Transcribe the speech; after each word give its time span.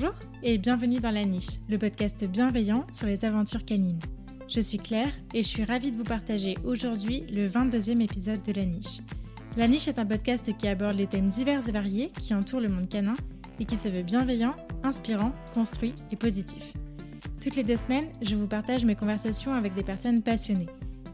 Bonjour 0.00 0.18
et 0.42 0.56
bienvenue 0.56 0.98
dans 0.98 1.10
La 1.10 1.26
Niche, 1.26 1.58
le 1.68 1.76
podcast 1.76 2.24
bienveillant 2.24 2.86
sur 2.90 3.06
les 3.06 3.26
aventures 3.26 3.66
canines. 3.66 3.98
Je 4.48 4.60
suis 4.60 4.78
Claire 4.78 5.12
et 5.34 5.42
je 5.42 5.48
suis 5.48 5.64
ravie 5.64 5.90
de 5.90 5.96
vous 5.96 6.04
partager 6.04 6.56
aujourd'hui 6.64 7.24
le 7.30 7.46
22e 7.48 8.00
épisode 8.00 8.40
de 8.42 8.52
La 8.52 8.64
Niche. 8.64 9.00
La 9.58 9.68
Niche 9.68 9.88
est 9.88 9.98
un 9.98 10.06
podcast 10.06 10.56
qui 10.56 10.68
aborde 10.68 10.96
les 10.96 11.06
thèmes 11.06 11.28
divers 11.28 11.68
et 11.68 11.72
variés 11.72 12.12
qui 12.18 12.32
entourent 12.32 12.62
le 12.62 12.70
monde 12.70 12.88
canin 12.88 13.14
et 13.58 13.66
qui 13.66 13.76
se 13.76 13.90
veut 13.90 14.00
bienveillant, 14.00 14.54
inspirant, 14.84 15.32
construit 15.52 15.94
et 16.10 16.16
positif. 16.16 16.72
Toutes 17.42 17.56
les 17.56 17.64
deux 17.64 17.76
semaines, 17.76 18.08
je 18.22 18.36
vous 18.36 18.46
partage 18.46 18.86
mes 18.86 18.96
conversations 18.96 19.52
avec 19.52 19.74
des 19.74 19.84
personnes 19.84 20.22
passionnées. 20.22 20.70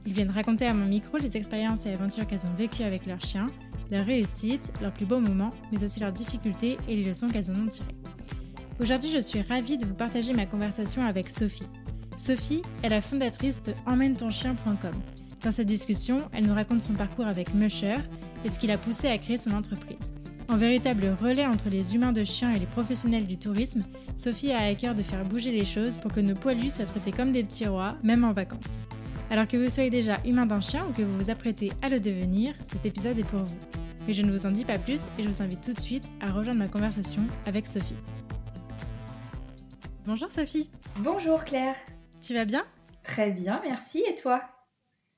Ils 0.06 0.12
viennent 0.12 0.30
raconter 0.30 0.66
à 0.66 0.74
mon 0.74 0.86
micro 0.86 1.16
les 1.16 1.36
expériences 1.36 1.86
et 1.86 1.92
aventures 1.92 2.28
qu'elles 2.28 2.46
ont 2.46 2.54
vécues 2.56 2.84
avec 2.84 3.06
leurs 3.06 3.20
chiens, 3.20 3.48
leurs 3.90 4.06
réussites, 4.06 4.72
leurs 4.80 4.92
plus 4.92 5.06
beaux 5.06 5.18
moments, 5.18 5.50
mais 5.72 5.82
aussi 5.82 5.98
leurs 5.98 6.12
difficultés 6.12 6.76
et 6.86 6.94
les 6.94 7.02
leçons 7.02 7.28
qu'elles 7.28 7.50
en 7.50 7.56
ont 7.56 7.66
tirées. 7.66 7.96
Aujourd'hui, 8.78 9.10
je 9.10 9.20
suis 9.20 9.40
ravie 9.40 9.78
de 9.78 9.86
vous 9.86 9.94
partager 9.94 10.34
ma 10.34 10.44
conversation 10.44 11.02
avec 11.02 11.30
Sophie. 11.30 11.66
Sophie 12.18 12.60
est 12.82 12.90
la 12.90 13.00
fondatrice 13.00 13.62
de 13.62 13.72
emmène-ton-chien.com. 13.86 14.92
Dans 15.42 15.50
cette 15.50 15.66
discussion, 15.66 16.28
elle 16.34 16.46
nous 16.46 16.54
raconte 16.54 16.84
son 16.84 16.92
parcours 16.92 17.26
avec 17.26 17.54
Musher 17.54 17.96
et 18.44 18.50
ce 18.50 18.58
qui 18.58 18.66
l'a 18.66 18.76
poussé 18.76 19.08
à 19.08 19.16
créer 19.16 19.38
son 19.38 19.52
entreprise. 19.52 20.12
En 20.48 20.58
véritable 20.58 21.16
relais 21.22 21.46
entre 21.46 21.70
les 21.70 21.94
humains 21.94 22.12
de 22.12 22.22
chiens 22.22 22.50
et 22.50 22.58
les 22.58 22.66
professionnels 22.66 23.26
du 23.26 23.38
tourisme, 23.38 23.82
Sophie 24.14 24.52
a 24.52 24.66
à 24.66 24.74
cœur 24.74 24.94
de 24.94 25.02
faire 25.02 25.24
bouger 25.24 25.52
les 25.52 25.64
choses 25.64 25.96
pour 25.96 26.12
que 26.12 26.20
nos 26.20 26.34
poilus 26.34 26.74
soient 26.74 26.84
traités 26.84 27.12
comme 27.12 27.32
des 27.32 27.44
petits 27.44 27.66
rois, 27.66 27.96
même 28.02 28.24
en 28.24 28.34
vacances. 28.34 28.78
Alors 29.30 29.48
que 29.48 29.56
vous 29.56 29.70
soyez 29.70 29.90
déjà 29.90 30.20
humain 30.26 30.44
d'un 30.44 30.60
chien 30.60 30.84
ou 30.86 30.92
que 30.92 31.02
vous 31.02 31.16
vous 31.16 31.30
apprêtez 31.30 31.72
à 31.80 31.88
le 31.88 31.98
devenir, 31.98 32.54
cet 32.64 32.84
épisode 32.84 33.18
est 33.18 33.24
pour 33.24 33.40
vous. 33.40 33.56
Mais 34.06 34.12
je 34.12 34.20
ne 34.20 34.30
vous 34.30 34.44
en 34.44 34.50
dis 34.50 34.66
pas 34.66 34.78
plus 34.78 35.00
et 35.18 35.22
je 35.22 35.28
vous 35.28 35.42
invite 35.42 35.62
tout 35.62 35.72
de 35.72 35.80
suite 35.80 36.12
à 36.20 36.30
rejoindre 36.30 36.58
ma 36.58 36.68
conversation 36.68 37.22
avec 37.46 37.66
Sophie. 37.66 37.94
Bonjour 40.06 40.30
Sophie. 40.30 40.70
Bonjour 41.00 41.42
Claire. 41.42 41.74
Tu 42.20 42.32
vas 42.32 42.44
bien? 42.44 42.64
Très 43.02 43.32
bien, 43.32 43.60
merci. 43.64 44.04
Et 44.08 44.14
toi? 44.14 44.40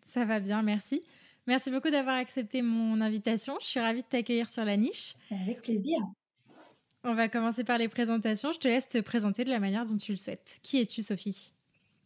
Ça 0.03 0.25
va 0.25 0.41
bien, 0.41 0.63
merci. 0.63 1.03
Merci 1.47 1.71
beaucoup 1.71 1.91
d'avoir 1.91 2.17
accepté 2.17 2.63
mon 2.63 3.03
invitation. 3.03 3.59
Je 3.61 3.67
suis 3.67 3.81
ravie 3.81 4.01
de 4.01 4.07
t'accueillir 4.07 4.49
sur 4.49 4.65
la 4.65 4.79
niche. 4.79 5.13
Avec 5.31 5.61
plaisir. 5.61 5.99
On 7.05 7.13
va 7.13 7.29
commencer 7.29 7.65
par 7.65 7.77
les 7.77 7.89
présentations. 7.89 8.51
Je 8.51 8.59
te 8.59 8.67
laisse 8.67 8.89
te 8.89 8.97
présenter 8.99 9.45
de 9.45 9.51
la 9.51 9.61
manière 9.61 9.85
dont 9.85 9.99
tu 9.99 10.13
le 10.13 10.17
souhaites. 10.17 10.59
Qui 10.63 10.81
es-tu, 10.81 11.03
Sophie? 11.03 11.53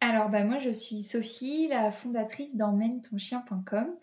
Alors, 0.00 0.28
bah, 0.28 0.42
moi, 0.42 0.58
je 0.58 0.70
suis 0.70 1.04
Sophie, 1.04 1.68
la 1.68 1.92
fondatrice 1.92 2.56
d'emmène-ton-chien.com, 2.56 3.94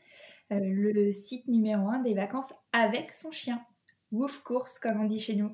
euh, 0.54 0.60
le 0.62 1.12
site 1.12 1.50
numéro 1.50 1.90
un 1.90 2.00
des 2.00 2.14
vacances 2.14 2.54
avec 2.72 3.12
son 3.12 3.32
chien. 3.32 3.62
Woof 4.14 4.42
course, 4.42 4.80
comme 4.80 5.02
on 5.02 5.06
dit 5.06 5.20
chez 5.20 5.36
nous. 5.36 5.54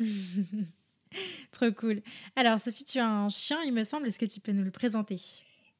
Trop 1.52 1.70
cool. 1.72 2.02
Alors, 2.36 2.58
Sophie, 2.58 2.84
tu 2.84 2.98
as 2.98 3.08
un 3.08 3.28
chien, 3.28 3.58
il 3.64 3.72
me 3.72 3.84
semble. 3.84 4.06
Est-ce 4.06 4.18
que 4.18 4.26
tu 4.26 4.40
peux 4.40 4.52
nous 4.52 4.64
le 4.64 4.70
présenter? 4.70 5.16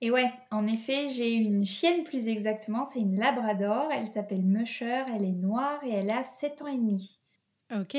Et 0.01 0.11
ouais, 0.11 0.33
en 0.51 0.67
effet, 0.67 1.09
j'ai 1.09 1.33
une 1.33 1.65
chienne 1.65 2.03
plus 2.03 2.27
exactement. 2.27 2.85
C'est 2.85 2.99
une 3.01 3.19
labrador. 3.19 3.89
Elle 3.93 4.09
s'appelle 4.09 4.43
Musher. 4.43 5.05
Elle 5.15 5.25
est 5.25 5.33
noire 5.33 5.83
et 5.85 5.91
elle 5.91 6.11
a 6.11 6.25
7 6.25 6.63
ans 6.63 6.67
et 6.67 6.77
demi. 6.77 7.21
Ok. 7.73 7.97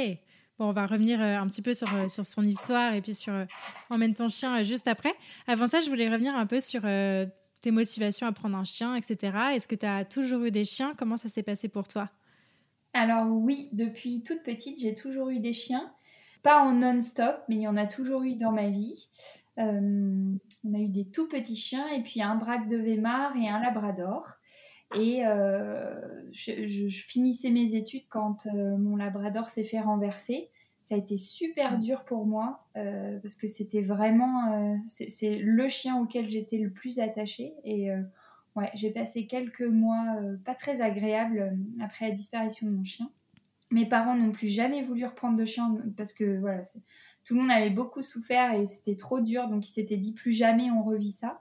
Bon, 0.59 0.65
on 0.65 0.71
va 0.73 0.85
revenir 0.85 1.19
euh, 1.19 1.37
un 1.37 1.47
petit 1.47 1.63
peu 1.63 1.73
sur, 1.73 1.91
euh, 1.95 2.07
sur 2.07 2.25
son 2.25 2.43
histoire 2.43 2.93
et 2.93 3.01
puis 3.01 3.15
sur 3.15 3.33
euh, 3.33 3.45
Emmène 3.89 4.13
ton 4.13 4.29
chien 4.29 4.61
juste 4.61 4.87
après. 4.87 5.13
Avant 5.47 5.65
ça, 5.65 5.81
je 5.81 5.89
voulais 5.89 6.09
revenir 6.09 6.35
un 6.35 6.45
peu 6.45 6.59
sur 6.59 6.81
tes 7.61 7.71
motivations 7.71 8.27
à 8.27 8.33
prendre 8.33 8.57
un 8.57 8.63
chien, 8.65 8.95
etc. 8.95 9.37
Est-ce 9.53 9.67
que 9.67 9.75
tu 9.75 9.85
as 9.85 10.05
toujours 10.05 10.43
eu 10.43 10.51
des 10.51 10.65
chiens? 10.65 10.93
Comment 10.97 11.17
ça 11.17 11.29
s'est 11.29 11.41
passé 11.41 11.69
pour 11.69 11.87
toi? 11.87 12.09
Alors 12.93 13.25
oui, 13.27 13.69
depuis 13.71 14.21
toute 14.21 14.43
petite, 14.43 14.79
j'ai 14.79 14.93
toujours 14.93 15.29
eu 15.29 15.39
des 15.39 15.53
chiens 15.53 15.91
pas 16.43 16.61
en 16.61 16.73
non-stop, 16.73 17.41
mais 17.47 17.55
il 17.55 17.61
y 17.61 17.67
en 17.67 17.77
a 17.77 17.87
toujours 17.87 18.23
eu 18.23 18.35
dans 18.35 18.51
ma 18.51 18.69
vie. 18.69 19.09
Euh, 19.59 20.35
on 20.63 20.73
a 20.73 20.79
eu 20.79 20.89
des 20.89 21.05
tout 21.05 21.27
petits 21.27 21.55
chiens 21.55 21.87
et 21.87 22.03
puis 22.03 22.21
un 22.21 22.35
braque 22.35 22.67
de 22.69 22.77
Weimar 22.77 23.35
et 23.37 23.47
un 23.47 23.61
labrador. 23.61 24.35
Et 24.95 25.25
euh, 25.25 25.95
je, 26.31 26.87
finissais 27.07 27.49
mes 27.49 27.75
études 27.75 28.07
quand 28.09 28.45
euh, 28.45 28.77
mon 28.77 28.95
labrador 28.95 29.49
s'est 29.49 29.63
fait 29.63 29.79
renverser. 29.79 30.49
Ça 30.81 30.95
a 30.95 30.97
été 30.97 31.17
super 31.17 31.79
dur 31.79 32.03
pour 32.03 32.25
moi 32.25 32.67
parce 32.73 33.37
que 33.37 33.47
c'était 33.47 33.79
vraiment 33.79 34.77
c'est 34.85 35.37
le 35.37 35.69
chien 35.69 35.97
auquel 35.97 36.29
j'étais 36.29 36.57
le 36.57 36.71
plus 36.71 36.99
attachée. 36.99 37.53
Et 37.63 37.89
ouais, 38.57 38.69
j'ai 38.73 38.91
passé 38.91 39.25
quelques 39.25 39.61
mois 39.61 40.17
pas 40.43 40.55
très 40.55 40.81
agréables 40.81 41.57
après 41.81 42.09
la 42.09 42.13
disparition 42.13 42.67
de 42.67 42.73
mon 42.73 42.83
chien. 42.83 43.09
Mes 43.73 43.87
parents 43.87 44.15
n'ont 44.15 44.31
plus 44.31 44.49
jamais 44.49 44.83
voulu 44.83 45.03
reprendre 45.05 45.35
de 45.35 45.45
chien 45.45 45.75
parce 45.97 46.13
que 46.13 46.39
voilà, 46.39 46.61
tout 47.25 47.33
le 47.33 47.41
monde 47.41 47.51
avait 47.51 47.71
beaucoup 47.71 48.03
souffert 48.03 48.53
et 48.53 48.67
c'était 48.67 48.95
trop 48.95 49.19
dur, 49.19 49.47
donc 49.47 49.67
ils 49.67 49.71
s'étaient 49.71 49.97
dit 49.97 50.13
plus 50.13 50.31
jamais 50.31 50.69
on 50.69 50.83
revit 50.83 51.11
ça. 51.11 51.39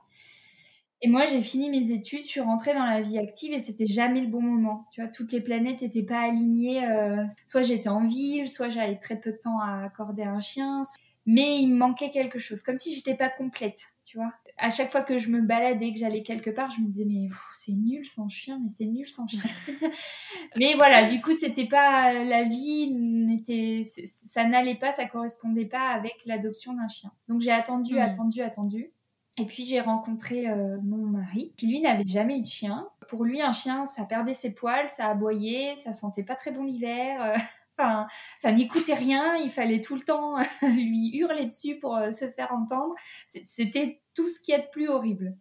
Et 1.02 1.08
moi, 1.08 1.24
j'ai 1.26 1.42
fini 1.42 1.68
mes 1.68 1.90
études, 1.90 2.22
je 2.22 2.28
suis 2.28 2.40
rentrée 2.40 2.74
dans 2.74 2.86
la 2.86 3.00
vie 3.00 3.18
active 3.18 3.52
et 3.52 3.60
c'était 3.60 3.88
jamais 3.88 4.22
le 4.22 4.28
bon 4.28 4.40
moment. 4.40 4.86
Tu 4.92 5.02
vois, 5.02 5.10
toutes 5.10 5.32
les 5.32 5.40
planètes 5.40 5.82
n'étaient 5.82 6.04
pas 6.04 6.20
alignées. 6.20 6.86
Euh, 6.86 7.24
soit 7.46 7.62
j'étais 7.62 7.88
en 7.88 8.06
ville, 8.06 8.48
soit 8.48 8.68
j'avais 8.68 8.96
très 8.96 9.18
peu 9.18 9.32
de 9.32 9.36
temps 9.36 9.58
à 9.60 9.84
accorder 9.84 10.22
à 10.22 10.30
un 10.30 10.40
chien, 10.40 10.84
mais 11.26 11.60
il 11.60 11.68
me 11.68 11.76
manquait 11.76 12.12
quelque 12.12 12.38
chose, 12.38 12.62
comme 12.62 12.76
si 12.76 12.94
j'étais 12.94 13.16
pas 13.16 13.28
complète, 13.28 13.80
tu 14.06 14.16
vois 14.16 14.32
à 14.58 14.70
chaque 14.70 14.90
fois 14.90 15.02
que 15.02 15.18
je 15.18 15.28
me 15.28 15.40
baladais, 15.40 15.92
que 15.92 15.98
j'allais 15.98 16.22
quelque 16.22 16.50
part, 16.50 16.70
je 16.70 16.80
me 16.80 16.86
disais 16.86 17.04
mais 17.04 17.28
c'est 17.54 17.72
nul 17.72 18.04
sans 18.04 18.28
chien, 18.28 18.60
mais 18.62 18.68
c'est 18.68 18.86
nul 18.86 19.08
sans 19.08 19.26
chien. 19.26 19.42
mais 20.56 20.74
voilà, 20.74 21.08
du 21.08 21.20
coup 21.20 21.32
c'était 21.32 21.66
pas 21.66 22.12
la 22.12 22.44
vie 22.44 22.90
n'était, 22.92 23.82
ça 23.84 24.44
n'allait 24.44 24.76
pas, 24.76 24.92
ça 24.92 25.06
correspondait 25.06 25.66
pas 25.66 25.90
avec 25.90 26.14
l'adoption 26.26 26.74
d'un 26.74 26.88
chien. 26.88 27.10
Donc 27.28 27.40
j'ai 27.40 27.52
attendu, 27.52 27.94
hmm. 27.94 28.02
attendu, 28.02 28.42
attendu. 28.42 28.92
Et 29.38 29.46
puis 29.46 29.64
j'ai 29.64 29.80
rencontré 29.80 30.48
euh, 30.48 30.76
mon 30.82 31.06
mari, 31.06 31.54
qui 31.56 31.66
lui 31.66 31.80
n'avait 31.80 32.06
jamais 32.06 32.38
eu 32.38 32.42
de 32.42 32.46
chien. 32.46 32.86
Pour 33.08 33.24
lui, 33.24 33.40
un 33.40 33.52
chien, 33.52 33.86
ça 33.86 34.04
perdait 34.04 34.34
ses 34.34 34.52
poils, 34.52 34.90
ça 34.90 35.08
aboyait, 35.08 35.74
ça 35.76 35.94
sentait 35.94 36.22
pas 36.22 36.34
très 36.34 36.50
bon 36.50 36.64
l'hiver. 36.64 37.34
Enfin, 37.76 38.06
ça 38.36 38.52
n'écoutait 38.52 38.94
rien, 38.94 39.36
il 39.36 39.50
fallait 39.50 39.80
tout 39.80 39.94
le 39.94 40.02
temps 40.02 40.36
lui 40.62 41.16
hurler 41.16 41.46
dessus 41.46 41.78
pour 41.78 41.96
euh, 41.96 42.10
se 42.10 42.28
faire 42.28 42.52
entendre. 42.52 42.94
C'était 43.26 44.02
tout 44.14 44.28
ce 44.28 44.40
qui 44.40 44.52
est 44.52 44.60
de 44.60 44.68
plus 44.70 44.88
horrible. 44.88 45.34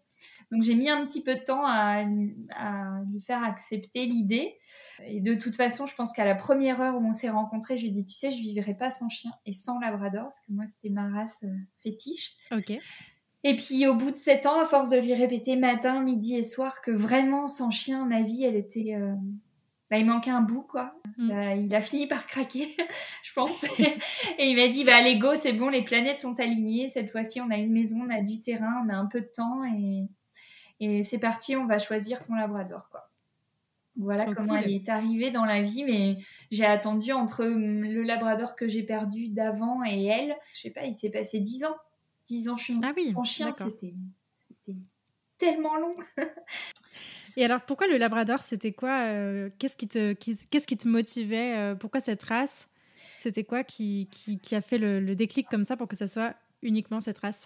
Donc 0.52 0.64
j'ai 0.64 0.76
mis 0.76 0.90
un 0.90 1.06
petit 1.06 1.24
peu 1.24 1.36
de 1.36 1.44
temps 1.44 1.66
à, 1.66 2.04
lui 2.04 3.22
faire 3.22 3.44
accepter 3.44 4.06
l'idée. 4.06 4.58
Et 5.06 5.22
de 5.22 5.34
toute 5.34 5.56
façon, 5.56 5.86
je 5.86 5.96
pense 5.96 6.12
qu'à 6.12 6.26
la 6.26 6.36
première 6.36 6.82
heure 6.82 6.96
où 6.96 7.06
on 7.06 7.14
s'est 7.14 7.30
rencontrés, 7.30 7.78
je 7.78 7.84
lui 7.84 7.90
ai 7.90 7.94
dit, 7.94 8.06
tu 8.06 8.16
sais, 8.16 8.32
je 8.32 8.38
vivrai 8.38 8.74
pas 8.74 8.92
sans 8.92 9.08
chien 9.08 9.32
et 9.46 9.54
sans 9.54 9.80
labrador, 9.80 10.24
parce 10.24 10.40
que 10.42 10.52
moi, 10.52 10.66
c'était 10.66 10.90
ma 10.90 11.10
race 11.10 11.44
euh, 11.44 11.56
fétiche. 11.82 12.36
Ok. 12.52 12.74
Et 13.44 13.56
puis 13.56 13.88
au 13.88 13.96
bout 13.96 14.12
de 14.12 14.18
sept 14.18 14.46
ans, 14.46 14.60
à 14.60 14.66
force 14.66 14.90
de 14.90 14.98
lui 14.98 15.16
répéter 15.16 15.56
matin, 15.56 16.02
midi 16.02 16.36
et 16.36 16.44
soir 16.44 16.82
que 16.82 16.92
vraiment 16.92 17.48
sans 17.48 17.72
chien, 17.72 18.06
ma 18.06 18.22
vie, 18.22 18.44
elle 18.44 18.56
était... 18.56 18.96
Euh, 18.96 19.16
bah, 19.92 19.98
il 19.98 20.06
manquait 20.06 20.32
un 20.32 20.42
bout, 20.42 20.62
quoi. 20.62 20.96
Mm. 21.18 21.28
Bah, 21.28 21.56
il 21.56 21.76
a 21.76 21.82
fini 21.82 22.08
par 22.08 22.26
craquer, 22.26 22.78
je 23.24 23.34
pense. 23.34 23.64
et 23.78 24.46
il 24.50 24.56
m'a 24.56 24.70
dit, 24.70 24.86
bah, 24.86 25.02
Lego, 25.02 25.36
c'est 25.36 25.52
bon, 25.52 25.68
les 25.68 25.84
planètes 25.84 26.22
sont 26.22 26.40
alignées. 26.40 26.88
Cette 26.88 27.10
fois-ci, 27.10 27.42
on 27.42 27.52
a 27.52 27.58
une 27.58 27.74
maison, 27.74 28.02
on 28.08 28.10
a 28.10 28.22
du 28.22 28.42
terrain, 28.42 28.84
on 28.86 28.90
a 28.90 28.96
un 28.96 29.06
peu 29.06 29.20
de 29.20 29.28
temps. 29.28 29.66
Et, 29.66 30.08
et 30.80 31.04
c'est 31.04 31.20
parti, 31.20 31.58
on 31.58 31.66
va 31.66 31.78
choisir 31.78 32.22
ton 32.22 32.36
labrador, 32.36 32.90
quoi. 32.90 33.10
Voilà 33.98 34.34
comment 34.34 34.56
elle 34.56 34.72
est 34.72 34.88
arrivée 34.88 35.32
dans 35.32 35.44
la 35.44 35.62
vie, 35.62 35.84
mais 35.84 36.18
j'ai 36.50 36.66
attendu 36.66 37.12
entre 37.12 37.44
le 37.44 38.02
labrador 38.04 38.56
que 38.56 38.70
j'ai 38.70 38.84
perdu 38.84 39.28
d'avant 39.28 39.84
et 39.84 40.06
elle. 40.06 40.38
Je 40.54 40.62
sais 40.62 40.70
pas, 40.70 40.86
il 40.86 40.96
s'est 40.96 41.10
passé 41.10 41.42
dix 41.42 41.66
ans. 41.66 41.76
Dix 42.26 42.48
ans 42.48 42.56
chien. 42.56 42.80
Ah 42.82 42.94
oui, 42.96 43.12
en 43.14 43.26
chien, 43.26 43.52
c'était 43.52 43.94
tellement 45.38 45.76
long. 45.76 45.96
Et 47.38 47.46
alors, 47.46 47.62
pourquoi 47.62 47.88
le 47.88 47.98
Labrador 47.98 48.42
C'était 48.42 48.72
quoi 48.72 49.06
euh, 49.08 49.50
Qu'est-ce 49.58 49.78
qui 49.78 49.88
te, 49.88 50.14
qui 50.14 50.78
te 50.78 50.88
motivait 50.88 51.58
euh, 51.58 51.76
Pourquoi 51.76 52.00
cette 52.00 52.24
race? 52.24 52.70
C'était 53.18 53.44
quoi 53.44 53.64
qui, 53.64 54.10
qui, 54.42 54.56
a 54.56 54.62
fait 54.62 54.78
le, 54.78 55.16
déclic 55.16 55.48
comme 55.48 55.64
ça 55.64 55.78
pour 55.78 55.88
que 55.88 55.96
ce 55.96 56.08
soit 56.08 56.34
uniquement 56.62 57.00
cette 57.00 57.20
race? 57.20 57.46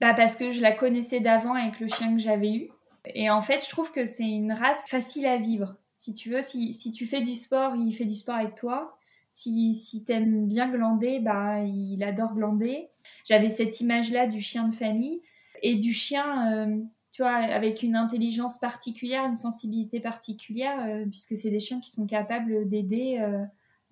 Bah 0.00 0.14
Parce 0.14 0.36
que 0.36 0.50
je 0.50 0.60
la 0.60 0.72
connaissais 0.72 1.20
d'avant 1.20 1.54
avec 1.54 1.80
le 1.80 1.88
chien 1.88 2.14
que 2.14 2.20
j'avais 2.20 2.52
eu. 2.52 2.68
Et 3.06 3.30
en 3.30 3.42
fait, 3.42 3.64
je 3.64 3.70
trouve 3.70 3.92
que 3.92 4.04
c'est 4.04 4.24
une 4.24 4.52
race 4.52 4.88
facile 4.88 5.26
à 5.26 5.36
vivre. 5.36 5.76
Si 5.96 6.14
tu 6.14 6.30
veux, 6.30 6.42
si, 6.42 6.72
si 6.72 6.92
tu 6.92 7.06
fais 7.06 7.22
du 7.22 7.34
sport, 7.34 7.74
il 7.74 7.92
fait 7.92 8.04
du 8.04 8.14
sport 8.14 8.36
avec 8.36 8.54
toi. 8.54 8.98
Si, 9.30 9.74
si 9.74 10.04
tu 10.04 10.12
aimes 10.12 10.46
bien 10.46 10.70
glander, 10.70 11.18
bah, 11.20 11.62
il 11.62 12.02
adore 12.02 12.34
glander. 12.34 12.88
J'avais 13.24 13.50
cette 13.50 13.80
image-là 13.80 14.26
du 14.26 14.40
chien 14.40 14.68
de 14.68 14.74
famille 14.74 15.22
et 15.62 15.74
du 15.74 15.92
chien. 15.92 16.52
Euh, 16.52 16.82
tu 17.16 17.22
vois, 17.22 17.32
avec 17.32 17.82
une 17.82 17.96
intelligence 17.96 18.58
particulière, 18.58 19.24
une 19.24 19.36
sensibilité 19.36 20.00
particulière, 20.00 20.84
euh, 20.86 21.06
puisque 21.06 21.34
c'est 21.34 21.48
des 21.48 21.60
chiens 21.60 21.80
qui 21.80 21.90
sont 21.90 22.06
capables 22.06 22.68
d'aider 22.68 23.16
euh, 23.18 23.42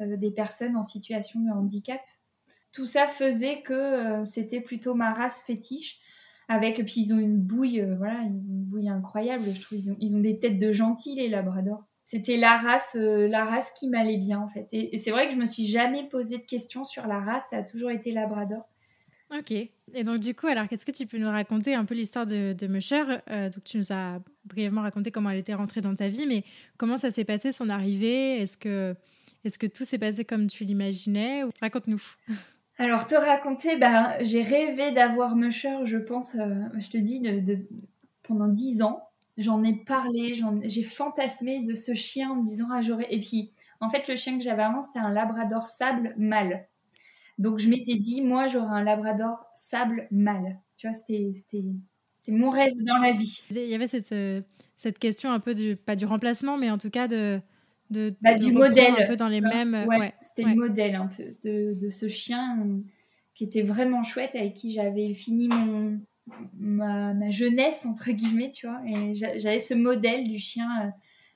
euh, 0.03 0.19
des 0.19 0.31
personnes 0.31 0.77
en 0.77 0.83
situation 0.83 1.41
de 1.41 1.51
handicap. 1.51 2.03
Tout 2.71 2.85
ça 2.85 3.07
faisait 3.07 3.63
que 3.63 4.23
c'était 4.25 4.61
plutôt 4.61 4.95
ma 4.95 5.15
race 5.15 5.43
fétiche. 5.43 5.99
Avec, 6.49 6.85
puis 6.85 7.01
ils 7.01 7.15
ont 7.15 7.19
une 7.19 7.39
bouille, 7.39 7.81
voilà, 7.97 8.21
une 8.21 8.41
bouille 8.43 8.91
incroyable. 8.91 9.45
Je 9.55 9.63
trouve 9.63 9.79
ils 9.79 9.91
ont, 9.91 9.97
ils 10.01 10.17
ont 10.17 10.21
des 10.21 10.39
têtes 10.39 10.59
de 10.59 10.71
gentils 10.71 11.15
les 11.15 11.31
labradors. 11.31 11.83
c'était 12.05 12.37
la 12.37 12.59
race, 12.59 12.95
la 12.95 13.47
race 13.47 13.71
qui 13.71 13.89
m'allait 13.89 14.19
bien 14.19 14.39
en 14.39 14.49
fait. 14.49 14.69
Et, 14.73 14.99
c'est 14.99 15.13
vrai 15.13 15.29
que 15.29 15.33
je 15.33 15.39
me 15.39 15.47
suis 15.47 15.65
jamais 15.65 16.07
posé 16.11 16.37
de 16.37 16.43
questions 16.43 16.85
sur 16.85 17.07
la 17.07 17.21
race, 17.21 17.47
ça 17.49 17.59
a 17.59 17.63
toujours 17.63 17.91
été 17.91 18.13
Labrador. 18.13 18.69
Ok. 19.37 19.51
Et 19.51 20.05
donc, 20.05 20.21
du 20.21 20.35
coup, 20.35 20.47
alors, 20.47 20.69
qu'est-ce 20.69 20.87
que 20.87 20.93
tu 20.93 21.07
peux 21.07 21.19
nous 21.19 21.29
raconter 21.29 21.75
un 21.75 21.85
peu 21.85 21.95
l'histoire 21.95 22.27
de, 22.27 22.53
de 22.53 22.67
Musher? 22.67 23.05
Donc, 23.27 23.65
tu 23.65 23.79
nous 23.79 23.93
as 23.93 24.21
brièvement 24.45 24.83
raconté 24.83 25.11
comment 25.11 25.31
elle 25.31 25.39
était 25.39 25.55
rentrée 25.55 25.81
dans 25.81 25.95
ta 25.95 26.09
vie, 26.09 26.27
mais 26.27 26.45
comment 26.77 26.97
ça 26.97 27.11
s'est 27.11 27.25
passé 27.25 27.53
son 27.53 27.69
arrivée? 27.69 28.41
Est-ce 28.41 28.57
que, 28.57 28.95
est 29.45 29.59
que 29.59 29.67
tout 29.67 29.85
s'est 29.85 29.99
passé 29.99 30.25
comme 30.25 30.47
tu 30.47 30.65
l'imaginais? 30.65 31.43
Raconte-nous. 31.61 32.03
Alors, 32.79 33.07
te 33.07 33.15
raconter, 33.15 33.77
bah, 33.77 34.23
j'ai 34.23 34.43
rêvé 34.43 34.93
d'avoir 34.93 35.37
Musher, 35.37 35.79
je 35.85 35.97
pense, 35.97 36.35
euh, 36.35 36.55
je 36.79 36.91
te 36.91 36.99
dis, 36.99 37.21
de, 37.21 37.59
pendant 38.25 38.49
dix 38.49 38.83
ans. 38.83 39.09
J'en 39.37 39.63
ai 39.65 39.75
parlé, 39.75 40.41
j'ai 40.65 40.83
fantasmé 40.83 41.61
de 41.65 41.75
ce 41.75 41.95
chien 41.95 42.31
en 42.31 42.37
me 42.37 42.45
disant, 42.45 42.69
ah, 42.73 42.83
j'aurais. 42.83 43.07
Et 43.11 43.21
puis, 43.21 43.53
en 43.81 43.91
fait, 43.91 44.09
le 44.09 44.17
chien 44.17 44.39
que 44.39 44.45
j'avais 44.45 44.63
avant, 44.63 44.83
c'était 44.83 45.01
un 45.01 45.13
labrador 45.13 45.67
sable 45.67 46.15
mâle. 46.17 46.67
Donc, 47.39 47.59
je 47.59 47.69
m'étais 47.69 47.97
dit, 47.97 48.23
moi, 48.23 48.47
j'aurais 48.47 48.75
un 48.75 48.85
labrador 48.85 49.45
sable 49.55 50.07
mâle. 50.11 50.61
Tu 50.77 50.87
vois, 50.87 50.95
c'était 50.95 51.33
mon 52.29 52.51
rêve 52.51 52.75
dans 52.83 52.99
la 52.99 53.13
vie. 53.13 53.43
Il 53.51 53.67
y 53.67 53.75
avait 53.75 53.87
cette, 53.87 54.13
euh, 54.13 54.41
cette 54.77 54.99
question 54.99 55.33
un 55.33 55.41
peu 55.41 55.55
du, 55.55 55.77
pas 55.77 55.97
du 55.97 56.05
remplacement, 56.05 56.57
mais 56.57 56.71
en 56.71 56.79
tout 56.79 56.91
cas 56.91 57.09
de 57.09 57.41
bah, 58.21 58.35
du 58.35 58.53
modèle. 58.53 58.95
Un 58.99 59.07
peu 59.07 59.17
dans 59.17 59.29
les 59.29 59.41
mêmes. 59.41 59.85
Ouais, 59.87 60.15
c'était 60.21 60.49
le 60.49 60.55
modèle 60.55 60.95
un 60.95 61.07
peu 61.07 61.37
de, 61.43 61.75
de, 61.75 61.89
ce 61.91 62.09
chien 62.09 62.59
qui 63.35 63.45
était 63.45 63.63
vraiment 63.63 64.03
chouette, 64.03 64.35
avec 64.35 64.55
qui 64.55 64.73
j'avais 64.73 65.13
fini 65.13 65.49
mon, 65.49 66.01
ma, 66.55 67.15
ma, 67.15 67.31
jeunesse, 67.31 67.85
entre 67.85 68.11
guillemets, 68.13 68.51
tu 68.51 68.67
vois. 68.67 68.81
Et 68.87 69.15
j'avais 69.15 69.59
ce 69.59 69.75
modèle 69.75 70.25
du 70.29 70.39
chien 70.39 70.69
euh, 70.87 70.91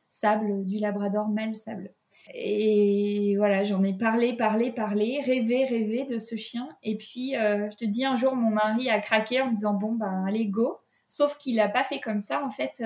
sable, 0.08 0.64
du 0.64 0.78
labrador 0.78 1.28
mâle 1.28 1.54
sable. 1.54 1.92
Et 2.34 3.34
voilà, 3.36 3.64
j'en 3.64 3.82
ai 3.82 3.92
parlé, 3.92 4.34
parlé, 4.36 4.70
parlé, 4.70 5.20
rêvé, 5.24 5.64
rêvé 5.64 6.04
de 6.04 6.18
ce 6.18 6.36
chien. 6.36 6.68
Et 6.82 6.96
puis, 6.96 7.36
euh, 7.36 7.70
je 7.70 7.76
te 7.76 7.84
dis, 7.84 8.04
un 8.04 8.16
jour, 8.16 8.36
mon 8.36 8.50
mari 8.50 8.90
a 8.90 9.00
craqué 9.00 9.40
en 9.40 9.46
me 9.46 9.54
disant, 9.54 9.74
bon, 9.74 9.92
bah, 9.92 10.24
allez, 10.26 10.46
go. 10.46 10.78
Sauf 11.06 11.38
qu'il 11.38 11.56
n'a 11.56 11.68
pas 11.68 11.84
fait 11.84 12.00
comme 12.00 12.20
ça. 12.20 12.44
En 12.44 12.50
fait, 12.50 12.82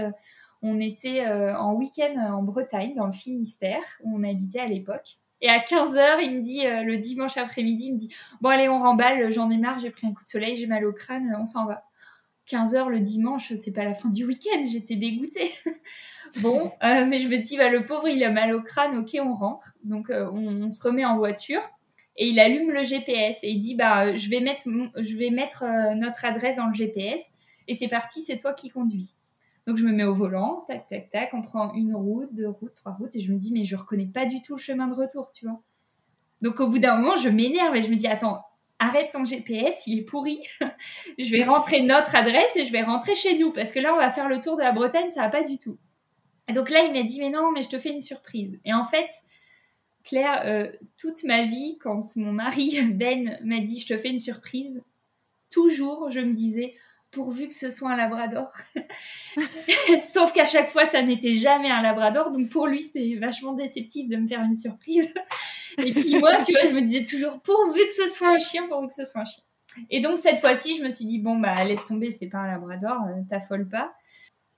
on 0.62 0.78
était 0.80 1.26
euh, 1.26 1.56
en 1.58 1.74
week-end 1.74 2.14
en 2.16 2.42
Bretagne, 2.42 2.94
dans 2.94 3.06
le 3.06 3.12
Finistère, 3.12 3.82
où 4.04 4.16
on 4.16 4.22
habitait 4.22 4.60
à 4.60 4.66
l'époque. 4.66 5.18
Et 5.40 5.48
à 5.48 5.58
15h, 5.58 6.22
il 6.22 6.34
me 6.34 6.40
dit, 6.40 6.64
euh, 6.64 6.82
le 6.84 6.98
dimanche 6.98 7.36
après-midi, 7.36 7.86
il 7.86 7.92
me 7.94 7.98
dit 7.98 8.14
Bon, 8.40 8.48
allez, 8.48 8.68
on 8.68 8.78
remballe, 8.78 9.30
j'en 9.32 9.50
ai 9.50 9.56
marre, 9.56 9.80
j'ai 9.80 9.90
pris 9.90 10.06
un 10.06 10.12
coup 10.12 10.22
de 10.22 10.28
soleil, 10.28 10.54
j'ai 10.54 10.68
mal 10.68 10.86
au 10.86 10.92
crâne, 10.92 11.36
on 11.38 11.46
s'en 11.46 11.66
va. 11.66 11.84
15h 12.48 12.88
le 12.88 13.00
dimanche, 13.00 13.52
c'est 13.54 13.72
pas 13.72 13.84
la 13.84 13.94
fin 13.94 14.08
du 14.08 14.24
week-end, 14.24 14.64
j'étais 14.64 14.96
dégoûtée. 14.96 15.50
bon, 16.40 16.72
euh, 16.82 17.04
mais 17.06 17.18
je 17.18 17.28
me 17.28 17.36
dis 17.36 17.56
bah, 17.56 17.68
Le 17.68 17.84
pauvre, 17.84 18.08
il 18.08 18.22
a 18.24 18.30
mal 18.30 18.54
au 18.54 18.62
crâne, 18.62 18.96
ok, 18.96 19.16
on 19.20 19.34
rentre. 19.34 19.74
Donc, 19.84 20.10
on, 20.10 20.70
se 20.70 20.82
remet 20.82 21.04
en 21.04 21.16
voiture 21.16 21.62
et 22.16 22.28
il 22.28 22.38
allume 22.40 22.70
le 22.70 22.82
GPS 22.82 23.42
et 23.42 23.50
il 23.50 23.60
dit 23.60 23.74
bah, 23.74 24.16
Je 24.16 24.28
vais 24.28 24.40
mettre, 24.40 24.64
je 24.96 25.16
vais 25.16 25.30
mettre 25.30 25.64
notre 25.94 26.24
adresse 26.24 26.56
dans 26.56 26.66
le 26.66 26.74
GPS 26.74 27.32
et 27.68 27.74
c'est 27.74 27.88
parti, 27.88 28.22
c'est 28.22 28.36
toi 28.36 28.52
qui 28.52 28.68
conduis. 28.68 29.14
Donc 29.66 29.76
je 29.76 29.84
me 29.84 29.92
mets 29.92 30.04
au 30.04 30.14
volant, 30.14 30.64
tac, 30.66 30.88
tac, 30.88 31.10
tac, 31.10 31.30
on 31.34 31.42
prend 31.42 31.72
une 31.74 31.94
route, 31.94 32.34
deux 32.34 32.48
routes, 32.48 32.74
trois 32.74 32.92
routes, 32.92 33.14
et 33.14 33.20
je 33.20 33.32
me 33.32 33.38
dis, 33.38 33.52
mais 33.52 33.64
je 33.64 33.76
reconnais 33.76 34.06
pas 34.12 34.26
du 34.26 34.42
tout 34.42 34.56
le 34.56 34.60
chemin 34.60 34.88
de 34.88 34.94
retour, 34.94 35.30
tu 35.32 35.46
vois. 35.46 35.60
Donc 36.40 36.58
au 36.58 36.68
bout 36.68 36.78
d'un 36.78 36.96
moment, 36.96 37.14
je 37.14 37.28
m'énerve 37.28 37.76
et 37.76 37.82
je 37.82 37.90
me 37.90 37.94
dis, 37.94 38.08
attends, 38.08 38.44
arrête 38.80 39.10
ton 39.12 39.24
GPS, 39.24 39.86
il 39.86 40.00
est 40.00 40.04
pourri. 40.04 40.40
je 41.18 41.30
vais 41.30 41.44
rentrer 41.44 41.82
notre 41.82 42.16
adresse 42.16 42.56
et 42.56 42.64
je 42.64 42.72
vais 42.72 42.82
rentrer 42.82 43.14
chez 43.14 43.38
nous, 43.38 43.52
parce 43.52 43.70
que 43.70 43.78
là, 43.78 43.94
on 43.94 43.98
va 43.98 44.10
faire 44.10 44.28
le 44.28 44.40
tour 44.40 44.56
de 44.56 44.62
la 44.62 44.72
Bretagne, 44.72 45.10
ça 45.10 45.22
va 45.22 45.28
pas 45.28 45.44
du 45.44 45.58
tout. 45.58 45.78
Donc 46.48 46.70
là, 46.70 46.84
il 46.84 46.92
m'a 46.92 47.02
dit, 47.02 47.20
mais 47.20 47.30
non, 47.30 47.52
mais 47.52 47.62
je 47.62 47.68
te 47.68 47.78
fais 47.78 47.90
une 47.90 48.00
surprise. 48.00 48.58
Et 48.64 48.72
en 48.72 48.84
fait, 48.84 49.08
Claire, 50.04 50.42
euh, 50.44 50.70
toute 50.98 51.22
ma 51.24 51.44
vie, 51.44 51.78
quand 51.80 52.16
mon 52.16 52.32
mari 52.32 52.80
Ben 52.94 53.38
m'a 53.44 53.60
dit, 53.60 53.80
je 53.80 53.86
te 53.86 53.98
fais 53.98 54.08
une 54.08 54.18
surprise, 54.18 54.82
toujours, 55.50 56.10
je 56.10 56.20
me 56.20 56.32
disais, 56.32 56.74
pourvu 57.12 57.46
que 57.46 57.54
ce 57.54 57.70
soit 57.70 57.90
un 57.90 57.96
labrador. 57.96 58.52
Sauf 60.02 60.32
qu'à 60.32 60.46
chaque 60.46 60.70
fois, 60.70 60.86
ça 60.86 61.02
n'était 61.02 61.34
jamais 61.34 61.70
un 61.70 61.82
labrador. 61.82 62.30
Donc 62.30 62.48
pour 62.48 62.66
lui, 62.66 62.80
c'était 62.80 63.16
vachement 63.16 63.52
déceptif 63.52 64.08
de 64.08 64.16
me 64.16 64.26
faire 64.26 64.40
une 64.40 64.54
surprise. 64.54 65.12
Et 65.78 65.92
puis 65.92 66.18
moi, 66.18 66.36
tu 66.42 66.52
vois, 66.52 66.68
je 66.68 66.74
me 66.74 66.82
disais 66.82 67.04
toujours 67.04 67.40
pourvu 67.40 67.80
que 67.86 67.94
ce 67.94 68.06
soit 68.06 68.34
un 68.34 68.38
chien, 68.38 68.66
pourvu 68.66 68.88
que 68.88 68.94
ce 68.94 69.04
soit 69.04 69.20
un 69.20 69.24
chien. 69.26 69.44
Et 69.90 70.00
donc 70.00 70.18
cette 70.18 70.40
fois-ci, 70.40 70.76
je 70.76 70.82
me 70.82 70.90
suis 70.90 71.06
dit 71.06 71.18
bon 71.18 71.36
bah 71.36 71.64
laisse 71.64 71.84
tomber, 71.84 72.10
c'est 72.10 72.26
pas 72.26 72.38
un 72.38 72.46
labrador, 72.46 72.98
euh, 73.08 73.22
t'affole 73.28 73.68
pas. 73.68 73.94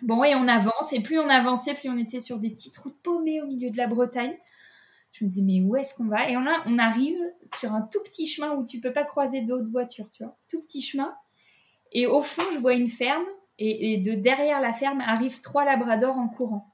Bon 0.04 0.22
et 0.22 0.34
on 0.34 0.48
avance 0.48 0.92
et 0.92 1.00
plus 1.00 1.18
on 1.18 1.30
avançait, 1.30 1.72
plus 1.72 1.88
on 1.88 1.96
était 1.96 2.20
sur 2.20 2.38
des 2.38 2.50
petites 2.50 2.76
routes 2.76 2.98
paumées 3.02 3.40
au 3.40 3.46
milieu 3.46 3.70
de 3.70 3.76
la 3.78 3.86
Bretagne. 3.86 4.36
Je 5.12 5.24
me 5.24 5.28
disais 5.30 5.42
mais 5.42 5.62
où 5.62 5.76
est-ce 5.76 5.94
qu'on 5.94 6.08
va? 6.08 6.28
Et 6.28 6.36
on, 6.36 6.44
on 6.66 6.78
arrive 6.78 7.16
sur 7.58 7.72
un 7.72 7.80
tout 7.80 8.02
petit 8.04 8.26
chemin 8.26 8.52
où 8.54 8.66
tu 8.66 8.80
peux 8.80 8.92
pas 8.92 9.04
croiser 9.04 9.40
d'autres 9.40 9.70
voitures, 9.70 10.10
tu 10.10 10.22
vois, 10.22 10.36
tout 10.50 10.60
petit 10.60 10.82
chemin. 10.82 11.14
Et 11.92 12.06
au 12.06 12.20
fond, 12.20 12.42
je 12.52 12.58
vois 12.58 12.74
une 12.74 12.88
ferme 12.88 13.24
et, 13.58 13.96
de 13.96 14.12
derrière 14.12 14.60
la 14.60 14.74
ferme 14.74 15.00
arrivent 15.00 15.40
trois 15.40 15.64
labradors 15.64 16.18
en 16.18 16.28
courant. 16.28 16.66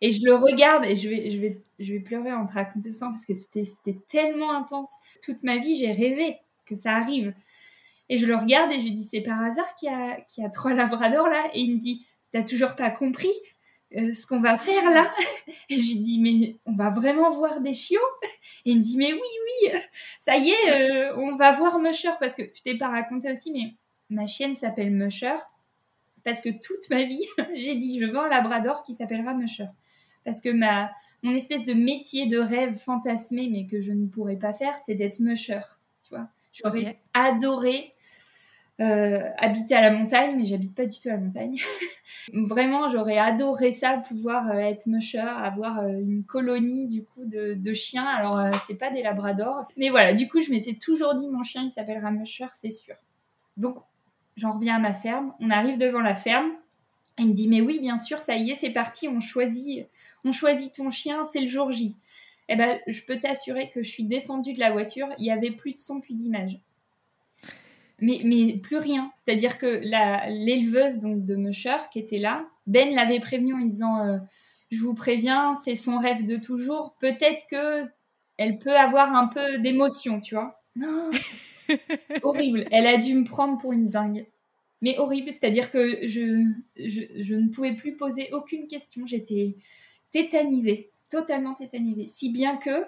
Et 0.00 0.10
je 0.10 0.24
le 0.24 0.34
regarde 0.34 0.84
et 0.84 0.96
je 0.96 1.08
vais, 1.08 1.30
je 1.30 1.38
vais, 1.38 1.62
je 1.78 1.92
vais 1.92 2.00
pleurer 2.00 2.32
en 2.32 2.44
te 2.44 2.54
racontant 2.54 2.90
ça 2.90 3.06
parce 3.06 3.24
que 3.24 3.34
c'était 3.34 4.00
tellement 4.08 4.50
intense. 4.50 4.90
Toute 5.22 5.44
ma 5.44 5.58
vie, 5.58 5.76
j'ai 5.76 5.92
rêvé 5.92 6.38
que 6.66 6.74
ça 6.74 6.92
arrive. 6.92 7.34
Et 8.08 8.18
je 8.18 8.26
le 8.26 8.34
regarde 8.34 8.72
et 8.72 8.80
je 8.80 8.84
lui 8.84 8.92
dis 8.92 9.04
c'est 9.04 9.20
par 9.20 9.40
hasard 9.40 9.76
qu'il 9.76 9.90
y, 9.90 9.94
a, 9.94 10.18
y 10.38 10.44
a 10.44 10.50
trois 10.50 10.74
labradors 10.74 11.28
là? 11.28 11.44
Et 11.54 11.60
il 11.60 11.76
me 11.76 11.78
dit 11.78 12.04
t'as 12.34 12.42
toujours 12.42 12.74
pas 12.74 12.90
compris 12.90 13.32
euh, 13.96 14.12
ce 14.12 14.26
qu'on 14.26 14.40
va 14.40 14.58
faire 14.58 14.90
là. 14.90 15.14
Et 15.70 15.76
je 15.76 15.92
lui 15.92 16.00
dis 16.00 16.20
mais 16.20 16.56
on 16.66 16.74
va 16.74 16.90
vraiment 16.90 17.30
voir 17.30 17.60
des 17.60 17.72
chiots? 17.72 18.00
Et 18.64 18.72
il 18.72 18.78
me 18.78 18.82
dit 18.82 18.96
mais 18.96 19.12
oui 19.12 19.20
oui 19.20 19.80
ça 20.18 20.36
y 20.36 20.50
est 20.50 20.72
euh, 20.72 21.16
on 21.16 21.36
va 21.36 21.52
voir 21.52 21.78
Musher. 21.78 22.10
Parce 22.18 22.34
que 22.34 22.42
je 22.42 22.60
t'ai 22.60 22.76
pas 22.76 22.88
raconté 22.88 23.30
aussi 23.30 23.52
mais 23.52 23.74
ma 24.10 24.26
chienne 24.26 24.56
s'appelle 24.56 24.90
Musher. 24.90 25.36
Parce 26.24 26.40
que 26.40 26.48
toute 26.48 26.90
ma 26.90 27.04
vie, 27.04 27.24
j'ai 27.54 27.76
dit 27.76 28.00
je 28.00 28.06
veux 28.06 28.18
un 28.18 28.28
labrador 28.28 28.82
qui 28.82 28.94
s'appellera 28.94 29.32
Musher. 29.32 29.68
Parce 30.24 30.40
que 30.40 30.48
ma, 30.48 30.90
mon 31.22 31.32
espèce 31.32 31.62
de 31.62 31.74
métier 31.74 32.26
de 32.26 32.38
rêve 32.38 32.74
fantasmé, 32.74 33.48
mais 33.48 33.66
que 33.66 33.80
je 33.80 33.92
ne 33.92 34.08
pourrais 34.08 34.38
pas 34.38 34.54
faire, 34.54 34.76
c'est 34.78 34.96
d'être 34.96 35.20
Musher. 35.20 35.60
Tu 36.02 36.16
vois, 36.16 36.28
j'aurais 36.52 37.00
adoré 37.12 37.93
euh, 38.80 39.20
habiter 39.38 39.74
à 39.76 39.80
la 39.80 39.92
montagne, 39.92 40.34
mais 40.36 40.44
j'habite 40.44 40.74
pas 40.74 40.86
du 40.86 40.98
tout 40.98 41.08
à 41.08 41.12
la 41.12 41.18
montagne. 41.18 41.56
Vraiment, 42.32 42.88
j'aurais 42.88 43.18
adoré 43.18 43.70
ça, 43.70 43.98
pouvoir 43.98 44.50
euh, 44.50 44.58
être 44.58 44.86
musher, 44.86 45.18
avoir 45.18 45.80
euh, 45.80 46.00
une 46.00 46.24
colonie 46.24 46.88
du 46.88 47.04
coup 47.04 47.24
de, 47.24 47.72
chiens. 47.72 48.06
Alors, 48.06 48.52
c'est 48.66 48.76
pas 48.76 48.90
des 48.90 49.02
labradors, 49.02 49.62
mais 49.76 49.90
voilà. 49.90 50.12
Du 50.12 50.28
coup, 50.28 50.40
je 50.40 50.50
m'étais 50.50 50.74
toujours 50.74 51.14
dit 51.14 51.28
mon 51.28 51.44
chien, 51.44 51.62
il 51.62 51.70
s'appellera 51.70 52.10
musher, 52.10 52.48
c'est 52.52 52.70
sûr. 52.70 52.96
Donc, 53.56 53.76
j'en 54.36 54.52
reviens 54.52 54.76
à 54.76 54.80
ma 54.80 54.94
ferme. 54.94 55.32
On 55.38 55.50
arrive 55.50 55.78
devant 55.78 56.00
la 56.00 56.16
ferme. 56.16 56.50
Il 57.18 57.28
me 57.28 57.32
dit 57.32 57.46
mais 57.46 57.60
oui, 57.60 57.78
bien 57.78 57.96
sûr, 57.96 58.18
ça 58.18 58.34
y 58.34 58.50
est, 58.50 58.56
c'est 58.56 58.70
parti. 58.70 59.06
On 59.06 59.20
choisit, 59.20 59.86
on 60.24 60.32
choisit 60.32 60.74
ton 60.74 60.90
chien. 60.90 61.24
C'est 61.24 61.40
le 61.40 61.46
jour 61.46 61.70
J. 61.70 61.94
Eh 62.48 62.56
ben, 62.56 62.80
je 62.88 63.00
peux 63.02 63.18
t'assurer 63.18 63.70
que 63.70 63.84
je 63.84 63.88
suis 63.88 64.04
descendue 64.04 64.52
de 64.52 64.60
la 64.60 64.72
voiture. 64.72 65.08
Il 65.18 65.24
y 65.24 65.30
avait 65.30 65.52
plus 65.52 65.74
de 65.74 65.78
son, 65.78 66.00
plus 66.00 66.14
d'image. 66.14 66.58
Mais, 68.04 68.20
mais 68.24 68.58
plus 68.58 68.76
rien. 68.76 69.10
C'est-à-dire 69.16 69.56
que 69.56 69.80
l'éleveuse 70.28 70.98
donc 70.98 71.24
de 71.24 71.36
Musher 71.36 71.78
qui 71.90 71.98
était 71.98 72.18
là, 72.18 72.46
Ben 72.66 72.94
l'avait 72.94 73.18
prévenu 73.18 73.54
en 73.54 73.58
lui 73.58 73.70
disant 73.70 73.98
euh, 74.00 74.18
je 74.70 74.80
vous 74.80 74.94
préviens, 74.94 75.54
c'est 75.54 75.74
son 75.74 75.98
rêve 75.98 76.26
de 76.26 76.36
toujours. 76.36 76.96
Peut-être 77.00 77.46
que 77.50 77.84
elle 78.36 78.58
peut 78.58 78.76
avoir 78.76 79.14
un 79.14 79.28
peu 79.28 79.58
d'émotion, 79.58 80.20
tu 80.20 80.34
vois. 80.34 80.60
Non, 80.76 81.10
horrible. 82.22 82.66
Elle 82.70 82.86
a 82.86 82.98
dû 82.98 83.14
me 83.14 83.24
prendre 83.24 83.58
pour 83.58 83.72
une 83.72 83.88
dingue. 83.88 84.26
Mais 84.82 84.98
horrible, 84.98 85.32
c'est-à-dire 85.32 85.70
que 85.70 86.06
je, 86.06 86.44
je, 86.76 87.34
ne 87.34 87.48
pouvais 87.48 87.72
plus 87.72 87.96
poser 87.96 88.28
aucune 88.32 88.66
question. 88.66 89.06
J'étais 89.06 89.56
tétanisée, 90.10 90.90
totalement 91.08 91.54
tétanisée. 91.54 92.06
Si 92.06 92.30
bien 92.30 92.58
que 92.58 92.84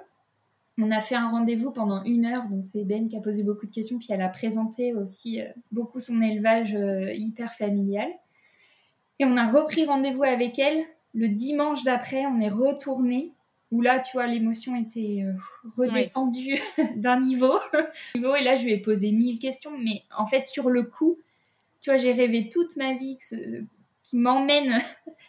on 0.79 0.91
a 0.91 1.01
fait 1.01 1.15
un 1.15 1.31
rendez-vous 1.31 1.71
pendant 1.71 2.03
une 2.05 2.27
heure. 2.27 2.47
Donc 2.49 2.65
c'est 2.65 2.85
Ben 2.85 3.09
qui 3.09 3.17
a 3.17 3.21
posé 3.21 3.43
beaucoup 3.43 3.67
de 3.67 3.73
questions, 3.73 3.99
puis 3.99 4.09
elle 4.11 4.23
a 4.23 4.29
présenté 4.29 4.93
aussi 4.95 5.41
euh, 5.41 5.47
beaucoup 5.73 6.01
son 6.01 6.21
élevage 6.21 6.75
euh, 6.75 7.13
hyper 7.15 7.55
familial. 7.55 8.09
Et 9.19 9.25
on 9.25 9.37
a 9.37 9.47
repris 9.47 9.87
rendez-vous 9.87 10.25
avec 10.25 10.59
elle. 10.59 10.83
Le 11.15 11.29
dimanche 11.29 11.83
d'après, 11.85 12.27
on 12.27 12.41
est 12.41 12.51
retourné 12.51 13.33
où 13.71 13.81
là, 13.81 13.99
tu 13.99 14.13
vois, 14.13 14.27
l'émotion 14.27 14.77
était 14.77 15.25
euh, 15.25 15.33
redescendue 15.77 16.59
d'un 16.97 17.21
niveau. 17.25 17.59
Et 18.15 18.45
là, 18.45 18.55
je 18.55 18.65
lui 18.65 18.73
ai 18.73 18.79
posé 18.79 19.13
mille 19.13 19.39
questions, 19.39 19.73
mais 19.79 20.03
en 20.17 20.27
fait, 20.27 20.47
sur 20.47 20.69
le 20.69 20.83
coup, 20.83 21.19
tu 21.81 21.91
vois, 21.91 21.97
j'ai 21.97 22.13
rêvé 22.13 22.49
toute 22.49 22.77
ma 22.77 22.95
vie 22.95 23.17
qui 24.03 24.17
m'emmène 24.17 24.81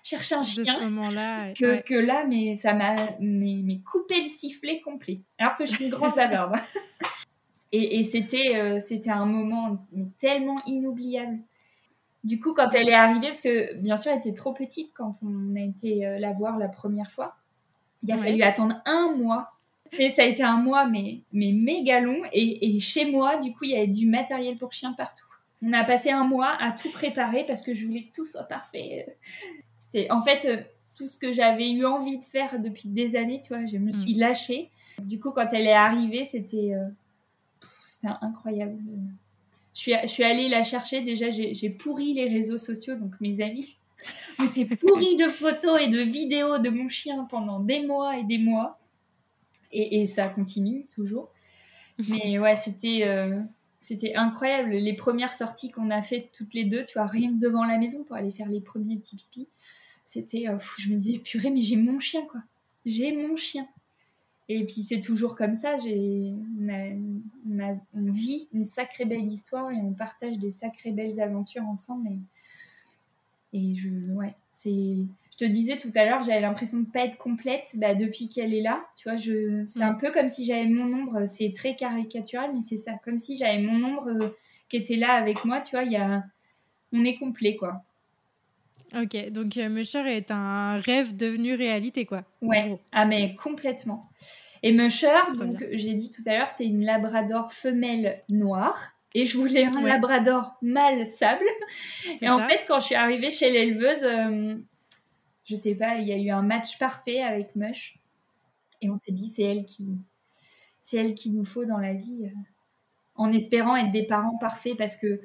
chercher 0.07 0.35
un 0.35 0.43
chien. 0.43 0.63
ce 0.63 0.83
moment-là. 0.85 1.53
Que, 1.53 1.81
que, 1.81 1.93
là, 1.93 2.25
mais 2.25 2.55
ça 2.55 2.73
m'a 2.73 2.95
mais, 3.19 3.79
coupé 3.79 4.21
le 4.21 4.27
sifflet 4.27 4.79
complet. 4.79 5.21
Alors 5.37 5.57
que 5.57 5.65
je 5.65 5.71
suis 5.71 5.85
une 5.85 5.91
grande 5.91 6.15
bavarde. 6.15 6.55
et, 7.71 7.99
et 7.99 8.03
c'était 8.03 8.55
euh, 8.55 8.79
c'était 8.79 9.09
un 9.09 9.25
moment 9.25 9.85
tellement 10.17 10.63
inoubliable. 10.65 11.39
Du 12.23 12.39
coup, 12.39 12.53
quand 12.53 12.69
elle 12.73 12.89
est 12.89 12.93
arrivée, 12.93 13.27
parce 13.27 13.41
que 13.41 13.75
bien 13.75 13.97
sûr, 13.97 14.11
elle 14.11 14.19
était 14.19 14.33
trop 14.33 14.53
petite 14.53 14.91
quand 14.93 15.11
on 15.21 15.55
a 15.55 15.61
été 15.61 16.05
euh, 16.05 16.19
la 16.19 16.31
voir 16.31 16.57
la 16.57 16.67
première 16.67 17.11
fois. 17.11 17.35
Il 18.03 18.11
a 18.11 18.17
fallu 18.17 18.41
attendre 18.43 18.75
un 18.85 19.15
mois. 19.15 19.51
Et 19.97 20.09
ça 20.09 20.23
a 20.23 20.25
été 20.25 20.43
un 20.43 20.57
mois, 20.57 20.85
mais, 20.85 21.21
mais 21.31 21.53
méga 21.53 22.01
long. 22.01 22.21
Et, 22.33 22.75
et 22.75 22.79
chez 22.79 23.09
moi, 23.09 23.37
du 23.37 23.53
coup, 23.53 23.63
il 23.63 23.71
y 23.71 23.75
avait 23.75 23.87
du 23.87 24.05
matériel 24.05 24.57
pour 24.57 24.73
chien 24.73 24.93
partout. 24.93 25.25
On 25.61 25.73
a 25.73 25.83
passé 25.83 26.11
un 26.11 26.25
mois 26.25 26.55
à 26.59 26.71
tout 26.71 26.91
préparer 26.91 27.45
parce 27.45 27.63
que 27.63 27.73
je 27.73 27.85
voulais 27.85 28.03
que 28.03 28.11
tout 28.11 28.25
soit 28.25 28.43
parfait. 28.43 29.17
C'était 29.91 30.11
en 30.11 30.21
fait 30.21 30.45
euh, 30.45 30.61
tout 30.95 31.07
ce 31.07 31.17
que 31.17 31.33
j'avais 31.33 31.69
eu 31.71 31.85
envie 31.85 32.17
de 32.17 32.25
faire 32.25 32.59
depuis 32.59 32.89
des 32.89 33.15
années, 33.15 33.41
tu 33.41 33.53
vois, 33.53 33.65
je 33.65 33.77
me 33.77 33.91
suis 33.91 34.15
mm. 34.15 34.19
lâchée. 34.19 34.69
Du 34.99 35.19
coup, 35.19 35.31
quand 35.31 35.47
elle 35.51 35.67
est 35.67 35.73
arrivée, 35.73 36.25
c'était 36.25 36.73
euh, 36.73 36.87
c'était 37.85 38.13
incroyable. 38.21 38.77
Je 39.73 39.79
suis, 39.79 39.93
je 40.01 40.07
suis 40.07 40.23
allée 40.23 40.49
la 40.49 40.63
chercher. 40.63 41.01
Déjà, 41.01 41.29
j'ai 41.29 41.69
pourri 41.69 42.13
les 42.13 42.27
réseaux 42.27 42.57
sociaux, 42.57 42.95
donc 42.95 43.13
mes 43.21 43.41
amis 43.41 43.77
étaient 44.43 44.75
pourris 44.75 45.17
de 45.17 45.27
photos 45.27 45.79
et 45.81 45.87
de 45.87 45.99
vidéos 45.99 46.57
de 46.57 46.69
mon 46.69 46.87
chien 46.87 47.25
pendant 47.25 47.59
des 47.59 47.85
mois 47.85 48.17
et 48.17 48.23
des 48.23 48.37
mois. 48.37 48.79
Et, 49.71 50.01
et 50.01 50.07
ça 50.07 50.29
continue 50.29 50.87
toujours. 50.95 51.29
Mais 52.09 52.37
ouais, 52.39 52.55
c'était 52.55 53.03
euh, 53.05 53.41
c'était 53.81 54.15
incroyable. 54.15 54.71
Les 54.71 54.93
premières 54.93 55.33
sorties 55.33 55.71
qu'on 55.71 55.89
a 55.89 56.01
faites 56.01 56.31
toutes 56.31 56.53
les 56.53 56.65
deux, 56.65 56.83
tu 56.85 56.97
vois, 56.97 57.07
rien 57.07 57.29
que 57.29 57.39
devant 57.39 57.63
la 57.63 57.77
maison 57.77 58.03
pour 58.03 58.15
aller 58.15 58.31
faire 58.31 58.49
les 58.49 58.61
premiers 58.61 58.97
petits 58.97 59.15
pipis. 59.15 59.47
C'était, 60.07 60.47
euh, 60.47 60.57
je 60.77 60.89
me 60.89 60.95
disais, 60.95 61.19
purée, 61.19 61.49
mais 61.49 61.61
j'ai 61.61 61.75
mon 61.75 61.99
chien, 61.99 62.25
quoi. 62.31 62.39
J'ai 62.85 63.11
mon 63.11 63.35
chien. 63.35 63.67
Et 64.47 64.63
puis 64.63 64.81
c'est 64.81 65.01
toujours 65.01 65.35
comme 65.35 65.53
ça. 65.53 65.77
J'ai, 65.79 66.33
on, 67.93 68.11
vit 68.11 68.47
une 68.53 68.63
sacrée 68.63 69.03
belle 69.03 69.27
histoire 69.27 69.69
et 69.69 69.75
on 69.75 69.91
partage 69.91 70.37
des 70.37 70.51
sacrées 70.51 70.91
belles 70.91 71.19
aventures 71.19 71.65
ensemble. 71.65 72.07
Et, 73.51 73.59
et 73.59 73.75
je, 73.75 73.89
ouais, 74.13 74.33
c'est. 74.53 74.95
Je 75.33 75.45
te 75.45 75.51
disais 75.51 75.77
tout 75.77 75.91
à 75.93 76.05
l'heure, 76.05 76.23
j'avais 76.23 76.39
l'impression 76.39 76.79
de 76.79 76.89
pas 76.89 77.01
être 77.01 77.17
complète 77.17 77.67
bah, 77.75 77.93
depuis 77.93 78.29
qu'elle 78.29 78.53
est 78.53 78.61
là. 78.61 78.83
Tu 78.95 79.09
vois, 79.09 79.17
je, 79.17 79.65
c'est 79.65 79.83
un 79.83 79.93
peu 79.93 80.11
comme 80.11 80.29
si 80.29 80.45
j'avais 80.45 80.67
mon 80.67 80.91
ombre. 80.97 81.27
C'est 81.27 81.51
très 81.53 81.75
caricatural, 81.75 82.51
mais 82.55 82.61
c'est 82.61 82.77
ça, 82.77 82.93
comme 83.03 83.19
si 83.19 83.35
j'avais 83.35 83.59
mon 83.59 83.85
ombre 83.85 84.07
euh, 84.07 84.29
qui 84.69 84.77
était 84.77 84.95
là 84.95 85.11
avec 85.11 85.43
moi. 85.43 85.59
Tu 85.59 85.71
vois, 85.71 85.83
il 85.83 85.91
y 85.91 85.97
a, 85.97 86.23
on 86.93 87.03
est 87.03 87.17
complet, 87.17 87.57
quoi. 87.57 87.83
Ok, 89.01 89.31
donc 89.31 89.57
euh, 89.57 89.69
Musher 89.69 90.03
est 90.07 90.31
un 90.31 90.77
rêve 90.77 91.15
devenu 91.15 91.55
réalité, 91.55 92.05
quoi. 92.05 92.23
Ouais, 92.41 92.79
ah 92.91 93.05
mais 93.05 93.35
complètement. 93.35 94.09
Et 94.63 94.71
Musher, 94.71 95.21
donc 95.37 95.65
j'ai 95.71 95.93
dit 95.93 96.09
tout 96.09 96.23
à 96.25 96.37
l'heure, 96.37 96.47
c'est 96.47 96.65
une 96.65 96.83
Labrador 96.83 97.51
femelle 97.51 98.23
noire. 98.29 98.93
Et 99.13 99.25
je 99.25 99.37
voulais 99.37 99.65
un 99.65 99.81
Labrador 99.81 100.55
mâle 100.61 101.07
sable. 101.07 101.45
Et 102.21 102.29
en 102.29 102.39
fait, 102.39 102.65
quand 102.67 102.79
je 102.79 102.85
suis 102.85 102.95
arrivée 102.95 103.31
chez 103.31 103.49
l'éleveuse, 103.49 104.03
euh, 104.03 104.55
je 105.45 105.55
sais 105.55 105.75
pas, 105.75 105.95
il 105.95 106.07
y 106.07 106.13
a 106.13 106.17
eu 106.17 106.29
un 106.29 106.41
match 106.41 106.77
parfait 106.77 107.21
avec 107.21 107.55
Mush. 107.55 107.97
Et 108.81 108.89
on 108.89 108.95
s'est 108.95 109.11
dit, 109.11 109.27
c'est 109.27 109.43
elle 109.43 109.65
qui, 109.65 109.97
c'est 110.81 110.97
elle 110.97 111.15
qu'il 111.15 111.33
nous 111.33 111.45
faut 111.45 111.65
dans 111.65 111.79
la 111.79 111.93
vie, 111.93 112.25
euh, 112.25 112.39
en 113.15 113.31
espérant 113.31 113.75
être 113.75 113.91
des 113.91 114.05
parents 114.05 114.37
parfaits, 114.37 114.77
parce 114.77 114.95
que 114.97 115.19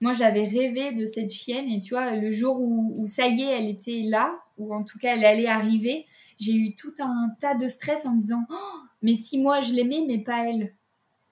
moi, 0.00 0.12
j'avais 0.12 0.44
rêvé 0.44 0.92
de 0.92 1.06
cette 1.06 1.30
chienne 1.30 1.68
et 1.68 1.80
tu 1.80 1.94
vois, 1.94 2.16
le 2.16 2.30
jour 2.30 2.60
où, 2.60 3.06
ça 3.06 3.26
y 3.26 3.42
est, 3.42 3.58
elle 3.58 3.68
était 3.68 4.02
là, 4.02 4.38
ou 4.58 4.74
en 4.74 4.84
tout 4.84 4.98
cas, 4.98 5.14
elle 5.14 5.24
allait 5.24 5.46
arriver, 5.46 6.06
j'ai 6.38 6.54
eu 6.54 6.74
tout 6.74 6.94
un 6.98 7.30
tas 7.40 7.54
de 7.54 7.66
stress 7.66 8.06
en 8.06 8.14
me 8.14 8.20
disant, 8.20 8.44
oh, 8.50 8.78
mais 9.02 9.14
si 9.14 9.38
moi 9.38 9.60
je 9.60 9.72
l'aimais, 9.72 10.04
mais 10.06 10.18
pas 10.18 10.48
elle. 10.48 10.74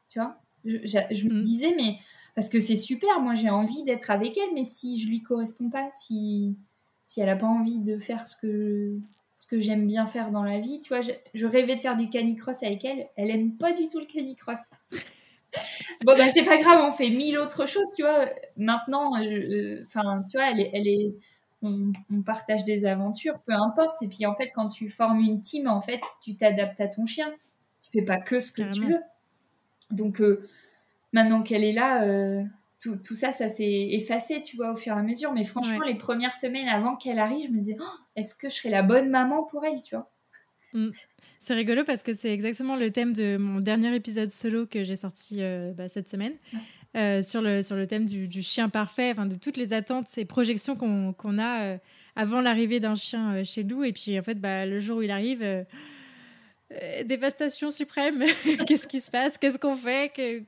Tu 0.08 0.18
vois, 0.18 0.36
je, 0.64 1.28
me 1.28 1.40
mm. 1.40 1.42
disais, 1.42 1.74
mais 1.76 1.96
parce 2.34 2.48
que 2.48 2.60
c'est 2.60 2.76
super, 2.76 3.20
moi 3.20 3.34
j'ai 3.34 3.50
envie 3.50 3.82
d'être 3.84 4.10
avec 4.10 4.36
elle, 4.38 4.54
mais 4.54 4.64
si 4.64 4.98
je 4.98 5.08
lui 5.08 5.22
correspond 5.22 5.68
pas, 5.68 5.88
si, 5.92 6.56
si 7.04 7.20
elle 7.20 7.28
a 7.28 7.36
pas 7.36 7.46
envie 7.46 7.78
de 7.78 7.98
faire 7.98 8.26
ce 8.26 8.36
que, 8.36 8.98
ce 9.34 9.46
que 9.46 9.60
j'aime 9.60 9.86
bien 9.86 10.06
faire 10.06 10.30
dans 10.30 10.42
la 10.42 10.60
vie, 10.60 10.80
tu 10.80 10.88
vois, 10.88 11.00
je, 11.00 11.10
je 11.34 11.46
rêvais 11.46 11.74
de 11.74 11.80
faire 11.80 11.96
du 11.96 12.08
canicross 12.08 12.62
avec 12.62 12.84
elle, 12.84 13.08
elle 13.16 13.30
aime 13.30 13.56
pas 13.56 13.72
du 13.72 13.88
tout 13.88 13.98
le 13.98 14.06
canicross 14.06 14.70
bon, 16.04 16.14
bah, 16.16 16.30
c'est 16.30 16.44
pas 16.44 16.58
grave, 16.58 16.80
on 16.82 16.90
fait 16.90 17.10
mille 17.10 17.38
autres 17.38 17.66
choses, 17.66 17.92
tu 17.96 18.02
vois. 18.02 18.26
Maintenant, 18.56 19.16
euh, 19.20 19.82
enfin, 19.86 20.24
tu 20.30 20.36
vois, 20.36 20.50
elle 20.50 20.60
est, 20.60 20.70
elle 20.72 20.88
est 20.88 21.14
on, 21.64 21.92
partage 22.24 22.64
des 22.64 22.86
aventures, 22.86 23.38
peu 23.46 23.52
importe. 23.52 24.02
Et 24.02 24.08
puis, 24.08 24.26
en 24.26 24.34
fait, 24.34 24.50
quand 24.54 24.68
tu 24.68 24.88
formes 24.88 25.20
une 25.20 25.40
team, 25.40 25.68
en 25.68 25.80
fait, 25.80 26.00
tu 26.22 26.36
t'adaptes 26.36 26.80
à 26.80 26.88
ton 26.88 27.06
chien. 27.06 27.32
Tu 27.82 27.90
fais 27.90 28.04
pas 28.04 28.20
que 28.20 28.40
ce 28.40 28.52
que 28.52 28.62
tu 28.62 28.86
veux. 28.86 29.00
Donc, 29.90 30.20
euh, 30.20 30.46
maintenant 31.12 31.42
qu'elle 31.42 31.64
est 31.64 31.72
là, 31.72 32.04
euh, 32.04 32.42
tout, 32.80 32.96
tout, 32.96 33.14
ça, 33.14 33.32
ça 33.32 33.48
s'est 33.48 33.88
effacé, 33.90 34.42
tu 34.42 34.56
vois, 34.56 34.72
au 34.72 34.76
fur 34.76 34.94
et 34.94 34.98
à 34.98 35.02
mesure. 35.02 35.32
Mais 35.32 35.44
franchement, 35.44 35.84
les 35.86 35.96
premières 35.96 36.34
semaines 36.34 36.68
avant 36.68 36.96
qu'elle 36.96 37.18
arrive, 37.18 37.48
je 37.48 37.52
me 37.52 37.58
disais, 37.58 37.76
oh, 37.80 37.98
est-ce 38.16 38.34
que 38.34 38.48
je 38.48 38.56
serais 38.56 38.70
la 38.70 38.82
bonne 38.82 39.10
maman 39.10 39.44
pour 39.44 39.64
elle, 39.64 39.80
tu 39.82 39.94
vois? 39.94 40.10
Mm. 40.74 40.90
C'est 41.38 41.54
rigolo 41.54 41.84
parce 41.84 42.02
que 42.02 42.14
c'est 42.14 42.32
exactement 42.32 42.76
le 42.76 42.90
thème 42.90 43.12
de 43.12 43.36
mon 43.36 43.60
dernier 43.60 43.94
épisode 43.94 44.30
solo 44.30 44.66
que 44.66 44.82
j'ai 44.82 44.96
sorti 44.96 45.36
euh, 45.40 45.72
bah, 45.72 45.88
cette 45.88 46.08
semaine. 46.08 46.34
Euh, 46.96 47.22
sur, 47.22 47.42
le, 47.42 47.62
sur 47.62 47.74
le 47.74 47.88
thème 47.88 48.06
du, 48.06 48.42
chien 48.42 48.68
parfait, 48.68 49.14
de 49.14 49.34
toutes 49.34 49.56
les 49.56 49.72
attentes 49.72 50.06
et 50.16 50.24
projections 50.24 50.76
qu'on 50.76 51.38
a 51.38 51.62
euh, 51.62 51.78
avant 52.14 52.40
l'arrivée 52.40 52.78
d'un 52.78 52.94
chien 52.94 53.42
chez 53.42 53.64
nous. 53.64 53.82
Et 53.82 53.92
puis, 53.92 54.18
en 54.18 54.22
fait, 54.22 54.40
bah, 54.40 54.64
le 54.64 54.78
jour 54.78 54.98
où 54.98 55.02
il 55.02 55.10
arrive, 55.10 55.44
dévastation 57.04 57.70
suprême. 57.70 58.24
Qu'est-ce 58.66 58.86
qui 58.86 59.00
se 59.00 59.10
passe? 59.10 59.38
Qu'est-ce 59.38 59.58
qu'on 59.58 59.76
fait? 59.76 60.12
Que... 60.14 60.42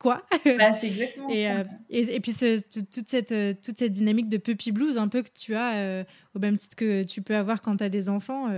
Quoi? 0.00 0.26
Bah, 0.58 0.74
C'est 0.74 0.88
exactement 0.88 1.28
et, 1.28 1.44
ça. 1.44 1.62
et, 1.88 2.16
et, 2.16 2.20
puis, 2.20 2.32
toute, 2.32 3.08
cette, 3.08 3.62
toute 3.62 3.78
cette 3.78 3.92
dynamique 3.92 4.28
de 4.28 4.38
puppy 4.38 4.72
blues, 4.72 4.98
un 4.98 5.06
peu 5.06 5.22
que 5.22 5.30
tu 5.32 5.54
as, 5.54 6.04
au 6.34 6.40
même 6.40 6.56
titre 6.56 6.74
que 6.74 7.04
tu 7.04 7.22
peux 7.22 7.36
avoir 7.36 7.62
quand 7.62 7.76
tu 7.76 7.84
as 7.84 7.88
des 7.88 8.08
enfants 8.08 8.48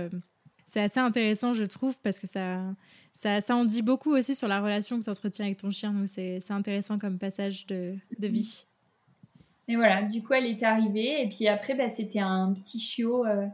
c'est 0.67 0.81
assez 0.81 0.99
intéressant, 0.99 1.53
je 1.53 1.63
trouve, 1.63 1.97
parce 2.01 2.19
que 2.19 2.27
ça, 2.27 2.61
ça, 3.13 3.41
ça, 3.41 3.55
en 3.55 3.65
dit 3.65 3.81
beaucoup 3.81 4.11
aussi 4.11 4.35
sur 4.35 4.47
la 4.47 4.61
relation 4.61 4.99
que 4.99 5.03
tu 5.03 5.09
entretiens 5.09 5.45
avec 5.45 5.57
ton 5.57 5.71
chien. 5.71 5.93
Donc, 5.93 6.07
c'est 6.07 6.51
intéressant 6.51 6.99
comme 6.99 7.17
passage 7.17 7.65
de, 7.67 7.95
de, 8.19 8.27
vie. 8.27 8.65
Et 9.67 9.75
voilà, 9.75 10.01
du 10.01 10.21
coup, 10.23 10.33
elle 10.33 10.45
est 10.45 10.63
arrivée. 10.63 11.21
Et 11.21 11.29
puis 11.29 11.47
après, 11.47 11.75
bah, 11.75 11.89
c'était 11.89 12.19
un 12.19 12.53
petit 12.53 12.79
chiot 12.79 13.25
euh, 13.25 13.47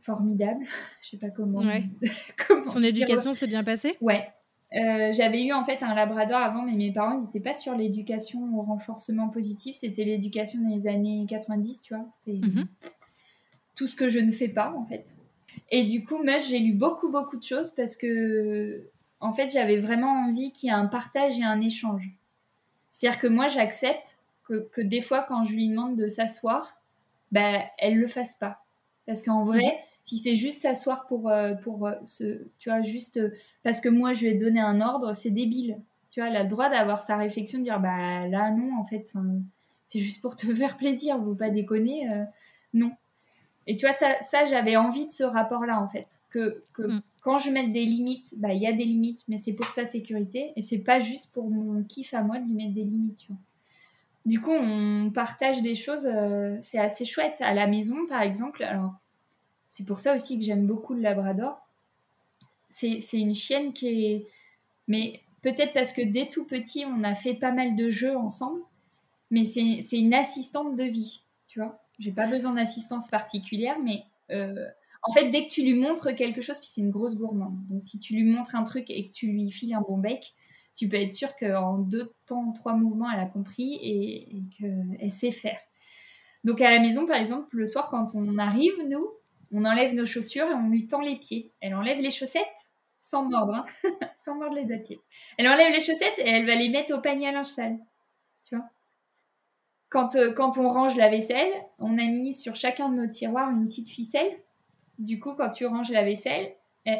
formidable. 0.00 0.64
Je 1.02 1.10
sais 1.10 1.18
pas 1.18 1.30
comment. 1.30 1.62
comment 2.46 2.64
Son 2.64 2.82
éducation 2.82 3.32
s'est 3.32 3.46
bien 3.46 3.62
passée? 3.62 3.96
Ouais. 4.00 4.28
Euh, 4.74 5.12
j'avais 5.12 5.42
eu 5.44 5.52
en 5.52 5.64
fait 5.64 5.82
un 5.82 5.94
labrador 5.94 6.38
avant, 6.38 6.62
mais 6.62 6.72
mes 6.72 6.90
parents, 6.90 7.18
ils 7.18 7.24
n'étaient 7.24 7.40
pas 7.40 7.52
sur 7.52 7.74
l'éducation 7.74 8.40
au 8.56 8.62
renforcement 8.62 9.28
positif. 9.28 9.76
C'était 9.76 10.04
l'éducation 10.04 10.66
des 10.66 10.86
années 10.86 11.26
90, 11.28 11.82
tu 11.82 11.94
vois. 11.94 12.06
C'était 12.10 12.38
mhm. 12.38 12.66
tout 13.76 13.86
ce 13.86 13.94
que 13.94 14.08
je 14.08 14.18
ne 14.18 14.32
fais 14.32 14.48
pas, 14.48 14.72
en 14.74 14.86
fait. 14.86 15.14
Et 15.70 15.84
du 15.84 16.04
coup, 16.04 16.22
moi, 16.22 16.38
j'ai 16.38 16.58
lu 16.58 16.72
beaucoup, 16.72 17.08
beaucoup 17.08 17.36
de 17.36 17.42
choses 17.42 17.70
parce 17.72 17.96
que, 17.96 18.90
en 19.20 19.32
fait, 19.32 19.48
j'avais 19.48 19.78
vraiment 19.78 20.24
envie 20.26 20.52
qu'il 20.52 20.68
y 20.68 20.70
ait 20.70 20.74
un 20.74 20.86
partage 20.86 21.38
et 21.38 21.44
un 21.44 21.60
échange. 21.60 22.10
C'est-à-dire 22.90 23.18
que 23.18 23.26
moi, 23.26 23.48
j'accepte 23.48 24.18
que, 24.44 24.68
que, 24.72 24.80
des 24.80 25.00
fois, 25.00 25.24
quand 25.26 25.44
je 25.44 25.54
lui 25.54 25.68
demande 25.68 25.96
de 25.96 26.08
s'asseoir, 26.08 26.78
ben, 27.30 27.62
elle 27.78 27.98
le 27.98 28.06
fasse 28.06 28.34
pas. 28.34 28.64
Parce 29.06 29.22
qu'en 29.22 29.44
vrai, 29.44 29.64
mhm. 29.64 29.84
si 30.02 30.18
c'est 30.18 30.36
juste 30.36 30.60
s'asseoir 30.60 31.06
pour, 31.06 31.30
euh, 31.30 31.54
pour 31.54 31.86
euh, 31.86 31.94
ce, 32.04 32.46
tu 32.58 32.68
vois, 32.68 32.82
juste 32.82 33.16
euh, 33.16 33.30
parce 33.62 33.80
que 33.80 33.88
moi, 33.88 34.12
je 34.12 34.20
lui 34.20 34.28
ai 34.28 34.34
donné 34.34 34.60
un 34.60 34.80
ordre, 34.80 35.14
c'est 35.14 35.30
débile. 35.30 35.80
Tu 36.10 36.20
vois, 36.20 36.28
elle 36.28 36.36
a 36.36 36.42
le 36.42 36.48
droit 36.48 36.68
d'avoir 36.68 37.02
sa 37.02 37.16
réflexion, 37.16 37.58
de 37.58 37.64
dire, 37.64 37.80
bah 37.80 38.28
là, 38.28 38.50
non, 38.50 38.78
en 38.78 38.84
fait, 38.84 39.12
c'est 39.86 39.98
juste 39.98 40.20
pour 40.20 40.36
te 40.36 40.46
faire 40.54 40.76
plaisir, 40.76 41.18
vous 41.18 41.34
pas 41.34 41.48
déconner. 41.48 42.06
non. 42.74 42.92
Et 43.66 43.76
tu 43.76 43.86
vois, 43.86 43.94
ça, 43.94 44.20
ça 44.22 44.44
j'avais 44.46 44.76
envie 44.76 45.06
de 45.06 45.12
ce 45.12 45.22
rapport-là, 45.24 45.80
en 45.80 45.88
fait. 45.88 46.20
Que, 46.30 46.64
que 46.72 46.82
mm. 46.82 47.02
quand 47.20 47.38
je 47.38 47.50
mets 47.50 47.68
des 47.68 47.84
limites, 47.84 48.34
bah, 48.38 48.52
il 48.52 48.62
y 48.62 48.66
a 48.66 48.72
des 48.72 48.84
limites, 48.84 49.22
mais 49.28 49.38
c'est 49.38 49.52
pour 49.52 49.66
sa 49.66 49.84
sécurité. 49.84 50.52
Et 50.56 50.62
c'est 50.62 50.78
pas 50.78 51.00
juste 51.00 51.32
pour 51.32 51.50
mon 51.50 51.82
kiff 51.84 52.14
à 52.14 52.22
moi 52.22 52.38
de 52.38 52.44
lui 52.44 52.54
mettre 52.54 52.74
des 52.74 52.84
limites, 52.84 53.18
tu 53.18 53.26
vois. 53.28 53.40
Du 54.24 54.40
coup, 54.40 54.52
on 54.52 55.10
partage 55.10 55.62
des 55.62 55.74
choses, 55.74 56.06
euh, 56.06 56.56
c'est 56.60 56.78
assez 56.78 57.04
chouette. 57.04 57.40
À 57.40 57.54
la 57.54 57.66
maison, 57.66 58.06
par 58.08 58.22
exemple, 58.22 58.62
alors, 58.62 58.94
c'est 59.68 59.84
pour 59.84 59.98
ça 59.98 60.14
aussi 60.14 60.38
que 60.38 60.44
j'aime 60.44 60.66
beaucoup 60.66 60.94
le 60.94 61.00
Labrador. 61.00 61.58
C'est 62.68 63.00
une 63.12 63.34
chienne 63.34 63.72
qui 63.72 64.06
est. 64.06 64.26
Mais 64.88 65.20
peut-être 65.42 65.72
parce 65.72 65.92
que 65.92 66.02
dès 66.02 66.28
tout 66.28 66.44
petit, 66.44 66.84
on 66.86 67.02
a 67.04 67.14
fait 67.14 67.34
pas 67.34 67.52
mal 67.52 67.76
de 67.76 67.90
jeux 67.90 68.16
ensemble. 68.16 68.60
Mais 69.30 69.44
c'est 69.44 69.98
une 69.98 70.14
assistante 70.14 70.76
de 70.76 70.84
vie, 70.84 71.22
tu 71.48 71.58
vois 71.60 71.81
j'ai 72.02 72.12
pas 72.12 72.26
besoin 72.26 72.52
d'assistance 72.52 73.08
particulière, 73.08 73.78
mais 73.78 74.04
euh, 74.30 74.66
en 75.02 75.12
fait, 75.12 75.30
dès 75.30 75.46
que 75.46 75.52
tu 75.52 75.62
lui 75.62 75.74
montres 75.74 76.14
quelque 76.14 76.40
chose, 76.40 76.58
puis 76.58 76.68
c'est 76.68 76.80
une 76.80 76.90
grosse 76.90 77.16
gourmande. 77.16 77.56
Donc, 77.68 77.82
si 77.82 77.98
tu 77.98 78.14
lui 78.14 78.24
montres 78.24 78.56
un 78.56 78.64
truc 78.64 78.90
et 78.90 79.08
que 79.08 79.12
tu 79.12 79.28
lui 79.28 79.50
files 79.50 79.74
un 79.74 79.80
bon 79.80 79.98
bec, 79.98 80.34
tu 80.74 80.88
peux 80.88 80.96
être 80.96 81.12
sûr 81.12 81.36
qu'en 81.36 81.78
deux 81.78 82.12
temps, 82.26 82.52
trois 82.52 82.74
mouvements, 82.74 83.10
elle 83.10 83.20
a 83.20 83.26
compris 83.26 83.78
et, 83.82 84.42
qu'elle 84.58 85.10
sait 85.10 85.30
faire. 85.30 85.58
Donc, 86.44 86.60
à 86.60 86.70
la 86.70 86.80
maison, 86.80 87.06
par 87.06 87.16
exemple, 87.16 87.56
le 87.56 87.66
soir, 87.66 87.88
quand 87.88 88.14
on 88.14 88.38
arrive, 88.38 88.74
nous, 88.88 89.08
on 89.52 89.64
enlève 89.64 89.94
nos 89.94 90.06
chaussures 90.06 90.46
et 90.46 90.54
on 90.54 90.68
lui 90.68 90.88
tend 90.88 91.00
les 91.00 91.16
pieds. 91.16 91.52
Elle 91.60 91.74
enlève 91.74 92.00
les 92.00 92.10
chaussettes 92.10 92.70
sans 92.98 93.24
mordre, 93.28 93.54
hein, 93.54 93.66
sans 94.16 94.36
mordre 94.36 94.56
les 94.56 94.78
pieds. 94.78 95.00
Elle 95.36 95.48
enlève 95.48 95.72
les 95.72 95.80
chaussettes 95.80 96.18
et 96.18 96.28
elle 96.28 96.46
va 96.46 96.54
les 96.54 96.68
mettre 96.68 96.96
au 96.96 97.00
panier 97.00 97.28
à 97.28 97.32
linge 97.32 97.46
sale. 97.46 97.78
Tu 98.44 98.56
vois 98.56 98.64
euh, 99.94 100.32
quand, 100.32 100.58
on 100.58 100.68
range 100.68 100.96
la 100.96 101.08
vaisselle, 101.08 101.50
on 101.78 101.98
a 101.98 102.04
mis 102.04 102.34
sur 102.34 102.54
chacun 102.54 102.88
de 102.88 102.96
nos 102.96 103.06
tiroirs 103.06 103.50
une 103.50 103.66
petite 103.66 103.88
ficelle. 103.88 104.30
Du 104.98 105.18
coup, 105.18 105.34
quand 105.34 105.50
tu 105.50 105.66
ranges 105.66 105.90
la 105.90 106.04
vaisselle, 106.04 106.52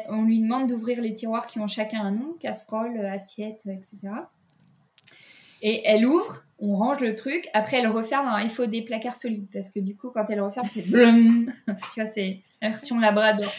on 0.07 0.23
lui 0.23 0.39
demande 0.39 0.67
d'ouvrir 0.67 1.01
les 1.01 1.13
tiroirs 1.13 1.47
qui 1.47 1.59
ont 1.59 1.67
chacun 1.67 2.01
un 2.01 2.11
nom, 2.11 2.33
casserole, 2.39 2.97
assiette, 3.05 3.65
etc. 3.65 3.99
Et 5.61 5.81
elle 5.85 6.05
ouvre, 6.05 6.43
on 6.59 6.75
range 6.75 6.99
le 6.99 7.15
truc. 7.15 7.49
Après, 7.53 7.77
elle 7.77 7.87
referme. 7.87 8.29
il 8.43 8.49
faut 8.49 8.65
des 8.65 8.81
placards 8.81 9.15
solides 9.15 9.47
parce 9.51 9.69
que 9.69 9.79
du 9.79 9.95
coup, 9.95 10.09
quand 10.09 10.25
elle 10.29 10.41
referme, 10.41 10.67
c'est 10.69 10.89
blum. 10.89 11.51
tu 11.67 12.01
vois, 12.01 12.05
c'est 12.05 12.39
la 12.61 12.69
version 12.69 12.99
Labrador. 12.99 13.51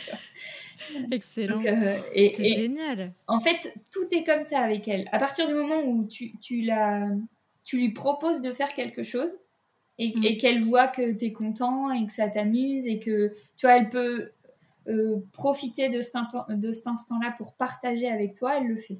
Excellent. 1.11 1.63
Euh, 1.65 1.99
c'est 2.15 2.45
génial. 2.45 3.13
En 3.27 3.41
fait, 3.41 3.75
tout 3.91 4.07
est 4.13 4.25
comme 4.25 4.43
ça 4.43 4.61
avec 4.61 4.87
elle. 4.89 5.09
À 5.13 5.19
partir 5.19 5.49
du 5.49 5.55
moment 5.55 5.81
où 5.85 6.07
tu, 6.07 6.33
tu, 6.41 6.63
la, 6.63 7.09
tu 7.65 7.79
lui 7.79 7.93
proposes 7.93 8.41
de 8.41 8.53
faire 8.53 8.75
quelque 8.75 9.03
chose 9.03 9.39
et, 9.99 10.13
mm. 10.17 10.25
et 10.25 10.37
qu'elle 10.37 10.63
voit 10.63 10.89
que 10.89 11.13
tu 11.13 11.27
es 11.27 11.33
content 11.33 11.91
et 11.91 12.07
que 12.07 12.13
ça 12.13 12.29
t'amuse 12.29 12.87
et 12.87 13.01
que, 13.01 13.35
tu 13.57 13.67
vois, 13.67 13.77
elle 13.77 13.91
peut 13.91 14.31
euh, 14.87 15.17
profiter 15.33 15.89
de 15.89 16.03
cet, 16.03 16.17
instant-là 16.87 17.35
pour 17.39 17.55
partager 17.55 18.09
avec 18.09 18.35
toi, 18.35 18.59
elle 18.59 18.69
le 18.69 18.77
fait. 18.77 18.99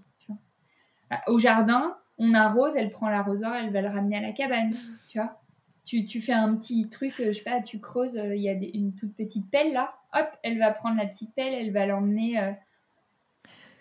Au 1.27 1.39
jardin, 1.39 1.97
on 2.17 2.33
arrose, 2.33 2.77
elle 2.77 2.91
prend 2.91 3.09
l'arrosoir, 3.09 3.55
elle 3.55 3.71
va 3.71 3.83
le 3.83 3.89
ramener 3.89 4.17
à 4.17 4.21
la 4.23 4.33
cabane, 4.33 4.73
tu 5.09 5.19
vois. 5.19 5.41
Tu, 5.85 6.07
tu, 6.07 6.23
fais 6.23 6.33
un 6.33 6.57
petit 6.57 6.89
truc, 6.89 7.21
euh, 7.21 7.27
je 7.27 7.33
sais 7.33 7.45
pas, 7.45 7.61
tu 7.61 7.79
creuses, 7.79 8.17
euh, 8.17 8.35
il 8.35 8.41
y 8.41 8.49
a 8.49 8.53
une 8.53 8.95
toute 8.95 9.15
petite 9.15 9.51
pelle 9.51 9.75
là, 9.75 9.95
hop, 10.15 10.27
elle 10.43 10.59
va 10.59 10.71
prendre 10.71 10.97
la 10.97 11.07
petite 11.07 11.35
pelle, 11.35 11.53
elle 11.53 11.73
va 11.73 11.85
l'emmener, 11.85 12.41
euh, 12.41 12.53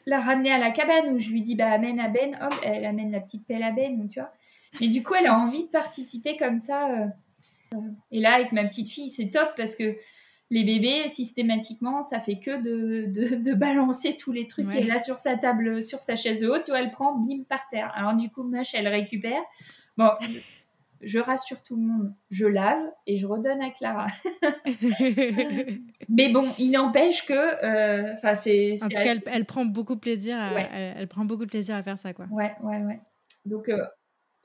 la 0.05 0.19
ramener 0.19 0.51
à 0.51 0.57
la 0.57 0.71
cabane 0.71 1.13
où 1.13 1.19
je 1.19 1.29
lui 1.29 1.41
dis, 1.41 1.55
bah 1.55 1.71
amène 1.71 2.01
à 2.01 2.09
Ben, 2.09 2.37
hop, 2.41 2.53
elle 2.63 2.83
amène 2.83 3.11
la 3.11 3.21
petite 3.21 3.47
pelle 3.47 3.63
à 3.63 3.71
Ben, 3.71 4.05
tu 4.09 4.19
vois. 4.19 4.33
Et 4.81 4.87
du 4.87 5.03
coup, 5.03 5.13
elle 5.13 5.27
a 5.27 5.37
envie 5.37 5.63
de 5.63 5.69
participer 5.69 6.37
comme 6.37 6.59
ça. 6.59 6.89
et 8.11 8.19
là, 8.19 8.33
avec 8.33 8.51
ma 8.51 8.63
petite 8.65 8.89
fille, 8.89 9.09
c'est 9.09 9.29
top 9.29 9.49
parce 9.55 9.75
que 9.75 9.95
les 10.49 10.63
bébés, 10.63 11.07
systématiquement, 11.07 12.03
ça 12.03 12.19
fait 12.19 12.39
que 12.39 12.61
de, 12.61 13.35
de, 13.35 13.53
balancer 13.53 14.15
tous 14.15 14.31
les 14.31 14.45
trucs. 14.45 14.73
Et 14.75 14.83
là, 14.83 14.99
sur 14.99 15.17
sa 15.17 15.35
table, 15.35 15.81
sur 15.81 16.01
sa 16.01 16.15
chaise 16.15 16.43
haute, 16.43 16.69
elle 16.69 16.91
prend, 16.91 17.15
bim, 17.15 17.43
par 17.49 17.65
terre. 17.67 17.91
Alors, 17.95 18.15
du 18.15 18.29
coup, 18.29 18.43
Mush, 18.43 18.75
elle 18.75 18.87
récupère. 18.87 19.41
Bon, 19.97 20.11
je 21.01 21.19
rassure 21.19 21.61
tout 21.63 21.75
le 21.75 21.81
monde, 21.81 22.13
je 22.29 22.45
lave 22.45 22.81
et 23.07 23.17
je 23.17 23.25
redonne 23.25 23.61
à 23.61 23.71
Clara. 23.71 24.07
Mais 26.09 26.29
bon, 26.29 26.47
il 26.59 26.71
n'empêche 26.71 27.25
que, 27.25 27.33
euh, 27.33 28.13
enfin, 28.13 28.35
c'est. 28.35 28.75
En 28.81 28.89
tout 28.89 28.95
cas, 28.95 29.15
elle, 29.25 29.45
prend 29.45 29.65
beaucoup 29.65 29.95
de 29.95 29.99
plaisir. 29.99 30.37
À, 30.37 30.61
elle, 30.61 31.07
prend 31.07 31.25
beaucoup 31.25 31.45
de 31.45 31.49
plaisir 31.49 31.75
à 31.75 31.83
faire 31.83 31.97
ça, 31.97 32.13
quoi. 32.13 32.27
Ouais, 32.31 32.53
ouais, 32.61 32.81
ouais. 32.83 32.99
Donc, 33.45 33.69
euh, 33.69 33.83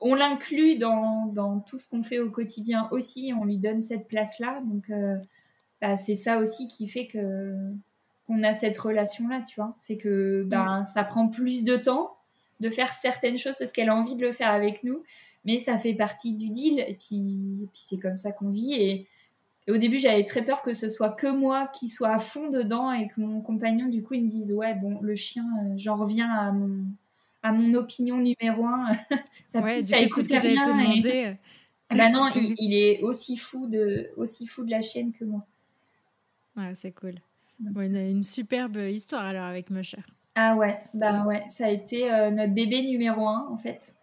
on 0.01 0.15
l'inclut 0.15 0.77
dans, 0.77 1.25
dans, 1.27 1.59
tout 1.59 1.77
ce 1.77 1.87
qu'on 1.87 2.03
fait 2.03 2.19
au 2.19 2.29
quotidien 2.29 2.87
aussi. 2.91 3.33
On 3.37 3.45
lui 3.45 3.57
donne 3.57 3.81
cette 3.81 4.07
place-là. 4.07 4.61
Donc, 4.65 4.89
euh, 4.89 5.17
bah, 5.81 5.97
c'est 5.97 6.15
ça 6.15 6.39
aussi 6.39 6.67
qui 6.67 6.87
fait 6.87 7.07
que 7.07 7.55
qu'on 8.27 8.43
a 8.43 8.53
cette 8.53 8.77
relation 8.77 9.27
là 9.27 9.41
tu 9.41 9.59
vois 9.59 9.75
c'est 9.79 9.97
que 9.97 10.43
ben 10.45 10.85
ça 10.85 11.03
prend 11.03 11.27
plus 11.27 11.63
de 11.63 11.75
temps 11.75 12.15
de 12.59 12.69
faire 12.69 12.93
certaines 12.93 13.37
choses 13.37 13.55
parce 13.57 13.71
qu'elle 13.71 13.89
a 13.89 13.95
envie 13.95 14.15
de 14.15 14.21
le 14.21 14.31
faire 14.31 14.49
avec 14.49 14.83
nous 14.83 15.03
mais 15.45 15.57
ça 15.57 15.77
fait 15.79 15.95
partie 15.95 16.33
du 16.33 16.49
deal 16.49 16.79
et 16.79 16.93
puis, 16.93 17.67
puis 17.71 17.81
c'est 17.81 17.97
comme 17.97 18.17
ça 18.17 18.31
qu'on 18.31 18.49
vit 18.49 18.73
et, 18.73 19.07
au 19.67 19.77
début 19.77 19.97
j'avais 19.97 20.23
très 20.23 20.43
peur 20.43 20.63
que 20.63 20.73
ce 20.73 20.89
soit 20.89 21.11
que 21.11 21.27
moi 21.27 21.67
qui 21.67 21.89
soit 21.89 22.09
à 22.09 22.17
fond 22.17 22.49
dedans 22.49 22.91
et 22.91 23.07
que 23.07 23.21
mon 23.21 23.39
compagnon 23.41 23.87
du 23.87 24.01
coup 24.01 24.15
il 24.15 24.23
me 24.23 24.29
dise 24.29 24.51
ouais 24.51 24.73
bon 24.73 24.99
le 25.01 25.13
chien 25.13 25.45
euh, 25.63 25.73
j'en 25.77 25.95
reviens 25.95 26.31
à 26.31 26.51
mon 26.51 26.85
à 27.43 27.51
mon 27.51 27.73
opinion 27.73 28.17
numéro 28.17 28.65
un 28.65 28.91
ça 29.45 29.61
ouais, 29.61 29.81
du 29.83 29.91
coup, 29.91 29.97
c'est 29.97 30.23
ce 30.23 30.29
que 30.29 30.35
j'allais 30.35 30.55
te 30.55 30.67
demander 30.67 31.35
ah 31.89 31.95
bah 31.97 32.09
non 32.09 32.27
il, 32.35 32.55
il, 32.59 32.73
est 32.73 33.01
aussi 33.01 33.37
fou 33.37 33.67
de 33.67 34.09
aussi 34.17 34.45
fou 34.45 34.63
de 34.63 34.71
la 34.71 34.81
chienne 34.81 35.11
que 35.11 35.25
moi 35.25 35.45
c'est 36.73 36.91
cool. 36.91 37.15
une, 37.59 38.23
superbe 38.23 38.77
histoire 38.77 39.25
alors 39.25 39.45
avec 39.45 39.69
Musher. 39.69 40.03
Ah 40.35 40.55
ouais, 40.55 40.79
bah 40.93 41.25
ouais, 41.25 41.43
ça 41.49 41.65
a 41.65 41.69
été 41.69 42.11
euh, 42.11 42.29
notre 42.29 42.53
bébé 42.53 42.81
numéro 42.81 43.27
un 43.27 43.47
en 43.49 43.57
fait. 43.57 43.95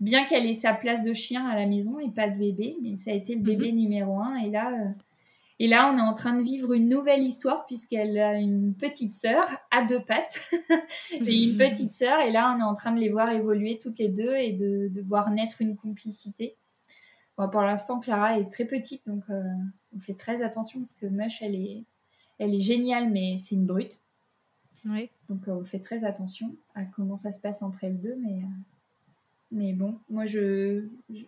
Bien 0.00 0.24
qu'elle 0.24 0.46
ait 0.46 0.54
sa 0.54 0.74
place 0.74 1.02
de 1.02 1.12
chien 1.12 1.46
à 1.46 1.56
la 1.56 1.66
maison 1.66 1.98
et 1.98 2.10
pas 2.10 2.28
de 2.28 2.38
bébé, 2.38 2.76
mais 2.82 2.96
ça 2.96 3.10
a 3.10 3.14
été 3.14 3.34
le 3.34 3.40
mhm. 3.40 3.46
bébé 3.46 3.72
numéro 3.72 4.20
un. 4.20 4.36
Et 4.36 4.50
là, 4.50 4.72
euh, 4.72 4.88
et 5.60 5.68
là, 5.68 5.90
on 5.92 5.98
est 5.98 6.00
en 6.00 6.14
train 6.14 6.36
de 6.36 6.42
vivre 6.42 6.72
une 6.72 6.88
nouvelle 6.88 7.22
histoire 7.22 7.66
puisqu'elle 7.66 8.18
a 8.18 8.38
une 8.38 8.74
petite 8.74 9.12
sœur 9.12 9.46
à 9.70 9.84
deux 9.84 10.02
pattes 10.02 10.40
et 11.12 11.44
une 11.44 11.56
petite 11.56 11.92
sœur. 11.92 12.20
Et 12.20 12.32
là, 12.32 12.54
on 12.56 12.60
est 12.60 12.64
en 12.64 12.74
train 12.74 12.92
de 12.92 12.98
les 12.98 13.08
voir 13.08 13.30
évoluer 13.30 13.78
toutes 13.78 13.98
les 13.98 14.08
deux 14.08 14.34
et 14.34 14.52
de, 14.52 14.90
voir 15.02 15.30
naître 15.30 15.62
une 15.62 15.76
complicité. 15.76 16.56
pour 17.36 17.60
l'instant, 17.60 18.00
Clara 18.00 18.38
est 18.38 18.50
très 18.50 18.64
petite, 18.64 19.06
donc 19.06 19.22
euh, 19.30 19.42
on 19.94 20.00
fait 20.00 20.14
très 20.14 20.42
attention 20.42 20.80
parce 20.80 20.94
que 20.94 21.06
Mush, 21.06 21.40
elle 21.40 21.54
est, 21.54 21.84
elle 22.38 22.52
est 22.52 22.60
géniale, 22.60 23.10
mais 23.10 23.38
c'est 23.38 23.54
une 23.54 23.66
brute. 23.66 24.00
Oui. 24.86 25.08
Donc 25.28 25.46
euh, 25.46 25.52
on 25.52 25.64
fait 25.64 25.78
très 25.78 26.04
attention 26.04 26.54
à 26.74 26.84
comment 26.84 27.16
ça 27.16 27.30
se 27.30 27.38
passe 27.38 27.62
entre 27.62 27.84
elles 27.84 28.00
deux. 28.00 28.16
Mais, 28.16 28.42
euh, 28.42 28.46
mais 29.52 29.72
bon, 29.72 29.98
moi 30.10 30.26
je, 30.26 30.88
je, 31.10 31.24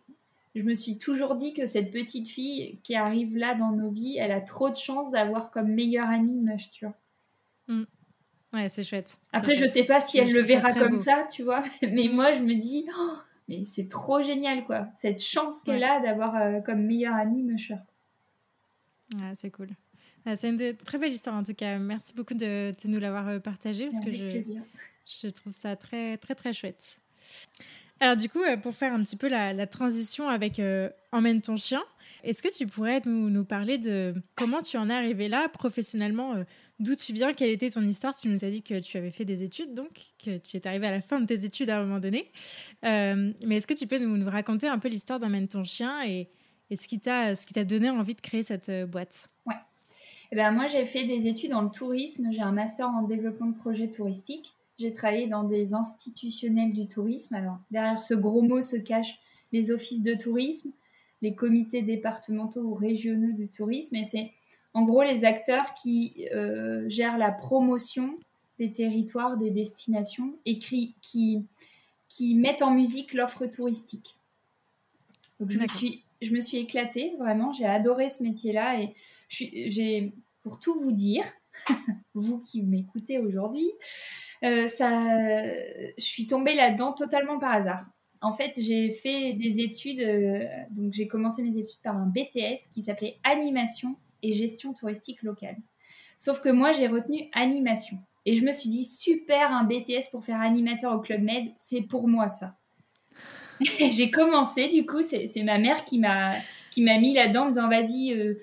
me 0.62 0.75
suis 0.75 0.99
toujours 0.99 1.35
dit 1.35 1.53
que 1.53 1.66
cette 1.66 1.90
petite 1.90 2.29
fille 2.29 2.79
qui 2.83 2.95
arrive 2.95 3.37
là 3.37 3.55
dans 3.55 3.73
nos 3.73 3.90
vies, 3.90 4.16
elle 4.19 4.33
a 4.33 4.40
trop 4.40 4.71
de 4.71 4.77
chance 4.77 5.11
d'avoir 5.11 5.51
comme 5.51 5.69
meilleure 5.69 6.09
amie 6.09 6.40
Mush, 6.40 6.71
tu 6.71 6.87
vois. 6.87 6.95
Mm. 7.69 7.85
Ouais, 8.53 8.69
c'est 8.69 8.85
chouette. 8.85 9.19
Après, 9.33 9.55
je 9.57 9.66
sais 9.66 9.85
pas 9.85 10.01
si 10.01 10.19
elle 10.19 10.33
le 10.33 10.42
verra 10.42 10.73
comme 10.73 10.97
ça, 10.97 11.27
tu 11.31 11.42
vois. 11.42 11.62
Mais 11.83 12.09
moi, 12.09 12.33
je 12.33 12.42
me 12.42 12.55
dis, 12.55 12.87
oh, 12.99 13.16
mais 13.49 13.64
c'est 13.64 13.88
trop 13.88 14.23
génial, 14.23 14.64
quoi. 14.64 14.88
Cette 14.95 15.23
chance 15.23 15.62
qu'elle 15.62 15.85
a 15.85 16.01
d'avoir 16.01 16.35
euh, 16.37 16.61
comme 16.61 16.83
meilleure 16.83 17.14
amie 17.14 17.42
Musher. 17.42 17.77
Ouais, 19.21 19.33
c'est 19.35 19.51
cool. 19.51 19.69
C'est 20.35 20.49
une 20.49 20.75
très 20.75 20.99
belle 20.99 21.12
histoire 21.12 21.37
en 21.37 21.45
tout 21.45 21.55
cas. 21.55 21.79
Merci 21.79 22.12
beaucoup 22.12 22.35
de, 22.35 22.73
nous 22.87 22.99
l'avoir 22.99 23.29
euh, 23.29 23.38
partagé 23.38 23.87
parce 23.87 24.05
que 24.05 24.11
je, 24.11 24.61
je 25.07 25.29
trouve 25.29 25.53
ça 25.53 25.77
très 25.77 26.16
très 26.16 26.35
très 26.35 26.53
chouette. 26.53 27.01
Alors 28.01 28.17
du 28.17 28.29
coup, 28.29 28.43
euh, 28.43 28.57
pour 28.57 28.75
faire 28.75 28.93
un 28.93 29.03
petit 29.03 29.17
peu 29.17 29.29
la, 29.29 29.67
transition 29.67 30.29
avec 30.29 30.59
euh, 30.59 30.91
Emmène 31.13 31.41
ton 31.41 31.57
chien, 31.57 31.83
est-ce 32.25 32.43
que 32.43 32.55
tu 32.55 32.67
pourrais 32.67 33.01
nous, 33.05 33.45
parler 33.45 33.79
de 33.79 34.15
comment 34.35 34.63
tu 34.63 34.77
en 34.77 34.91
es 34.91 34.95
arrivé 34.95 35.29
là 35.29 35.49
professionnellement 35.49 36.35
D'où 36.79 36.95
tu 36.95 37.13
viens 37.13 37.33
Quelle 37.33 37.51
était 37.51 37.71
ton 37.71 37.83
histoire? 37.83 38.15
Tu 38.15 38.29
nous 38.29 38.45
as 38.45 38.51
dit 38.51 38.63
que 38.63 38.81
tu 38.81 38.99
avais 38.99 39.11
fait 39.11 39.25
des 39.25 39.43
études, 39.43 39.73
donc 39.75 39.89
que 40.23 40.37
tu 40.39 40.57
es 40.57 40.67
arrivé 40.67 40.87
à 40.87 40.91
la 40.91 41.01
fin 41.01 41.21
de 41.21 41.27
tes 41.27 41.45
études 41.45 41.71
à 41.71 41.79
un 41.79 41.85
moment 41.85 42.01
donné. 42.01 42.31
mais 42.83 43.57
est-ce 43.57 43.67
que 43.67 43.75
tu 43.75 43.87
peux 43.87 43.99
nous, 43.99 44.29
raconter 44.29 44.67
un 44.67 44.79
peu 44.79 44.89
l'histoire 44.89 45.21
d'Emmène 45.21 45.49
ton 45.49 45.65
chien 45.65 46.05
et, 46.05 46.29
et 46.69 46.77
ce 46.77 46.89
qui 46.89 46.99
t'a 46.99 47.65
donné 47.65 47.91
envie 47.91 48.15
de 48.15 48.21
créer 48.21 48.43
cette 48.43 48.71
boîte? 48.91 49.31
Ouais. 49.47 49.55
Eh 50.33 50.37
ben, 50.37 50.51
moi, 50.51 50.67
j'ai 50.67 50.85
fait 50.87 51.05
des 51.05 51.29
études 51.29 51.51
dans 51.51 51.63
le 51.63 51.71
tourisme. 51.71 52.31
J'ai 52.33 52.43
un 52.43 52.53
master 52.53 52.89
en 52.89 53.03
développement 53.03 53.47
de 53.47 53.57
projets 53.57 53.89
touristiques. 53.89 54.56
J'ai 54.79 54.93
travaillé 54.93 55.27
dans 55.27 55.45
des 55.45 55.75
institutionnels 55.75 56.73
du 56.73 56.87
tourisme. 56.87 57.35
Alors, 57.35 57.59
derrière 57.71 58.03
ce 58.03 58.15
gros 58.15 58.43
mot 58.43 58.61
se 58.61 58.77
cachent 58.77 59.19
les 59.53 59.71
offices 59.71 60.03
de 60.03 60.15
tourisme, 60.15 60.71
les 61.23 61.35
comités 61.35 61.83
départementaux 61.83 62.62
ou 62.62 62.75
régionaux 62.75 63.33
du 63.33 63.49
tourisme. 63.49 63.97
Et 63.97 64.05
c'est 64.05 64.33
en 64.75 64.83
gros 64.83 65.03
les 65.03 65.25
acteurs 65.25 65.73
qui 65.75 66.29
euh, 66.35 66.85
gèrent 66.89 67.19
la 67.19 67.31
promotion 67.33 68.19
des 68.59 68.73
territoires, 68.73 69.37
des 69.37 69.51
destinations 69.51 70.35
et 70.45 70.59
qui, 70.59 70.95
qui, 71.01 72.35
mettent 72.35 72.62
en 72.62 72.71
musique 72.71 73.15
l'offre 73.15 73.47
touristique. 73.47 74.17
Donc, 75.41 75.51
je 75.51 75.59
me 75.59 75.67
suis 75.67 76.03
je 76.23 76.33
me 76.33 76.41
suis 76.41 76.59
éclatée, 76.59 77.15
vraiment. 77.19 77.53
J'ai 77.53 77.67
adoré 77.67 78.09
ce 78.09 78.23
métier-là 78.23 78.81
et 78.81 78.93
j'ai, 79.29 80.12
pour 80.43 80.59
tout 80.59 80.81
vous 80.81 80.93
dire, 80.93 81.25
vous 82.14 82.40
qui 82.40 82.62
m'écoutez 82.62 83.19
aujourd'hui, 83.19 83.71
euh, 84.45 84.66
ça, 84.66 84.88
je 85.97 86.05
suis 86.05 86.27
tombée 86.27 86.55
là-dedans 86.55 86.92
totalement 86.92 87.38
par 87.38 87.53
hasard. 87.53 87.87
En 88.21 88.33
fait, 88.33 88.53
j'ai 88.57 88.90
fait 88.92 89.35
des 89.35 89.61
études, 89.61 90.01
euh, 90.01 90.45
donc 90.71 90.92
j'ai 90.95 91.07
commencé 91.07 91.42
mes 91.42 91.57
études 91.59 91.81
par 91.83 91.97
un 91.97 92.07
BTS 92.07 92.73
qui 92.75 92.83
s'appelait 92.83 93.19
Animation 93.25 93.97
et 94.23 94.33
Gestion 94.33 94.73
touristique 94.73 95.23
locale. 95.23 95.57
Sauf 96.19 96.40
que 96.40 96.49
moi, 96.49 96.73
j'ai 96.73 96.88
retenu 96.88 97.29
animation. 97.35 97.99
Et 98.25 98.35
je 98.35 98.45
me 98.45 98.53
suis 98.53 98.71
dit, 98.71 98.85
super, 98.85 99.53
un 99.53 99.64
BTS 99.64 100.11
pour 100.11 100.25
faire 100.25 100.40
animateur 100.40 100.95
au 100.95 100.99
Club 100.99 101.23
Med, 101.23 101.53
c'est 101.59 101.83
pour 101.83 102.09
moi 102.09 102.29
ça. 102.29 102.57
j'ai 103.61 104.11
commencé, 104.11 104.69
du 104.69 104.85
coup, 104.87 105.03
c'est 105.03 105.31
ma 105.45 105.59
mère 105.59 105.85
qui 105.85 105.99
m'a 105.99 106.33
mis 106.77 107.14
là-dedans 107.14 107.45
en 107.45 107.49
disant 107.51 107.69
vas-y, 107.69 108.12
euh, 108.12 108.38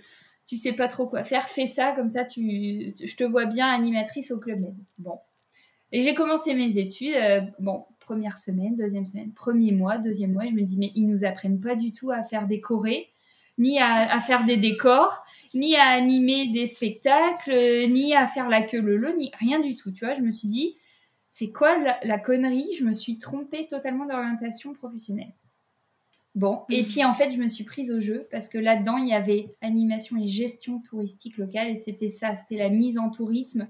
tu 0.54 0.60
sais 0.60 0.74
pas 0.74 0.88
trop 0.88 1.08
quoi 1.08 1.24
faire, 1.24 1.48
fais 1.48 1.66
ça, 1.66 1.94
comme 1.94 2.10
ça, 2.10 2.26
tu, 2.26 2.94
je 3.04 3.16
te 3.16 3.24
vois 3.24 3.46
bien 3.46 3.68
animatrice 3.68 4.30
au 4.30 4.38
Club. 4.38 4.72
Bon. 5.00 5.18
Et 5.92 6.04
j'ai 6.04 6.14
commencé 6.14 6.54
mes 6.54 6.78
études. 6.78 7.16
Euh, 7.16 7.42
bon, 7.58 7.86
première 8.00 8.38
semaine, 8.38 8.76
deuxième 8.76 9.08
semaine, 9.08 9.32
premier 9.32 9.72
mois, 9.72 9.98
deuxième 9.98 10.32
mois, 10.32 10.46
je 10.46 10.54
me 10.54 10.62
dis 10.62 10.78
mais 10.78 10.92
ils 10.94 11.08
nous 11.08 11.26
apprennent 11.26 11.60
pas 11.60 11.74
du 11.74 11.92
tout 11.92 12.12
à 12.12 12.24
faire 12.24 12.46
des 12.46 12.62
chorés, 12.62 13.10
ni 13.58 13.80
à, 13.80 14.20
faire 14.20 14.46
des 14.46 14.58
décors, 14.58 15.24
ni 15.56 15.76
à 15.76 15.86
animer 15.86 16.50
des 16.50 16.68
spectacles, 16.68 17.88
ni 17.90 18.14
à 18.14 18.28
faire 18.28 18.48
la 18.48 18.62
queue 18.62 18.82
le 18.82 18.96
le, 18.96 19.16
ni 19.18 19.32
rien 19.40 19.60
du 19.60 19.76
tout. 19.76 19.92
Tu 19.92 20.06
vois, 20.06 20.14
je 20.14 20.22
me 20.22 20.30
suis 20.30 20.50
dit 20.50 20.78
c'est 21.32 21.52
quoi 21.52 21.76
la, 22.04 22.20
connerie? 22.20 22.76
Je 22.78 22.84
me 22.84 22.94
suis 22.94 23.18
trompée 23.18 23.66
totalement 23.66 24.06
d'orientation 24.06 24.74
professionnelle. 24.74 25.34
Bon, 26.36 26.64
et 26.70 26.84
puis 26.84 27.06
en 27.06 27.14
fait, 27.14 27.30
je 27.30 27.38
me 27.38 27.48
suis 27.48 27.64
prise 27.64 27.92
au 27.92 28.00
jeu 28.00 28.28
parce 28.32 28.50
que 28.50 28.58
là-dedans, 28.58 28.98
il 28.98 29.08
y 29.08 29.14
avait 29.14 29.56
animation 29.62 30.18
et 30.18 30.26
gestion 30.26 30.80
touristique 30.80 31.38
locale 31.38 31.68
et 31.68 31.76
c'était 31.76 32.10
ça, 32.10 32.36
c'était 32.38 32.58
la 32.58 32.70
mise 32.70 32.98
en 32.98 33.12
tourisme 33.12 33.68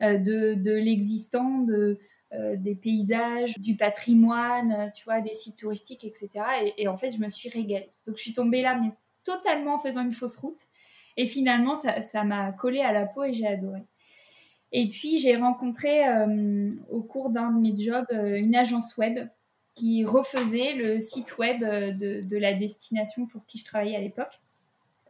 de, 0.00 0.54
de 0.54 0.72
l'existant, 0.72 1.58
de, 1.58 1.98
des 2.56 2.74
paysages, 2.74 3.58
du 3.58 3.76
patrimoine, 3.76 4.90
tu 4.94 5.04
vois, 5.04 5.20
des 5.20 5.34
sites 5.34 5.58
touristiques, 5.58 6.04
etc. 6.04 6.30
Et, 6.64 6.84
et, 6.84 6.88
en 6.88 6.96
fait, 6.96 7.10
je 7.10 7.18
me 7.18 7.28
suis 7.28 7.50
régalée. 7.50 7.90
Donc, 8.06 8.16
je 8.16 8.22
suis 8.22 8.32
tombée 8.32 8.62
là, 8.62 8.78
mais 8.80 8.92
totalement 9.24 9.74
en 9.74 9.78
faisant 9.78 10.02
une 10.02 10.14
fausse 10.14 10.36
route. 10.36 10.68
Et 11.16 11.26
finalement, 11.26 11.76
ça 11.76 12.24
m'a 12.24 12.52
collé 12.52 12.80
à 12.80 12.92
la 12.92 13.06
peau 13.06 13.24
et 13.24 13.34
j'ai 13.34 13.46
adoré. 13.46 13.82
Et 14.72 14.88
puis, 14.88 15.18
j'ai 15.18 15.36
rencontré 15.36 16.06
euh, 16.06 16.70
au 16.90 17.02
cours 17.02 17.30
d'un 17.30 17.50
de 17.50 17.60
mes 17.60 17.76
jobs 17.76 18.06
euh, 18.12 18.36
une 18.36 18.54
agence 18.54 18.96
web 18.96 19.18
qui 19.80 20.04
refaisait 20.04 20.74
le 20.74 21.00
site 21.00 21.38
web 21.38 21.62
euh, 21.62 21.92
de, 21.92 22.36
la 22.36 22.54
destination 22.54 23.26
pour 23.26 23.46
qui 23.46 23.58
je 23.58 23.64
travaillais 23.64 23.96
à 23.96 24.00
l'époque. 24.00 24.40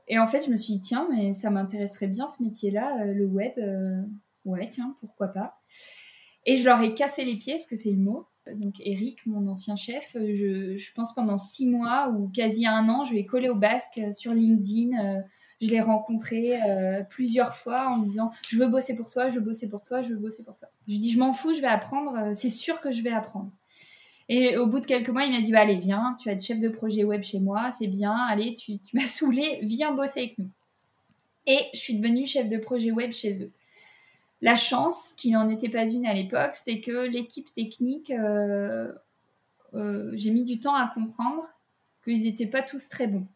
Et 0.09 0.19
en 0.19 0.27
fait, 0.27 0.45
je 0.45 0.51
me 0.51 0.57
suis 0.57 0.75
dit, 0.75 0.81
tiens, 0.81 1.07
mais 1.11 1.33
ça 1.33 1.51
m'intéresserait 1.51 2.09
bien 2.09 2.27
ce 2.27 2.43
métier-là, 2.43 3.05
le 3.05 3.27
web. 3.27 3.53
ouais, 4.45 4.67
tiens, 4.69 4.97
pourquoi 5.01 5.29
pas. 5.29 5.61
Et 6.47 6.57
je 6.57 6.65
leur 6.65 6.83
ai 6.83 6.95
cassé 6.95 7.25
les 7.25 7.37
pieds, 7.37 7.55
parce 7.55 7.67
que 7.67 7.77
c'est 7.77 7.93
le 7.93 7.99
mot. 7.99 8.27
Donc, 8.57 8.75
Eric, 8.81 9.25
mon 9.27 9.47
ancien 9.47 9.77
chef, 9.77 10.17
je, 10.17 10.93
pense 10.95 11.15
pendant 11.15 11.39
six 11.39 11.65
mois 11.65 12.09
ou 12.09 12.29
quasi 12.29 12.67
un 12.67 12.89
an, 12.89 13.05
je 13.05 13.13
lui 13.13 13.21
ai 13.21 13.27
collé 13.27 13.49
au 13.49 13.55
basque 13.55 14.01
sur 14.11 14.35
LinkedIn 14.35 15.23
je 15.61 15.69
l'ai 15.69 15.81
rencontré 15.81 16.61
euh, 16.63 17.03
plusieurs 17.05 17.55
fois 17.55 17.89
en 17.89 17.99
disant 17.99 18.31
Je 18.49 18.57
veux 18.57 18.69
bosser 18.69 18.97
pour 18.97 19.11
toi, 19.11 19.29
je 19.29 19.35
veux 19.35 19.45
bosser 19.45 19.69
pour 19.69 19.83
toi, 19.83 20.03
je 20.03 20.09
veux 20.09 20.17
bosser 20.17 20.43
pour 20.43 20.57
toi. 20.57 20.69
Je 20.89 20.97
dis 20.97 21.13
Je 21.13 21.19
m'en 21.19 21.33
fous, 21.33 21.53
je 21.53 21.61
vais 21.61 21.67
apprendre, 21.67 22.17
euh, 22.17 22.35
c'est 22.35 22.51
sûr 22.51 22.81
que 22.81 22.91
je 22.91 23.03
vais 23.03 23.11
apprendre. 23.11 23.51
Et 24.33 24.57
au 24.57 24.67
bout 24.67 24.79
de 24.79 24.87
quelques 24.87 25.09
mois, 25.09 25.25
il 25.25 25.33
m'a 25.33 25.41
dit 25.41 25.51
bah, 25.51 25.63
Allez, 25.63 25.75
viens, 25.75 26.15
tu 26.19 26.29
vas 26.29 26.35
être 26.35 26.43
chef 26.43 26.61
de 26.61 26.69
projet 26.69 27.03
web 27.03 27.25
chez 27.25 27.41
moi, 27.41 27.73
c'est 27.73 27.89
bien, 27.89 28.15
allez, 28.15 28.55
tu, 28.55 28.79
tu 28.79 28.97
m'as 28.97 29.07
saoulé, 29.07 29.59
viens 29.63 29.93
bosser 29.93 30.21
avec 30.21 30.39
nous. 30.39 30.49
Et 31.47 31.59
je 31.75 31.79
suis 31.81 31.95
devenue 31.95 32.27
chef 32.27 32.47
de 32.47 32.57
projet 32.57 32.93
web 32.93 33.13
chez 33.13 33.43
eux. 33.43 33.51
La 34.41 34.55
chance, 34.55 35.15
qui 35.15 35.33
n'en 35.33 35.49
était 35.49 35.69
pas 35.69 35.85
une 35.85 36.07
à 36.07 36.15
l'époque, 36.15 36.55
c'est 36.55 36.81
que 36.81 37.09
l'équipe 37.09 37.53
technique, 37.53 38.11
euh, 38.11 38.93
j'ai 39.73 40.31
mis 40.31 40.45
du 40.45 40.61
temps 40.61 40.77
à 40.77 40.87
comprendre 40.95 41.51
qu'ils 42.05 42.23
n'étaient 42.23 42.47
pas 42.47 42.63
tous 42.63 42.89
très 42.89 43.09
bons. 43.09 43.27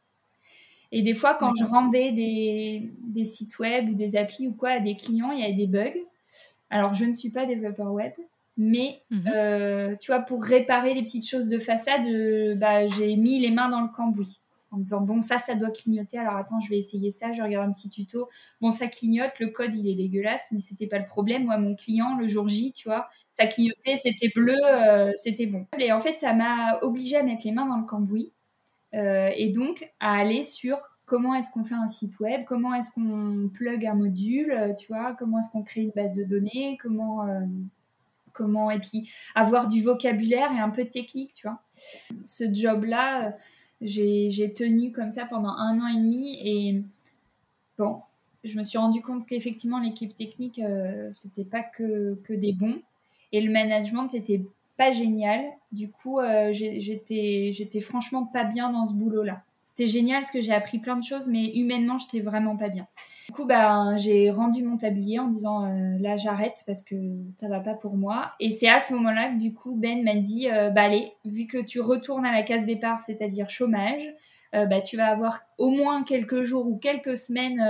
Et 0.92 1.02
des 1.02 1.14
fois, 1.14 1.34
quand 1.34 1.56
je 1.56 1.64
rendais 1.64 2.12
des, 2.12 2.92
des, 3.00 3.24
sites 3.24 3.58
web 3.58 3.88
ou 3.90 3.94
des 3.94 4.14
applis 4.14 4.46
ou 4.46 4.52
quoi 4.52 4.70
à 4.70 4.80
des 4.80 4.96
clients, 4.96 5.32
il 5.32 5.40
y 5.40 5.44
avait 5.44 5.54
des 5.54 5.66
bugs. 5.66 5.98
Alors, 6.70 6.94
je 6.94 7.04
ne 7.04 7.12
suis 7.12 7.30
pas 7.30 7.46
développeur 7.46 7.92
web, 7.92 8.12
mais 8.56 9.02
mhm. 9.10 9.24
euh, 9.34 9.96
tu 10.00 10.12
vois, 10.12 10.20
pour 10.20 10.42
réparer 10.42 10.94
les 10.94 11.02
petites 11.02 11.28
choses 11.28 11.48
de 11.48 11.58
façade, 11.58 12.06
euh, 12.06 12.54
bah, 12.54 12.86
j'ai 12.86 13.16
mis 13.16 13.40
les 13.40 13.50
mains 13.50 13.68
dans 13.68 13.80
le 13.80 13.88
cambouis 13.88 14.40
en 14.74 14.78
me 14.78 14.82
disant 14.82 15.00
bon 15.00 15.22
ça 15.22 15.38
ça 15.38 15.54
doit 15.54 15.70
clignoter. 15.70 16.18
Alors 16.18 16.36
attends 16.36 16.60
je 16.60 16.68
vais 16.68 16.78
essayer 16.78 17.10
ça. 17.10 17.32
Je 17.32 17.42
regarde 17.42 17.68
un 17.68 17.72
petit 17.72 17.88
tuto. 17.88 18.28
Bon 18.60 18.72
ça 18.72 18.88
clignote. 18.88 19.32
Le 19.38 19.48
code 19.48 19.74
il 19.74 19.88
est 19.88 19.94
dégueulasse 19.94 20.48
mais 20.52 20.60
c'était 20.60 20.86
pas 20.86 20.98
le 20.98 21.06
problème. 21.06 21.44
Moi 21.44 21.56
mon 21.56 21.74
client 21.74 22.16
le 22.18 22.26
jour 22.26 22.48
J 22.48 22.72
tu 22.72 22.88
vois 22.88 23.08
ça 23.30 23.46
clignotait 23.46 23.96
c'était 23.96 24.30
bleu 24.34 24.56
euh, 24.66 25.12
c'était 25.16 25.46
bon. 25.46 25.66
Et 25.78 25.92
en 25.92 26.00
fait 26.00 26.18
ça 26.18 26.32
m'a 26.32 26.78
obligé 26.82 27.16
à 27.16 27.22
mettre 27.22 27.42
les 27.44 27.52
mains 27.52 27.66
dans 27.66 27.78
le 27.78 27.86
cambouis 27.86 28.32
euh, 28.94 29.30
et 29.36 29.50
donc 29.50 29.88
à 30.00 30.14
aller 30.14 30.42
sur 30.42 30.78
comment 31.06 31.34
est-ce 31.34 31.50
qu'on 31.50 31.64
fait 31.64 31.74
un 31.74 31.88
site 31.88 32.18
web, 32.20 32.44
comment 32.46 32.74
est-ce 32.74 32.90
qu'on 32.90 33.50
plug 33.52 33.84
un 33.84 33.94
module, 33.94 34.74
tu 34.78 34.86
vois, 34.86 35.14
comment 35.18 35.38
est-ce 35.38 35.50
qu'on 35.50 35.62
crée 35.62 35.82
une 35.82 35.92
base 35.94 36.14
de 36.14 36.24
données, 36.24 36.78
comment, 36.80 37.26
euh, 37.28 37.40
comment, 38.34 38.70
et 38.70 38.78
puis 38.78 39.10
avoir 39.34 39.68
du 39.68 39.82
vocabulaire 39.82 40.52
et 40.52 40.60
un 40.60 40.68
peu 40.68 40.84
de 40.84 40.90
technique, 40.90 41.32
tu 41.32 41.46
vois. 41.46 41.60
Ce 42.24 42.44
job-là, 42.52 43.34
j'ai 43.80 44.52
tenu 44.54 44.92
comme 44.92 45.10
ça 45.10 45.24
pendant 45.24 45.50
un 45.50 45.80
an 45.80 45.86
et 45.86 45.96
demi 45.96 46.38
et 46.42 46.82
bon, 47.78 48.00
je 48.44 48.58
me 48.58 48.62
suis 48.62 48.76
rendu 48.76 49.00
compte 49.00 49.26
qu'effectivement 49.26 49.78
l'équipe 49.78 50.14
technique, 50.14 50.60
c'était 51.12 51.44
pas 51.44 51.62
que, 51.62 52.14
que, 52.24 52.34
des 52.34 52.52
bons 52.52 52.80
et 53.32 53.40
le 53.40 53.50
management 53.50 54.12
était 54.14 54.44
pas 54.76 54.92
génial. 54.92 55.44
Du 55.72 55.90
coup, 55.90 56.20
euh, 56.20 56.52
j'étais, 56.52 57.50
j'étais 57.52 57.80
franchement 57.80 58.24
pas 58.24 58.44
bien 58.44 58.70
dans 58.70 58.86
ce 58.86 58.92
boulot-là. 58.92 59.42
C'était 59.62 59.86
génial 59.86 60.20
parce 60.20 60.30
que 60.30 60.40
j'ai 60.40 60.52
appris 60.52 60.78
plein 60.78 60.96
de 60.96 61.04
choses, 61.04 61.28
mais 61.28 61.46
humainement, 61.56 61.98
j'étais 61.98 62.20
vraiment 62.20 62.56
pas 62.56 62.68
bien. 62.68 62.86
Du 63.26 63.32
coup, 63.32 63.46
bah, 63.46 63.96
j'ai 63.96 64.30
rendu 64.30 64.62
mon 64.62 64.76
tablier 64.76 65.18
en 65.18 65.28
disant 65.28 65.64
euh, 65.64 65.96
là, 65.98 66.16
j'arrête 66.16 66.62
parce 66.66 66.84
que 66.84 66.94
ça 67.40 67.48
va 67.48 67.60
pas 67.60 67.74
pour 67.74 67.96
moi. 67.96 68.32
Et 68.38 68.50
c'est 68.50 68.68
à 68.68 68.80
ce 68.80 68.92
moment-là 68.94 69.30
que 69.30 69.38
du 69.38 69.54
coup, 69.54 69.74
Ben 69.74 70.02
m'a 70.04 70.16
dit 70.16 70.50
euh, 70.50 70.70
bah 70.70 70.82
allez, 70.82 71.12
vu 71.24 71.46
que 71.46 71.58
tu 71.58 71.80
retournes 71.80 72.26
à 72.26 72.32
la 72.32 72.42
case 72.42 72.66
départ, 72.66 73.00
c'est-à-dire 73.00 73.48
chômage, 73.48 74.02
bah 74.52 74.80
tu 74.80 74.96
vas 74.96 75.08
avoir 75.08 75.40
au 75.58 75.68
moins 75.68 76.04
quelques 76.04 76.42
jours 76.42 76.68
ou 76.68 76.76
quelques 76.76 77.16
semaines 77.16 77.60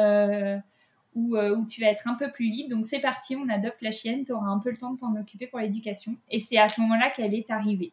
euh, 1.14 1.56
où, 1.56 1.66
tu 1.66 1.80
vas 1.80 1.88
être 1.88 2.08
un 2.08 2.14
peu 2.14 2.30
plus 2.30 2.46
libre. 2.46 2.70
Donc 2.70 2.84
c'est 2.84 2.98
parti, 2.98 3.36
on 3.36 3.48
adopte 3.48 3.82
la 3.82 3.90
chienne, 3.90 4.24
tu 4.24 4.32
auras 4.32 4.48
un 4.48 4.58
peu 4.58 4.70
le 4.70 4.76
temps 4.76 4.92
de 4.92 4.98
t'en 4.98 5.14
occuper 5.16 5.46
pour 5.46 5.60
l'éducation. 5.60 6.16
Et 6.30 6.40
c'est 6.40 6.58
à 6.58 6.68
ce 6.68 6.80
moment-là 6.80 7.10
qu'elle 7.10 7.34
est 7.34 7.50
arrivée. 7.50 7.92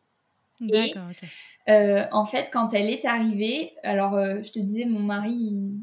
D'accord, 0.60 1.08
ok. 1.10 1.30
Euh, 1.70 2.06
en 2.12 2.26
fait, 2.26 2.50
quand 2.52 2.74
elle 2.74 2.90
est 2.90 3.06
arrivée, 3.06 3.74
alors 3.84 4.16
euh, 4.16 4.42
je 4.44 4.52
te 4.52 4.60
disais, 4.60 4.86
mon 4.86 5.00
mari, 5.00 5.32
il, 5.32 5.80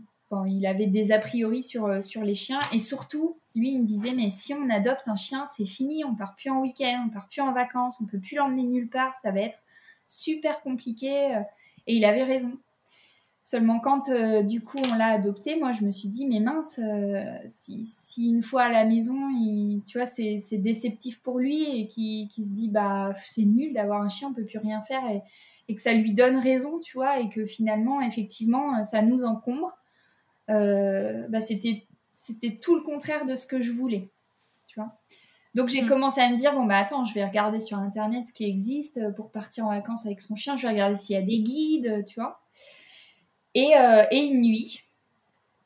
il 0.47 0.67
avait 0.67 0.87
des 0.87 1.13
a 1.13 1.19
priori 1.19 1.63
sur, 1.63 2.03
sur 2.03 2.23
les 2.23 2.35
chiens. 2.35 2.61
Et 2.73 2.79
surtout, 2.79 3.39
lui, 3.55 3.73
il 3.73 3.81
me 3.81 3.87
disait, 3.87 4.13
mais 4.13 4.31
si 4.31 4.55
on 4.55 4.69
adopte 4.69 5.09
un 5.09 5.17
chien, 5.17 5.47
c'est 5.47 5.67
fini, 5.67 6.05
on 6.05 6.15
part 6.15 6.35
plus 6.35 6.51
en 6.51 6.61
week-end, 6.61 7.05
on 7.07 7.11
part 7.11 7.29
plus 7.29 7.41
en 7.41 7.53
vacances, 7.53 8.01
on 8.01 8.07
peut 8.07 8.21
plus 8.21 8.37
l'emmener 8.37 8.65
nulle 8.65 8.89
part, 8.89 9.15
ça 9.15 9.31
va 9.31 9.41
être 9.41 9.59
super 10.05 10.61
compliqué. 10.63 11.39
Et 11.87 11.95
il 11.95 12.05
avait 12.05 12.25
raison. 12.25 12.59
Seulement 13.51 13.81
quand 13.81 14.11
euh, 14.11 14.43
du 14.43 14.61
coup 14.61 14.77
on 14.93 14.95
l'a 14.95 15.07
adopté, 15.07 15.57
moi 15.57 15.73
je 15.73 15.83
me 15.83 15.91
suis 15.91 16.11
dit 16.11 16.27
mais 16.27 16.39
mince, 16.39 16.79
euh, 16.79 17.25
si, 17.47 17.83
une 18.19 18.43
fois 18.43 18.65
à 18.65 18.69
la 18.71 18.85
maison, 18.85 19.17
tu 19.87 19.97
vois, 19.97 20.05
c'est 20.05 20.59
déceptif 20.59 21.23
pour 21.23 21.39
lui 21.39 21.65
et 21.65 21.89
qui, 21.89 22.29
se 22.37 22.53
dit 22.53 22.69
bah 22.69 23.15
c'est 23.17 23.47
nul 23.47 23.73
d'avoir 23.73 24.03
un 24.03 24.11
chien, 24.11 24.29
on 24.29 24.35
peut 24.35 24.45
plus 24.45 24.59
rien 24.59 24.83
faire 24.83 25.01
et, 25.67 25.75
que 25.75 25.81
ça 25.81 25.95
lui 25.95 26.13
donne 26.13 26.37
raison, 26.37 26.79
tu 26.79 26.99
vois, 26.99 27.21
et 27.21 27.31
que 27.31 27.47
finalement 27.47 28.03
effectivement 28.03 28.83
ça 28.83 29.01
nous 29.01 29.25
encombre, 29.25 29.78
euh, 29.78 29.78
bah, 30.49 31.41
c'était 31.41 31.85
c'était 32.15 32.59
tout 32.61 32.75
le 32.75 32.83
contraire 32.83 33.27
de 33.27 33.37
ce 33.37 33.47
que 33.47 33.61
je 33.61 33.71
voulais, 33.71 34.09
tu 34.67 34.81
vois. 34.81 34.99
Donc 35.55 35.69
j'ai 35.69 35.83
mm. 35.83 35.89
commencé 35.89 36.21
à 36.21 36.31
me 36.31 36.37
dire 36.37 36.53
bon 36.53 36.65
bah 36.65 36.79
attends, 36.79 37.05
je 37.05 37.15
vais 37.15 37.25
regarder 37.25 37.61
sur 37.61 37.79
internet 37.79 38.27
ce 38.27 38.33
qui 38.33 38.45
existe 38.45 39.15
pour 39.15 39.31
partir 39.31 39.67
en 39.67 39.71
vacances 39.71 40.07
avec 40.07 40.21
son 40.21 40.37
chien, 40.37 40.57
je 40.57 40.63
vais 40.63 40.73
regarder 40.73 40.97
s'il 40.97 41.15
y 41.15 41.19
a 41.19 41.23
des 41.23 41.41
guides, 41.41 42.05
tu 42.07 42.21
vois. 42.21 42.41
Euh, 43.57 44.05
et, 44.11 44.19
une 44.19 44.43
nuit, 44.43 44.83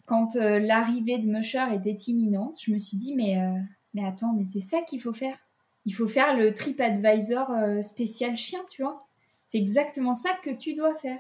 quand 0.07 0.37
euh, 0.37 0.59
l'arrivée 0.59 1.19
de 1.19 1.27
Musher 1.27 1.67
était 1.75 1.97
imminente, 2.07 2.57
je 2.61 2.71
me 2.71 2.79
suis 2.79 2.97
dit, 2.97 3.15
mais, 3.15 3.41
euh, 3.41 3.59
mais 3.95 4.05
attends, 4.05 4.33
mais 4.35 4.45
c'est 4.47 4.61
ça 4.61 4.81
qu'il 4.83 5.01
faut 5.01 5.13
faire. 5.13 5.37
Il 5.85 5.95
faut 5.95 6.07
faire 6.07 6.37
le 6.37 6.55
TripAdvisor 6.55 7.51
spécial 7.83 8.37
chien, 8.37 8.61
tu 8.71 8.83
vois. 8.83 9.05
C'est 9.49 9.59
exactement 9.59 10.15
ça 10.15 10.31
que 10.43 10.51
tu 10.51 10.75
dois 10.75 10.95
faire. 10.95 11.19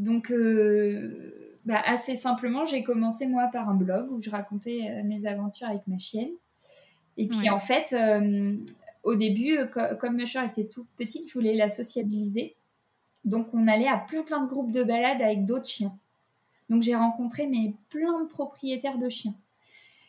Donc, 0.00 0.32
bah, 1.64 1.80
assez 1.84 2.16
simplement, 2.16 2.64
j'ai 2.64 2.82
commencé 2.82 3.26
moi 3.26 3.48
par 3.52 3.68
un 3.68 3.74
blog 3.74 4.10
où 4.10 4.20
je 4.20 4.30
racontais 4.30 5.02
mes 5.04 5.26
aventures 5.26 5.68
avec 5.68 5.86
ma 5.86 5.98
chienne. 5.98 6.30
Et 7.16 7.26
puis 7.26 7.50
en 7.50 7.60
fait, 7.60 7.94
au 9.02 9.14
début, 9.14 9.58
comme 10.00 10.16
Musher 10.16 10.44
était 10.44 10.66
toute 10.66 10.88
petite, 10.96 11.28
je 11.28 11.34
voulais 11.34 11.54
la 11.54 11.68
sociabiliser. 11.68 12.56
Donc 13.24 13.48
on 13.52 13.68
allait 13.68 13.88
à 13.88 13.98
plein 13.98 14.22
plein 14.22 14.42
de 14.42 14.48
groupes 14.48 14.72
de 14.72 14.82
balades 14.82 15.20
avec 15.20 15.44
d'autres 15.44 15.68
chiens. 15.68 15.92
Donc 16.70 16.82
j'ai 16.82 16.94
rencontré 16.94 17.46
mais 17.46 17.74
plein 17.90 18.22
de 18.22 18.28
propriétaires 18.28 18.98
de 18.98 19.08
chiens. 19.08 19.34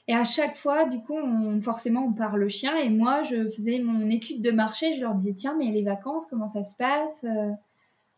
Et 0.07 0.13
à 0.13 0.23
chaque 0.23 0.55
fois, 0.55 0.85
du 0.85 0.99
coup, 0.99 1.15
on, 1.15 1.61
forcément, 1.61 2.05
on 2.05 2.11
parle 2.11 2.49
chien. 2.49 2.75
Et 2.77 2.89
moi, 2.89 3.23
je 3.23 3.49
faisais 3.49 3.79
mon 3.79 4.09
étude 4.09 4.41
de 4.41 4.51
marché. 4.51 4.93
Je 4.93 5.01
leur 5.01 5.13
disais, 5.13 5.33
tiens, 5.33 5.55
mais 5.57 5.71
les 5.71 5.83
vacances, 5.83 6.25
comment 6.25 6.47
ça 6.47 6.63
se 6.63 6.75
passe 6.75 7.25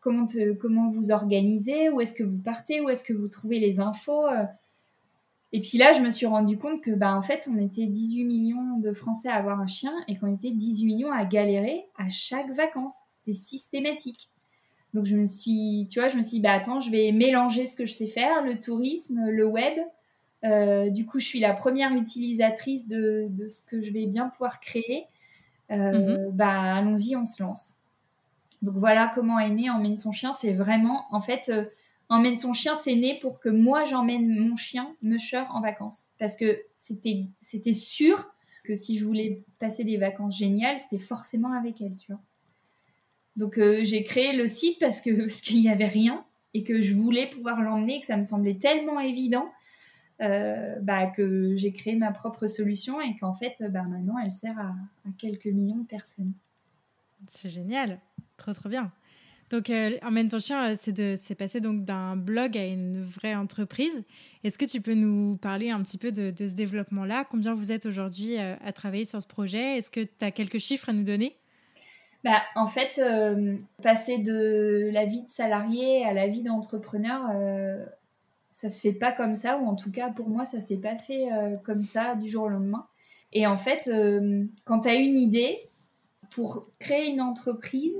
comment, 0.04 0.26
comment 0.60 0.90
vous 0.90 1.10
organisez 1.10 1.88
Où 1.88 2.00
est-ce 2.00 2.14
que 2.14 2.22
vous 2.22 2.38
partez 2.38 2.80
Où 2.80 2.90
est-ce 2.90 3.02
que 3.02 3.14
vous 3.14 3.26
trouvez 3.28 3.58
les 3.58 3.80
infos 3.80 4.28
euh 4.28 4.44
Et 5.52 5.60
puis 5.60 5.78
là, 5.78 5.92
je 5.92 6.00
me 6.00 6.10
suis 6.10 6.26
rendu 6.26 6.58
compte 6.58 6.82
que, 6.82 6.90
bah, 6.90 7.16
en 7.16 7.22
fait, 7.22 7.48
on 7.50 7.58
était 7.58 7.86
18 7.86 8.24
millions 8.24 8.78
de 8.78 8.92
Français 8.92 9.28
à 9.28 9.36
avoir 9.36 9.60
un 9.60 9.66
chien 9.66 9.94
et 10.06 10.16
qu'on 10.16 10.32
était 10.32 10.50
18 10.50 10.84
millions 10.86 11.10
à 11.10 11.24
galérer 11.24 11.86
à 11.96 12.10
chaque 12.10 12.54
vacances. 12.54 12.98
C'était 13.06 13.36
systématique. 13.36 14.28
Donc 14.92 15.06
je 15.06 15.16
me 15.16 15.26
suis, 15.26 15.88
tu 15.90 15.98
vois, 15.98 16.06
je 16.06 16.16
me 16.16 16.22
suis 16.22 16.36
dit, 16.36 16.40
bah 16.40 16.52
attends, 16.52 16.78
je 16.78 16.90
vais 16.90 17.10
mélanger 17.10 17.66
ce 17.66 17.74
que 17.74 17.84
je 17.84 17.92
sais 17.92 18.06
faire, 18.06 18.44
le 18.44 18.58
tourisme, 18.58 19.28
le 19.28 19.44
web. 19.44 19.76
Euh, 20.44 20.90
du 20.90 21.04
coup, 21.04 21.18
je 21.18 21.24
suis 21.24 21.40
la 21.40 21.54
première 21.54 21.92
utilisatrice 21.92 22.86
de, 22.86 23.26
de, 23.30 23.48
ce 23.48 23.62
que 23.62 23.82
je 23.82 23.90
vais 23.90 24.06
bien 24.06 24.28
pouvoir 24.28 24.60
créer. 24.60 25.06
Euh, 25.72 26.28
mhm. 26.28 26.30
Bah 26.32 26.76
allons-y, 26.76 27.16
on 27.16 27.24
se 27.24 27.42
lance. 27.42 27.74
Donc 28.62 28.76
voilà 28.76 29.10
comment 29.14 29.38
est 29.38 29.50
né 29.50 29.70
Emmène 29.70 29.96
ton 29.96 30.12
chien. 30.12 30.32
C'est 30.32 30.52
vraiment, 30.52 31.04
en 31.10 31.20
fait, 31.20 31.48
euh, 31.48 31.64
Emmène 32.08 32.38
ton 32.38 32.52
chien, 32.52 32.74
c'est 32.74 32.94
né 32.94 33.18
pour 33.20 33.40
que 33.40 33.48
moi 33.48 33.84
j'emmène 33.84 34.38
mon 34.38 34.56
chien, 34.56 34.94
Musher, 35.02 35.44
en 35.50 35.60
vacances. 35.60 36.06
Parce 36.18 36.36
que 36.36 36.62
c'était, 36.76 37.72
sûr 37.72 38.26
que 38.64 38.74
si 38.74 38.98
je 38.98 39.04
voulais 39.04 39.42
passer 39.58 39.84
des 39.84 39.96
vacances 39.96 40.38
géniales, 40.38 40.78
c'était 40.78 41.02
forcément 41.02 41.52
avec 41.52 41.80
elle, 41.80 41.96
tu 41.96 42.12
vois. 42.12 42.20
Donc 43.36 43.58
euh, 43.58 43.82
j'ai 43.82 44.04
créé 44.04 44.32
le 44.32 44.46
site 44.46 44.78
parce 44.78 45.00
que 45.00 45.26
parce 45.26 45.40
qu'il 45.40 45.60
n'y 45.60 45.68
avait 45.68 45.88
rien 45.88 46.24
et 46.52 46.62
que 46.62 46.80
je 46.80 46.94
voulais 46.94 47.28
pouvoir 47.28 47.60
l'emmener, 47.60 48.00
que 48.00 48.06
ça 48.06 48.16
me 48.16 48.22
semblait 48.22 48.54
tellement 48.54 49.00
évident 49.00 49.50
bah, 50.20 51.06
que 51.06 51.56
j'ai 51.56 51.72
créé 51.72 51.96
ma 51.96 52.12
propre 52.12 52.46
solution 52.46 53.00
et 53.00 53.16
qu'en 53.16 53.34
fait, 53.34 53.62
bah, 53.70 53.82
maintenant, 53.82 54.16
elle 54.18 54.32
sert 54.32 54.58
à, 54.58 54.74
quelques 55.18 55.46
millions 55.46 55.78
de 55.78 55.86
personnes. 55.86 56.32
C'est 57.26 57.50
génial, 57.50 58.00
trop 58.36 58.52
trop 58.52 58.68
bien. 58.68 58.90
Donc, 59.50 59.70
Emmène 60.02 60.28
ton 60.28 60.38
chien, 60.38 60.74
c'est 60.74 61.34
passé 61.34 61.60
donc 61.60 61.84
d'un 61.84 62.16
blog 62.16 62.56
à 62.56 62.66
une 62.66 63.02
vraie 63.02 63.34
entreprise. 63.34 64.04
Est-ce 64.42 64.58
que 64.58 64.64
tu 64.64 64.80
peux 64.80 64.94
nous 64.94 65.36
parler 65.36 65.70
un 65.70 65.82
petit 65.82 65.98
peu 65.98 66.10
de, 66.10 66.30
de 66.30 66.46
ce 66.46 66.54
développement-là? 66.54 67.24
Combien 67.30 67.54
vous 67.54 67.70
êtes 67.70 67.86
aujourd'hui 67.86 68.38
à 68.38 68.72
travailler 68.72 69.04
sur 69.04 69.20
ce 69.20 69.28
projet? 69.28 69.76
Est-ce 69.76 69.90
que 69.90 70.00
tu 70.00 70.24
as 70.24 70.30
quelques 70.30 70.58
chiffres 70.58 70.88
à 70.88 70.92
nous 70.92 71.04
donner? 71.04 71.36
Bah, 72.24 72.42
en 72.56 72.66
fait, 72.66 72.98
euh, 72.98 73.54
passer 73.82 74.16
de 74.16 74.88
la 74.92 75.04
vie 75.04 75.22
de 75.22 75.28
salarié 75.28 76.06
à 76.06 76.14
la 76.14 76.26
vie 76.26 76.42
d'entrepreneur, 76.42 77.20
euh, 77.34 77.84
ça 78.48 78.70
se 78.70 78.80
fait 78.80 78.94
pas 78.94 79.12
comme 79.12 79.34
ça, 79.34 79.58
ou 79.58 79.66
en 79.66 79.76
tout 79.76 79.90
cas 79.90 80.08
pour 80.08 80.30
moi, 80.30 80.46
ça 80.46 80.62
s'est 80.62 80.78
pas 80.78 80.96
fait 80.96 81.30
euh, 81.30 81.56
comme 81.58 81.84
ça 81.84 82.14
du 82.14 82.26
jour 82.26 82.44
au 82.44 82.48
lendemain. 82.48 82.86
Et 83.34 83.46
en 83.46 83.58
fait, 83.58 83.90
quand 84.64 84.80
tu 84.80 84.88
as 84.88 84.94
une 84.94 85.18
idée, 85.18 85.68
pour 86.30 86.68
créer 86.78 87.10
une 87.10 87.20
entreprise, 87.20 87.96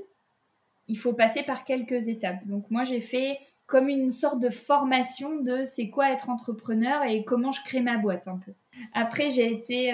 il 0.88 0.98
faut 0.98 1.14
passer 1.14 1.42
par 1.42 1.64
quelques 1.64 2.08
étapes. 2.08 2.46
Donc 2.46 2.70
moi, 2.70 2.84
j'ai 2.84 3.00
fait 3.00 3.38
comme 3.66 3.88
une 3.88 4.10
sorte 4.10 4.40
de 4.40 4.50
formation 4.50 5.40
de 5.40 5.64
c'est 5.64 5.88
quoi 5.88 6.10
être 6.12 6.28
entrepreneur 6.28 7.02
et 7.04 7.24
comment 7.24 7.52
je 7.52 7.62
crée 7.64 7.80
ma 7.80 7.96
boîte 7.96 8.28
un 8.28 8.38
peu. 8.38 8.52
Après, 8.92 9.30
j'ai 9.30 9.50
été 9.50 9.92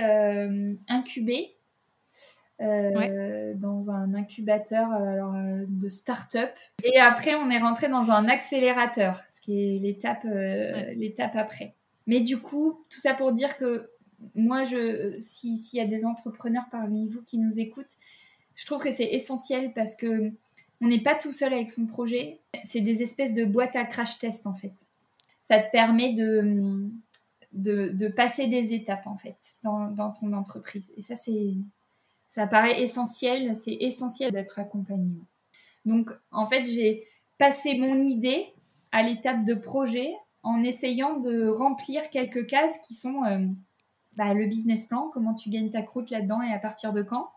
incubée 0.88 1.54
euh, 2.62 3.54
dans 3.54 3.90
un 3.90 4.12
incubateur 4.12 4.92
euh, 4.92 5.06
alors, 5.06 5.34
euh, 5.34 5.64
de 5.66 5.88
start-up. 5.88 6.50
Et 6.84 6.98
après, 6.98 7.34
on 7.34 7.48
est 7.48 7.58
rentré 7.58 7.88
dans 7.88 8.10
un 8.10 8.28
accélérateur, 8.28 9.22
ce 9.30 9.40
qui 9.40 9.58
est 9.58 9.78
l'étape 9.78 10.26
l'étape 10.94 11.36
après. 11.36 11.74
Mais 12.06 12.20
du 12.20 12.36
coup, 12.38 12.84
tout 12.90 13.00
ça 13.00 13.14
pour 13.14 13.32
dire 13.32 13.56
que 13.56 13.90
moi, 14.34 14.64
s'il 14.66 15.56
y 15.72 15.80
a 15.80 15.86
des 15.86 16.04
entrepreneurs 16.04 16.66
parmi 16.70 17.08
vous 17.08 17.22
qui 17.22 17.38
nous 17.38 17.58
écoutent, 17.58 17.96
je 18.56 18.66
trouve 18.66 18.82
que 18.82 18.90
c'est 18.90 19.10
essentiel 19.10 19.72
parce 19.72 19.94
que 19.94 20.30
on 20.80 20.88
n'est 20.88 21.02
pas 21.02 21.14
tout 21.14 21.32
seul 21.32 21.52
avec 21.52 21.70
son 21.70 21.86
projet. 21.86 22.40
C'est 22.64 22.80
des 22.80 23.02
espèces 23.02 23.34
de 23.34 23.44
boîtes 23.44 23.76
à 23.76 23.84
crash 23.84 24.18
test 24.18 24.46
en 24.46 24.54
fait. 24.54 24.86
Ça 25.42 25.58
te 25.58 25.70
permet 25.70 26.14
de, 26.14 26.88
de, 27.52 28.08
passer 28.08 28.46
des 28.46 28.72
étapes 28.72 29.06
en 29.06 29.16
fait 29.16 29.36
dans, 29.62 29.90
dans 29.90 30.12
ton 30.12 30.32
entreprise. 30.32 30.92
Et 30.96 31.02
ça, 31.02 31.16
c'est 31.16 31.54
ça 32.30 32.46
paraît 32.46 32.80
essentiel, 32.80 33.56
c'est 33.56 33.76
essentiel 33.80 34.30
d'être 34.30 34.60
accompagné. 34.60 35.18
Donc, 35.84 36.10
en 36.30 36.46
fait, 36.46 36.62
j'ai 36.62 37.08
passé 37.38 37.76
mon 37.76 38.04
idée 38.04 38.46
à 38.92 39.02
l'étape 39.02 39.44
de 39.44 39.54
projet 39.54 40.14
en 40.44 40.62
essayant 40.62 41.18
de 41.18 41.48
remplir 41.48 42.08
quelques 42.10 42.46
cases 42.46 42.78
qui 42.86 42.94
sont 42.94 43.24
euh, 43.24 43.46
bah, 44.12 44.32
le 44.32 44.46
business 44.46 44.86
plan, 44.86 45.10
comment 45.12 45.34
tu 45.34 45.50
gagnes 45.50 45.72
ta 45.72 45.82
croûte 45.82 46.10
là-dedans 46.10 46.40
et 46.40 46.52
à 46.52 46.60
partir 46.60 46.92
de 46.92 47.02
quand, 47.02 47.30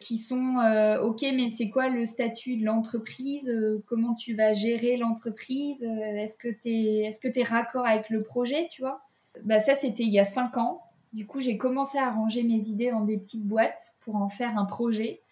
qui 0.00 0.18
sont 0.18 0.58
euh, 0.58 1.00
ok, 1.00 1.22
mais 1.34 1.50
c'est 1.50 1.70
quoi 1.70 1.88
le 1.88 2.04
statut 2.04 2.56
de 2.56 2.64
l'entreprise, 2.64 3.48
euh, 3.48 3.82
comment 3.86 4.14
tu 4.14 4.34
vas 4.34 4.52
gérer 4.52 4.96
l'entreprise, 4.96 5.82
est-ce 5.82 6.36
que 6.36 6.48
tu 6.48 6.68
es, 6.68 7.10
que 7.22 7.38
es 7.38 7.42
raccord 7.42 7.86
avec 7.86 8.10
le 8.10 8.22
projet, 8.22 8.68
tu 8.70 8.82
vois? 8.82 9.00
Bah, 9.44 9.60
ça, 9.60 9.74
c'était 9.74 10.04
il 10.04 10.10
y 10.10 10.18
a 10.18 10.24
cinq 10.24 10.56
ans. 10.56 10.82
Du 11.12 11.26
coup, 11.26 11.40
j'ai 11.40 11.56
commencé 11.56 11.98
à 11.98 12.10
ranger 12.10 12.42
mes 12.42 12.68
idées 12.68 12.90
dans 12.90 13.00
des 13.00 13.18
petites 13.18 13.46
boîtes 13.46 13.94
pour 14.00 14.16
en 14.16 14.28
faire 14.28 14.58
un 14.58 14.64
projet. 14.64 15.22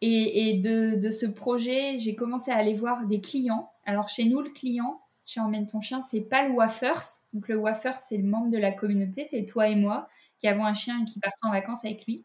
Et, 0.00 0.58
de, 0.58 1.10
ce 1.10 1.26
projet, 1.26 1.96
j'ai 1.98 2.16
commencé 2.16 2.50
à 2.50 2.56
aller 2.56 2.74
voir 2.74 3.06
des 3.06 3.20
clients. 3.20 3.70
Alors, 3.84 4.08
chez 4.08 4.24
nous, 4.24 4.40
le 4.40 4.50
client, 4.50 5.00
chez 5.24 5.38
Emmène 5.38 5.66
ton 5.66 5.80
chien, 5.80 6.00
c'est 6.00 6.22
pas 6.22 6.46
le 6.46 6.52
Wafers. 6.54 7.20
Donc, 7.32 7.46
le 7.46 7.56
Wafers, 7.56 7.98
c'est 7.98 8.16
le 8.16 8.24
membre 8.24 8.50
de 8.50 8.58
la 8.58 8.72
communauté, 8.72 9.24
c'est 9.24 9.44
toi 9.44 9.68
et 9.68 9.76
moi 9.76 10.08
qui 10.40 10.48
avons 10.48 10.66
un 10.66 10.74
chien 10.74 11.00
et 11.00 11.04
qui 11.04 11.20
partons 11.20 11.48
en 11.48 11.52
vacances 11.52 11.84
avec 11.84 12.04
lui. 12.04 12.24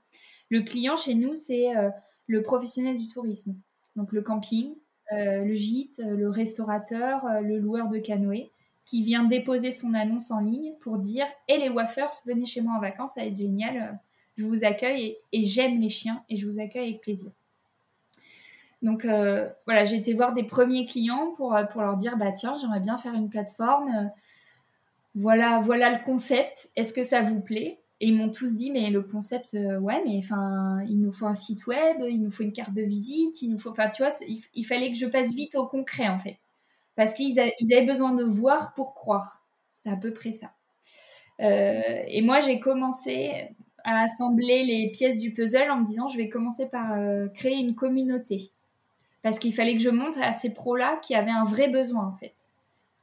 Le 0.49 0.61
client 0.61 0.95
chez 0.95 1.15
nous, 1.15 1.35
c'est 1.35 1.75
euh, 1.75 1.89
le 2.27 2.41
professionnel 2.41 2.97
du 2.97 3.07
tourisme. 3.07 3.55
Donc, 3.95 4.11
le 4.11 4.21
camping, 4.21 4.73
euh, 5.11 5.43
le 5.43 5.53
gîte, 5.55 5.99
le 6.05 6.29
restaurateur, 6.29 7.25
euh, 7.25 7.41
le 7.41 7.57
loueur 7.57 7.89
de 7.89 7.97
canoë 7.97 8.51
qui 8.87 9.03
vient 9.03 9.25
déposer 9.25 9.71
son 9.71 9.93
annonce 9.93 10.31
en 10.31 10.39
ligne 10.39 10.73
pour 10.79 10.97
dire 10.97 11.25
Et 11.49 11.57
les 11.57 11.69
wafers, 11.69 12.11
venez 12.25 12.45
chez 12.45 12.61
moi 12.61 12.75
en 12.77 12.79
vacances, 12.79 13.15
ça 13.15 13.21
va 13.21 13.27
être 13.27 13.37
génial, 13.37 13.99
je 14.37 14.45
vous 14.45 14.63
accueille 14.63 15.17
et, 15.33 15.43
j'aime 15.43 15.81
les 15.81 15.89
chiens 15.89 16.23
et 16.29 16.37
je 16.37 16.47
vous 16.47 16.59
accueille 16.59 16.89
avec 16.89 17.01
plaisir. 17.01 17.31
Donc 18.81 19.05
euh, 19.05 19.49
voilà, 19.65 19.83
j'ai 19.85 19.95
été 19.95 20.13
voir 20.13 20.33
des 20.33 20.43
premiers 20.43 20.85
clients 20.85 21.33
pour, 21.35 21.55
euh, 21.55 21.63
leur 21.75 21.97
dire 21.97 22.15
bah 22.15 22.31
tiens, 22.31 22.57
j'aimerais 22.61 22.79
bien 22.79 22.97
faire 22.97 23.13
une 23.13 23.29
plateforme. 23.29 23.89
Euh, 23.89 24.07
voilà, 25.15 25.59
voilà 25.59 25.91
le 25.91 26.03
concept. 26.05 26.69
Est-ce 26.75 26.93
que 26.93 27.03
ça 27.03 27.21
vous 27.21 27.41
plaît? 27.41 27.79
Et 27.99 28.07
ils 28.09 28.15
m'ont 28.15 28.29
tous 28.29 28.55
dit 28.55 28.71
mais 28.71 28.89
le 28.91 29.01
concept, 29.01 29.53
ouais, 29.53 30.01
mais 30.05 30.19
enfin, 30.19 30.83
il 30.87 30.99
nous 30.99 31.11
faut 31.11 31.25
un 31.25 31.33
site 31.33 31.65
web, 31.65 31.97
il 32.07 32.21
nous 32.21 32.29
faut 32.29 32.43
une 32.43 32.53
carte 32.53 32.73
de 32.73 32.83
visite, 32.83 33.41
il 33.41 33.49
nous 33.49 33.57
faut, 33.57 33.71
enfin, 33.71 33.89
tu 33.89 34.03
vois, 34.03 34.11
il, 34.53 34.63
fallait 34.65 34.91
que 34.91 34.97
je 34.97 35.07
passe 35.07 35.33
vite 35.33 35.55
au 35.55 35.65
concret 35.65 36.07
en 36.07 36.19
fait 36.19 36.37
parce 36.97 37.13
qu'ils 37.13 37.39
avaient 37.39 37.85
besoin 37.85 38.11
de 38.11 38.23
voir 38.23 38.73
pour 38.73 38.95
croire. 38.95 39.45
C'était 39.71 39.91
à 39.91 39.95
peu 39.95 40.11
près 40.11 40.33
ça. 40.33 40.51
Euh, 41.39 41.81
et 42.07 42.21
moi, 42.23 42.39
j'ai 42.39 42.59
commencé 42.59 43.49
à 43.83 44.01
assembler 44.01 44.65
les 44.65 44.89
pièces 44.89 45.19
du 45.19 45.31
puzzle 45.31 45.69
en 45.69 45.79
me 45.79 45.85
disant, 45.85 46.09
je 46.09 46.17
vais 46.17 46.27
commencer 46.27 46.65
par 46.65 46.93
euh, 46.93 47.27
créer 47.27 47.55
une 47.55 47.75
communauté. 47.75 48.51
Parce 49.21 49.37
qu'il 49.37 49.53
fallait 49.53 49.77
que 49.77 49.83
je 49.83 49.89
montre 49.89 50.19
à 50.21 50.33
ces 50.33 50.53
pros-là 50.53 50.99
qui 51.03 51.13
avaient 51.13 51.31
un 51.31 51.45
vrai 51.45 51.67
besoin, 51.67 52.07
en 52.07 52.17
fait. 52.17 52.33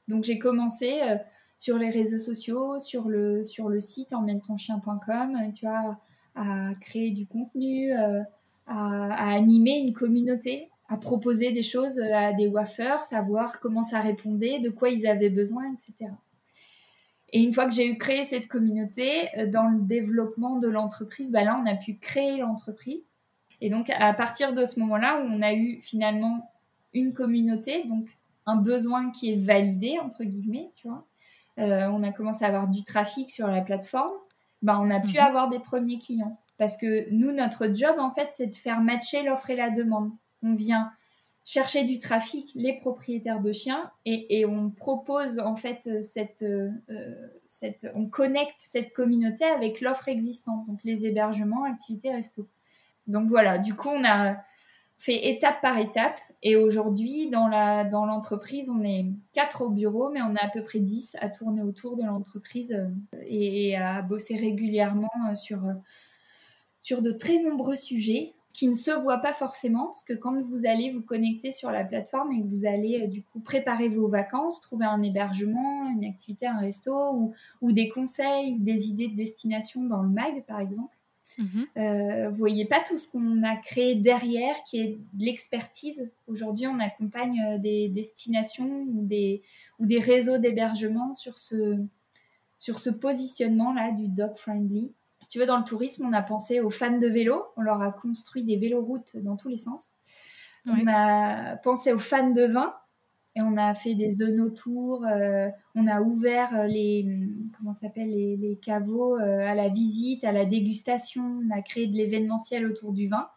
Donc, 0.08 0.24
j'ai 0.24 0.40
commencé 0.40 1.00
euh, 1.00 1.16
sur 1.56 1.78
les 1.78 1.90
réseaux 1.90 2.18
sociaux, 2.18 2.78
sur 2.80 3.08
le, 3.08 3.44
sur 3.44 3.68
le 3.68 3.80
site 3.80 4.12
emmène-ton-chien.com, 4.12 5.52
tu 5.54 5.66
vois, 5.66 5.98
à 6.34 6.74
créer 6.80 7.10
du 7.10 7.26
contenu, 7.26 7.92
à, 7.92 8.24
à, 8.66 9.34
animer 9.34 9.78
une 9.78 9.92
communauté 9.92 10.68
à 10.88 10.96
proposer 10.96 11.50
des 11.50 11.62
choses 11.62 11.98
à 11.98 12.32
des 12.32 12.46
wafers, 12.46 13.02
savoir 13.02 13.58
comment 13.60 13.82
ça 13.82 14.00
répondait, 14.00 14.58
de 14.58 14.68
quoi 14.68 14.90
ils 14.90 15.06
avaient 15.06 15.30
besoin, 15.30 15.64
etc. 15.72 16.10
Et 17.32 17.42
une 17.42 17.52
fois 17.52 17.66
que 17.66 17.74
j'ai 17.74 17.86
eu 17.86 17.98
créé 17.98 18.24
cette 18.24 18.48
communauté, 18.48 19.28
euh, 19.38 19.50
dans 19.50 19.68
le 19.68 19.80
développement 19.80 20.58
de 20.58 20.68
l'entreprise, 20.68 21.32
bah 21.32 21.42
là, 21.42 21.60
on 21.60 21.66
a 21.66 21.74
pu 21.74 21.96
créer 21.96 22.38
l'entreprise. 22.38 23.04
Et 23.60 23.70
donc, 23.70 23.90
à 23.90 24.12
partir 24.12 24.52
de 24.52 24.64
ce 24.64 24.78
moment-là, 24.80 25.20
où 25.20 25.26
on 25.30 25.42
a 25.42 25.54
eu 25.54 25.80
finalement 25.80 26.52
une 26.92 27.12
communauté, 27.12 27.84
donc 27.88 28.08
un 28.46 28.56
besoin 28.56 29.10
qui 29.10 29.32
est 29.32 29.36
validé, 29.36 29.98
entre 29.98 30.22
guillemets, 30.22 30.70
tu 30.76 30.86
vois, 30.86 31.06
euh, 31.58 31.86
on 31.88 32.02
a 32.02 32.12
commencé 32.12 32.44
à 32.44 32.48
avoir 32.48 32.68
du 32.68 32.84
trafic 32.84 33.30
sur 33.30 33.46
la 33.46 33.60
plateforme, 33.60 34.12
bah, 34.62 34.78
on 34.80 34.90
a 34.90 35.00
pu 35.00 35.14
mhm. 35.14 35.18
avoir 35.18 35.48
des 35.48 35.58
premiers 35.60 35.98
clients. 35.98 36.38
Parce 36.56 36.76
que 36.76 37.10
nous, 37.10 37.32
notre 37.32 37.74
job, 37.74 37.96
en 37.98 38.10
fait, 38.10 38.28
c'est 38.30 38.46
de 38.46 38.54
faire 38.54 38.80
matcher 38.80 39.22
l'offre 39.22 39.50
et 39.50 39.56
la 39.56 39.70
demande 39.70 40.12
on 40.44 40.54
vient 40.54 40.92
chercher 41.44 41.84
du 41.84 41.98
trafic, 41.98 42.50
les 42.54 42.74
propriétaires 42.74 43.40
de 43.40 43.52
chiens, 43.52 43.90
et, 44.06 44.46
on 44.46 44.70
propose 44.70 45.38
en 45.38 45.56
fait 45.56 45.86
euh, 45.86 46.70
euh, 46.88 47.28
cette, 47.46 47.86
on 47.94 48.06
connecte 48.06 48.56
cette 48.56 48.94
communauté 48.94 49.44
avec 49.44 49.82
l'offre 49.82 50.08
existante, 50.08 50.66
donc 50.66 50.80
les 50.84 51.04
hébergements, 51.04 51.64
activités, 51.64 52.10
resto. 52.10 52.48
Donc 53.06 53.28
voilà, 53.28 53.58
du 53.58 53.74
coup 53.74 53.90
on 53.90 54.04
a 54.04 54.36
fait 54.96 55.28
étape 55.28 55.60
par 55.60 55.78
étape, 55.78 56.18
et 56.44 56.54
aujourd'hui 56.56 57.28
dans 57.30 57.48
dans 57.88 58.06
l'entreprise 58.06 58.70
on 58.70 58.84
est 58.84 59.06
quatre 59.32 59.62
au 59.62 59.70
bureau, 59.70 60.10
mais 60.10 60.22
on 60.22 60.36
a 60.36 60.44
à 60.44 60.48
peu 60.48 60.62
près 60.62 60.78
10 60.78 61.16
à 61.20 61.28
tourner 61.28 61.62
autour 61.62 61.96
de 61.96 62.04
l'entreprise 62.04 62.72
euh, 62.72 62.86
et, 63.26 63.76
à 63.76 64.02
bosser 64.02 64.36
régulièrement 64.36 65.34
sur 65.34 65.60
sur 66.80 67.02
de 67.02 67.10
très 67.10 67.42
nombreux 67.42 67.76
sujets 67.76 68.34
qui 68.54 68.68
ne 68.68 68.74
se 68.74 68.92
voient 68.92 69.18
pas 69.18 69.34
forcément, 69.34 69.86
parce 69.86 70.04
que 70.04 70.12
quand 70.12 70.40
vous 70.40 70.64
allez 70.64 70.92
vous 70.92 71.02
connecter 71.02 71.50
sur 71.50 71.72
la 71.72 71.84
plateforme 71.84 72.32
et 72.32 72.40
que 72.40 72.46
vous 72.46 72.64
allez 72.64 73.02
euh, 73.02 73.06
du 73.08 73.22
coup 73.22 73.40
préparer 73.40 73.88
vos 73.88 74.06
vacances, 74.06 74.60
trouver 74.60 74.86
un 74.86 75.02
hébergement, 75.02 75.90
une 75.90 76.04
activité, 76.04 76.46
un 76.46 76.60
resto, 76.60 77.32
ou, 77.60 77.72
des 77.72 77.88
conseils, 77.88 78.54
ou 78.54 78.58
des 78.60 78.88
idées 78.88 79.08
de 79.08 79.16
destination 79.16 79.82
dans 79.82 80.02
le 80.02 80.08
mag 80.08 80.44
par 80.46 80.60
exemple, 80.60 80.96
mhm. 81.38 81.66
euh, 81.76 82.28
vous 82.30 82.36
voyez 82.36 82.64
pas 82.64 82.80
tout 82.80 82.98
ce 82.98 83.08
qu'on 83.08 83.42
a 83.42 83.56
créé 83.56 83.94
derrière, 83.94 84.56
qui 84.64 84.80
est 84.80 84.98
de 85.12 85.24
l'expertise. 85.24 86.10
Aujourd'hui, 86.26 86.66
on 86.66 86.80
accompagne 86.80 87.40
euh, 87.42 87.58
des 87.58 87.88
destinations 87.88 88.86
ou 88.88 89.06
des, 89.06 89.42
ou 89.78 89.86
des 89.86 89.98
réseaux 89.98 90.38
d'hébergement 90.38 91.14
sur 91.14 91.38
ce, 91.38 91.78
sur 92.58 92.78
ce 92.78 92.90
positionnement-là 92.90 93.92
du 93.92 94.08
dog 94.08 94.36
friendly 94.36 94.92
si 95.24 95.30
tu 95.30 95.38
veux, 95.38 95.46
dans 95.46 95.56
le 95.56 95.64
tourisme, 95.64 96.04
on 96.06 96.12
a 96.12 96.20
pensé 96.20 96.60
aux 96.60 96.68
fans 96.68 96.98
de 96.98 97.06
vélo. 97.06 97.46
On 97.56 97.62
leur 97.62 97.80
a 97.80 97.90
construit 97.92 98.44
des 98.44 98.58
véloroutes 98.58 99.16
dans 99.16 99.36
tous 99.36 99.48
les 99.48 99.56
sens. 99.56 99.90
On 100.66 100.86
a 100.86 101.56
pensé 101.56 101.94
aux 101.94 101.98
fans 101.98 102.30
de 102.30 102.44
vin 102.44 102.74
et 103.36 103.42
on 103.42 103.56
a 103.56 103.74
fait 103.74 103.94
des 103.94 104.12
zones 104.12 104.40
autour. 104.40 105.04
Euh, 105.04 105.48
on 105.74 105.86
a 105.86 106.00
ouvert 106.00 106.54
euh, 106.54 106.66
les 106.66 107.06
comment 107.58 107.72
s'appelle 107.72 108.10
les, 108.10 108.58
caveaux 108.62 109.16
euh, 109.16 109.40
à 109.40 109.54
la 109.54 109.68
visite, 109.68 110.24
à 110.24 110.32
la 110.32 110.44
dégustation. 110.44 111.40
On 111.44 111.50
a 111.50 111.60
créé 111.62 111.86
de 111.86 111.96
l'événementiel 111.96 112.66
autour 112.66 112.92
du 112.92 113.08
vin. 113.08 113.28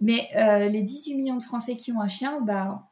Mais 0.00 0.28
les 0.70 0.82
18 0.82 1.14
millions 1.14 1.36
de 1.36 1.42
Français 1.42 1.76
qui 1.76 1.90
ont 1.90 2.00
un 2.00 2.08
chien, 2.08 2.40
bah, 2.42 2.90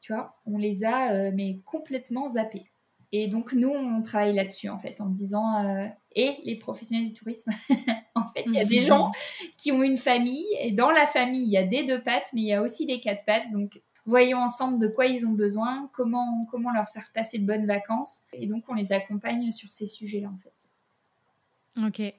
tu 0.00 0.12
vois, 0.12 0.36
on 0.46 0.58
les 0.58 0.84
a 0.84 1.32
mais 1.32 1.58
complètement 1.64 2.28
zappés. 2.28 2.70
Et 3.16 3.28
donc, 3.28 3.52
nous, 3.52 3.68
on 3.68 4.02
travaille 4.02 4.34
là-dessus, 4.34 4.68
en 4.68 4.78
fait, 4.80 5.00
en 5.00 5.06
disant, 5.06 5.64
euh, 5.64 5.86
et 6.16 6.36
les 6.42 6.56
professionnels 6.56 7.06
du 7.06 7.12
tourisme, 7.12 7.52
en 8.16 8.26
fait, 8.26 8.42
il 8.46 8.54
y 8.54 8.58
a 8.58 8.64
des 8.64 8.80
gens 8.80 9.12
qui 9.56 9.70
ont 9.70 9.84
une 9.84 9.98
famille, 9.98 10.44
et 10.58 10.72
dans 10.72 10.90
la 10.90 11.06
famille, 11.06 11.44
il 11.44 11.52
y 11.52 11.56
a 11.56 11.62
des 11.62 11.84
deux 11.84 12.02
pattes, 12.02 12.28
mais 12.32 12.40
il 12.40 12.46
y 12.48 12.52
a 12.52 12.60
aussi 12.60 12.86
des 12.86 12.98
quatre 13.00 13.24
pattes. 13.24 13.52
Donc, 13.52 13.80
voyons 14.06 14.38
ensemble 14.38 14.78
de 14.78 14.88
quoi 14.88 15.06
ils 15.06 15.26
ont 15.26 15.32
besoin, 15.32 15.90
comment, 15.94 16.46
comment 16.50 16.72
leur 16.72 16.88
faire 16.90 17.10
passer 17.14 17.38
de 17.38 17.46
bonnes 17.46 17.66
vacances. 17.66 18.20
Et 18.32 18.46
donc, 18.46 18.64
on 18.68 18.74
les 18.74 18.92
accompagne 18.92 19.50
sur 19.50 19.70
ces 19.70 19.86
sujets-là, 19.86 20.28
en 20.28 20.38
fait. 20.38 21.86
Ok. 21.86 22.14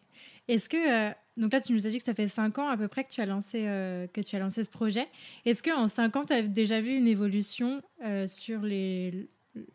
Est-ce 0.47 0.69
que, 0.69 1.09
euh, 1.09 1.13
donc 1.37 1.53
là, 1.53 1.61
tu 1.61 1.73
nous 1.73 1.87
as 1.87 1.89
dit 1.89 1.97
que 1.97 2.03
ça 2.03 2.13
fait 2.13 2.27
cinq 2.27 2.59
ans 2.59 2.67
à 2.67 2.77
peu 2.77 2.87
près 2.87 3.03
que 3.03 3.09
tu 3.09 3.21
as 3.21 3.25
lancé, 3.25 3.65
euh, 3.67 4.07
que 4.07 4.21
tu 4.21 4.35
as 4.35 4.39
lancé 4.39 4.63
ce 4.63 4.69
projet. 4.69 5.07
Est-ce 5.45 5.63
qu'en 5.63 5.87
cinq 5.87 6.15
ans, 6.15 6.25
tu 6.25 6.33
as 6.33 6.41
déjà 6.41 6.81
vu 6.81 6.95
une 6.95 7.07
évolution 7.07 7.81
euh, 8.03 8.27
sur 8.27 8.61
les, 8.61 9.27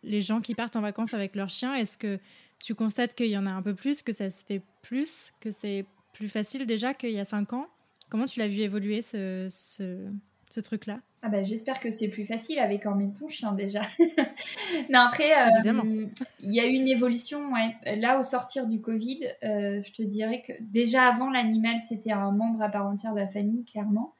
les 0.03 0.21
gens 0.21 0.41
qui 0.41 0.55
partent 0.55 0.77
en 0.77 0.81
vacances 0.81 1.15
avec 1.15 1.35
leurs 1.35 1.49
chiens? 1.49 1.75
Est-ce 1.75 1.99
que 1.99 2.19
tu 2.59 2.75
constates 2.75 3.15
qu'il 3.15 3.31
y 3.31 3.39
en 3.39 3.47
a 3.47 3.51
un 3.51 3.63
peu 3.63 3.75
plus, 3.75 4.03
que 4.03 4.13
ça 4.13 4.31
se 4.31 4.45
fait 4.45 4.63
plus, 4.83 5.33
que 5.41 5.51
c'est 5.51 5.87
plus 6.13 6.29
facile 6.29 6.67
déjà 6.67 6.95
qu'il 6.95 7.13
y 7.13 7.19
a 7.19 7.25
cinq 7.25 7.53
ans? 7.53 7.69
Comment 8.11 8.27
tu 8.27 8.39
l'as 8.39 8.49
vu 8.49 8.59
évoluer 8.59 9.03
ce, 9.03 9.47
ce, 9.51 10.11
ce 10.53 10.61
truc-là 10.61 11.01
ah 11.23 11.29
bah, 11.29 11.43
j'espère 11.43 11.81
que 11.81 11.91
c'est 11.91 12.09
plus 12.09 12.25
facile 12.25 12.59
avec 12.59 12.87
Emmène 12.87 13.13
ton 13.13 13.29
chien 13.29 13.53
déjà. 13.53 13.83
non, 14.91 15.01
après, 15.01 15.33
euh, 15.33 16.07
il 16.41 16.55
y 16.55 16.61
a 16.61 16.67
eu 16.67 16.73
une 16.73 16.89
évolution. 16.89 17.53
Ouais. 17.53 17.97
Là, 17.97 18.19
au 18.19 18.23
sortir 18.23 18.67
du 18.67 18.81
Covid, 18.81 19.27
euh, 19.45 19.83
je 19.85 19.93
te 19.93 20.03
dirais 20.03 20.43
que 20.47 20.53
déjà 20.61 21.07
avant, 21.07 21.29
l'animal, 21.29 21.79
c'était 21.87 22.13
un 22.13 22.31
membre 22.33 22.63
à 22.63 22.71
part 22.71 22.87
entière 22.87 23.13
de 23.13 23.19
la 23.19 23.29
famille, 23.29 23.67
clairement. 23.67 24.15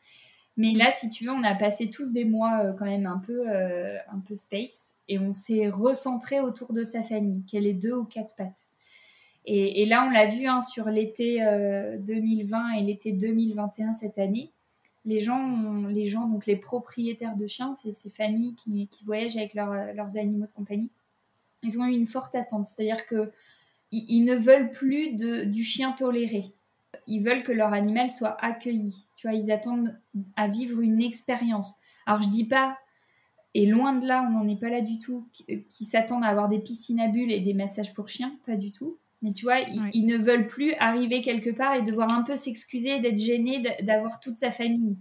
Mais 0.59 0.73
là, 0.73 0.91
si 0.91 1.09
tu 1.09 1.25
veux, 1.25 1.31
on 1.31 1.43
a 1.43 1.55
passé 1.55 1.89
tous 1.89 2.13
des 2.13 2.27
mois 2.27 2.65
euh, 2.65 2.73
quand 2.75 2.85
même 2.85 3.07
un 3.07 3.19
peu, 3.19 3.49
un 3.49 4.21
peu 4.27 4.35
space 4.35 4.93
et 5.09 5.19
on 5.19 5.33
s'est 5.33 5.71
recentré 5.71 6.41
autour 6.41 6.75
de 6.75 6.85
sa 6.85 7.03
famille, 7.03 7.45
qu'elle 7.47 7.67
ait 7.67 7.73
deux 7.73 7.95
ou 7.95 8.05
quatre 8.05 8.37
pattes. 8.37 8.67
Et, 9.47 9.81
et 9.83 9.87
là, 9.87 10.05
on 10.07 10.11
l'a 10.11 10.27
vu 10.27 10.47
hein, 10.47 10.61
sur 10.61 10.91
l'été 10.91 11.39
2020 11.99 12.73
et 12.73 12.83
l'été 12.83 13.13
2021 13.13 13.95
cette 13.95 14.19
année 14.19 14.53
les 15.05 15.21
gens, 15.21 15.87
les 15.89 16.07
gens, 16.07 16.27
donc 16.27 16.47
les 16.47 16.57
propriétaires 16.57 17.37
de 17.37 17.47
chiens, 17.47 17.75
c'est 17.75 17.93
ces 17.93 18.11
familles 18.11 18.55
qui, 18.55 19.05
voyagent 19.05 19.37
avec 19.37 19.55
leurs 19.55 20.17
animaux 20.17 20.47
de 20.47 20.53
compagnie, 20.53 20.91
ils 21.63 21.79
ont 21.79 21.87
eu 21.87 21.93
une 21.93 22.07
forte 22.07 22.35
attente. 22.35 22.67
C'est-à-dire 22.67 23.07
que 23.07 23.33
ils, 23.93 24.25
ne 24.25 24.37
veulent 24.37 24.71
plus 24.71 25.15
de, 25.15 25.45
du 25.45 25.65
chien 25.65 25.93
toléré. 25.93 26.53
Ils 27.07 27.23
veulent 27.23 27.43
que 27.43 27.53
leur 27.53 27.73
animal 27.73 28.09
soit 28.09 28.37
accueilli. 28.45 29.07
Tu 29.17 29.27
vois, 29.27 29.37
ils 29.37 29.51
attendent 29.51 29.99
à 30.37 30.49
vivre 30.49 30.81
une 30.81 31.03
expérience. 31.03 31.75
Alors 32.07 32.23
je 32.23 32.29
dis 32.29 32.45
pas, 32.45 32.79
et 33.55 33.67
loin 33.67 33.95
de 33.95 34.07
là, 34.07 34.25
on 34.29 34.31
n'en 34.31 34.49
est 34.49 34.61
pas 34.61 34.69
là 34.69 34.81
du 34.81 34.99
tout, 34.99 35.29
qui 35.71 35.85
s'attendent 35.85 36.25
à 36.25 36.29
avoir 36.29 36.49
des 36.49 36.61
piscines 36.61 37.01
à 37.01 37.09
bulles 37.09 37.33
et 37.33 37.41
des 37.41 37.55
massages 37.55 37.95
pour 37.95 38.09
chiens, 38.09 38.39
pas 38.47 38.57
du 38.57 38.71
tout. 38.71 38.97
Mais 39.23 39.33
tu 39.33 39.45
vois, 39.45 39.61
ils, 39.61 40.07
ne 40.07 40.17
veulent 40.17 40.47
plus 40.47 40.73
arriver 40.75 41.21
quelque 41.21 41.51
part 41.51 41.75
et 41.75 41.83
devoir 41.83 42.11
un 42.13 42.23
peu 42.23 42.37
s'excuser, 42.37 43.01
d'être 43.01 43.19
gênés, 43.19 43.63
d'avoir 43.83 44.19
toute 44.19 44.39
sa 44.39 44.51
famille. 44.51 44.97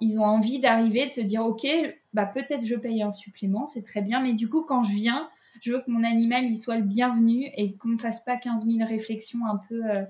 Ils 0.00 0.18
ont 0.18 0.24
envie 0.24 0.58
d'arriver, 0.58 1.06
de 1.06 1.10
se 1.10 1.20
dire, 1.20 1.44
ok, 1.44 1.66
bah 2.14 2.24
peut-être 2.24 2.64
je 2.64 2.74
paye 2.76 3.02
un 3.02 3.10
supplément, 3.10 3.66
c'est 3.66 3.82
très 3.82 4.00
bien, 4.00 4.20
mais 4.20 4.32
du 4.32 4.48
coup, 4.48 4.62
quand 4.62 4.82
je 4.82 4.94
viens, 4.94 5.28
je 5.60 5.72
veux 5.72 5.80
que 5.80 5.90
mon 5.90 6.02
animal 6.02 6.44
il 6.44 6.56
soit 6.56 6.76
le 6.76 6.84
bienvenu 6.84 7.50
et 7.56 7.76
qu'on 7.76 7.88
ne 7.88 7.98
fasse 7.98 8.24
pas 8.24 8.36
15 8.36 8.66
000 8.66 8.88
réflexions 8.88 9.44
un 9.46 9.60
peu, 9.68 9.84
euh, 9.84 10.04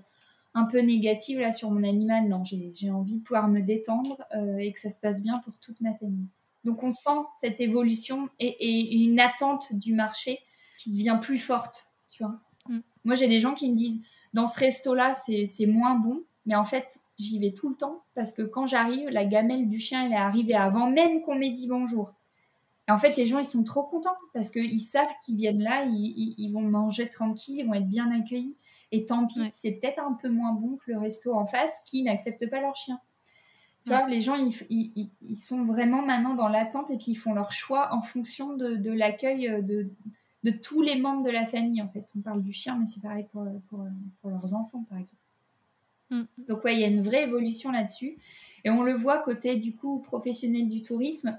un 0.54 0.64
peu 0.64 0.78
négatives 0.80 1.40
là 1.40 1.50
sur 1.50 1.70
mon 1.70 1.82
animal. 1.82 2.28
Non, 2.28 2.44
j'ai 2.44 2.90
envie 2.90 3.18
de 3.18 3.22
pouvoir 3.24 3.48
me 3.48 3.60
détendre 3.60 4.22
euh, 4.36 4.58
et 4.58 4.72
que 4.72 4.78
ça 4.78 4.88
se 4.88 5.00
passe 5.00 5.20
bien 5.20 5.38
pour 5.38 5.58
toute 5.58 5.80
ma 5.80 5.94
famille. 5.94 6.28
Donc 6.64 6.84
on 6.84 6.92
sent 6.92 7.26
cette 7.34 7.60
évolution 7.60 8.28
et, 8.38 8.46
et 8.46 8.94
une 8.94 9.18
attente 9.18 9.72
du 9.72 9.94
marché 9.94 10.38
qui 10.78 10.90
devient 10.90 11.18
plus 11.20 11.38
forte, 11.38 11.90
tu 12.10 12.22
vois. 12.22 12.40
Moi, 13.04 13.14
j'ai 13.14 13.28
des 13.28 13.40
gens 13.40 13.54
qui 13.54 13.70
me 13.70 13.76
disent 13.76 14.00
dans 14.32 14.46
ce 14.46 14.58
resto-là, 14.58 15.14
c'est 15.14 15.66
moins 15.66 15.94
bon, 15.94 16.22
mais 16.46 16.54
en 16.54 16.64
fait, 16.64 17.00
j'y 17.18 17.38
vais 17.38 17.52
tout 17.52 17.68
le 17.68 17.76
temps 17.76 18.02
parce 18.14 18.32
que 18.32 18.42
quand 18.42 18.66
j'arrive, 18.66 19.08
la 19.08 19.24
gamelle 19.24 19.68
du 19.68 19.78
chien, 19.78 20.06
elle 20.06 20.12
est 20.12 20.16
arrivée 20.16 20.54
avant 20.54 20.90
même 20.90 21.22
qu'on 21.22 21.34
m'ait 21.34 21.50
dit 21.50 21.68
bonjour. 21.68 22.12
Et 22.88 22.90
en 22.90 22.98
fait, 22.98 23.16
les 23.16 23.26
gens, 23.26 23.38
ils 23.38 23.44
sont 23.44 23.62
trop 23.62 23.84
contents 23.84 24.16
parce 24.34 24.50
qu'ils 24.50 24.80
savent 24.80 25.12
qu'ils 25.24 25.36
viennent 25.36 25.62
là, 25.62 25.84
ils, 25.84 26.52
vont 26.52 26.62
manger 26.62 27.08
tranquille, 27.08 27.58
ils 27.60 27.66
vont 27.66 27.74
être 27.74 27.88
bien 27.88 28.10
accueillis. 28.10 28.56
Et 28.90 29.04
tant 29.04 29.26
pis, 29.26 29.48
c'est 29.52 29.72
peut-être 29.72 30.00
un 30.00 30.14
peu 30.14 30.28
moins 30.28 30.52
bon 30.52 30.76
que 30.76 30.90
le 30.90 30.98
resto 30.98 31.32
en 31.34 31.46
face 31.46 31.80
qui 31.86 32.02
n'accepte 32.02 32.50
pas 32.50 32.60
leur 32.60 32.74
chien. 32.74 33.00
Tu 33.84 33.90
vois, 33.90 34.06
les 34.08 34.20
gens, 34.20 34.36
ils, 34.36 35.10
ils, 35.20 35.36
sont 35.36 35.64
vraiment 35.64 36.02
maintenant 36.02 36.34
dans 36.34 36.48
l'attente 36.48 36.90
et 36.90 36.96
puis 36.96 37.12
ils 37.12 37.16
font 37.16 37.34
leur 37.34 37.50
choix 37.50 37.92
en 37.92 38.00
fonction 38.00 38.54
de, 38.54 38.76
de 38.76 38.92
l'accueil 38.92 39.48
euh, 39.48 39.60
de, 39.60 39.90
de 40.42 40.50
tous 40.50 40.82
les 40.82 40.96
membres 40.96 41.24
de 41.24 41.30
la 41.30 41.46
famille, 41.46 41.80
en 41.80 41.88
fait. 41.88 42.04
On 42.16 42.20
parle 42.20 42.42
du 42.42 42.52
chien, 42.52 42.76
mais 42.78 42.86
c'est 42.86 43.00
pareil 43.02 43.26
pour, 43.32 43.44
leurs 44.24 44.54
enfants, 44.54 44.84
par 44.88 44.98
exemple. 44.98 45.22
Mm. 46.10 46.22
Donc, 46.48 46.64
ouais, 46.64 46.74
il 46.74 46.80
y 46.80 46.84
a 46.84 46.88
une 46.88 47.02
vraie 47.02 47.24
évolution 47.24 47.70
là-dessus. 47.70 48.16
Et 48.64 48.70
on 48.70 48.82
le 48.82 48.94
voit 48.94 49.18
côté, 49.18 49.56
du 49.56 49.74
coup, 49.74 50.00
professionnel 50.00 50.68
du 50.68 50.82
tourisme. 50.82 51.38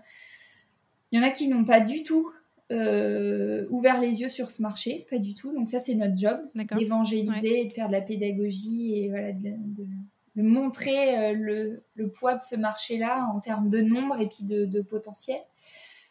Il 1.11 1.19
y 1.19 1.23
en 1.23 1.25
a 1.25 1.31
qui 1.31 1.47
n'ont 1.47 1.65
pas 1.65 1.81
du 1.81 2.03
tout 2.03 2.31
euh, 2.71 3.67
ouvert 3.69 3.99
les 3.99 4.21
yeux 4.21 4.29
sur 4.29 4.49
ce 4.49 4.61
marché, 4.61 5.05
pas 5.09 5.19
du 5.19 5.35
tout. 5.35 5.53
Donc, 5.53 5.67
ça, 5.67 5.79
c'est 5.79 5.95
notre 5.95 6.17
job, 6.17 6.39
d'évangéliser, 6.55 7.65
de 7.65 7.73
faire 7.73 7.87
de 7.87 7.93
la 7.93 8.01
pédagogie 8.01 8.95
et 8.95 9.09
voilà, 9.09 9.33
de, 9.33 10.41
montrer 10.41 11.33
euh, 11.33 11.81
le, 11.95 12.07
poids 12.07 12.35
de 12.35 12.41
ce 12.41 12.55
marché-là 12.55 13.29
en 13.33 13.41
termes 13.41 13.69
de 13.69 13.81
nombre 13.81 14.19
et 14.21 14.27
puis 14.27 14.45
de 14.45 14.81
potentiel. 14.81 15.41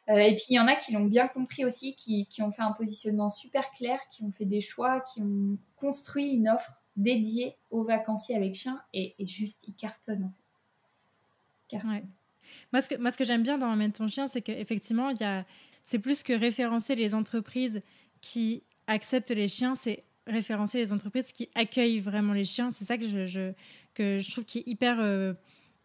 Euh, 0.09 0.17
et 0.17 0.35
puis 0.35 0.47
il 0.51 0.55
y 0.55 0.61
en 0.61 0.67
a 0.67 0.75
qui 0.75 0.93
l'ont 0.93 1.05
bien 1.05 1.29
compris 1.29 1.65
aussi, 1.65 1.95
qui, 1.95 2.27
ont 2.41 2.51
fait 2.51 2.62
un 2.62 2.73
positionnement 2.73 3.29
super 3.29 3.71
clair, 3.73 3.99
qui 4.11 4.25
ont 4.25 4.33
fait 4.33 4.45
des 4.45 4.61
choix, 4.61 5.01
qui 5.01 5.23
ont 5.23 5.59
construit 5.77 6.33
une 6.33 6.49
offre 6.49 6.83
dédiée 6.97 7.57
aux 7.71 7.85
vacanciers 7.85 8.37
avec 8.37 8.55
chiens 8.55 8.81
et, 8.93 9.15
juste 9.21 9.67
ils 9.69 9.75
cartonnent 9.75 10.25
en 10.25 10.33
fait. 11.71 11.79
Moi, 12.71 12.83
ce 12.83 12.88
que, 12.88 13.17
que 13.17 13.25
j'aime 13.25 13.43
bien 13.43 13.57
dans 13.57 13.69
Emmène 13.69 13.93
ton 13.93 14.07
chien, 14.07 14.27
c'est 14.27 14.43
qu'effectivement, 14.43 15.11
c'est 15.83 15.99
plus 15.99 16.23
que 16.23 16.35
référencer 16.35 16.95
les 16.95 17.15
entreprises 17.15 17.81
qui 18.21 18.62
acceptent 18.87 19.31
les 19.31 19.49
chiens, 19.49 19.75
c'est 19.75 20.05
référencer 20.27 20.79
les 20.79 20.93
entreprises 20.93 21.33
qui 21.33 21.49
accueillent 21.55 22.01
vraiment 22.01 22.33
les 22.33 22.45
chiens. 22.45 22.71
C'est 22.71 22.85
ça 22.85 22.99
que 22.99 23.27
je, 23.27 23.53
que 23.95 24.19
je 24.19 24.31
trouve 24.31 24.45
qui 24.45 24.59
est 24.59 24.69
hyper 24.69 25.01
euh, 25.01 25.33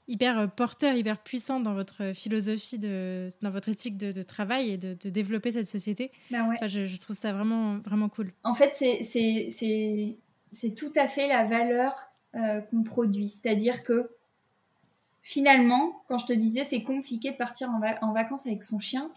hyper 0.08 0.39
euh, 0.39 0.48
porteur, 0.48 0.96
hyper 0.96 1.17
puissant 1.17 1.60
dans 1.60 1.74
votre 1.74 2.13
philosophie, 2.13 2.80
de, 2.80 3.28
dans 3.41 3.52
votre 3.52 3.70
éthique 3.70 3.98
de, 3.98 4.24
travail 4.24 4.72
et 4.72 4.78
de, 4.78 5.10
développer 5.10 5.52
cette 5.52 5.67
société. 5.67 6.12
Ben 6.32 6.50
ouais. 6.50 6.67
je, 6.67 6.98
trouve 6.98 7.15
ça 7.15 7.34
vraiment, 7.34 7.78
vraiment 7.80 8.10
cool. 8.10 8.32
En 8.43 8.54
fait, 8.54 8.74
c'est 8.74 10.76
tout 10.76 10.93
à 10.96 11.08
fait 11.08 11.28
la 11.28 11.46
valeur 11.46 12.12
euh, 12.36 12.62
qu'on 12.62 12.84
produit. 12.84 13.30
C'est-à-dire 13.30 13.84
que 13.84 14.10
finalement, 15.22 16.04
quand 16.08 16.17
je 16.17 16.26
te 16.26 16.34
disais 16.34 16.63
c'est 16.63 16.84
compliqué 16.84 17.32
de 17.32 17.38
partir 17.38 17.70
en, 17.70 17.82
en, 18.02 18.13
vacances 18.13 18.46
avec 18.46 18.63
son 18.63 18.80
chien, 18.80 19.12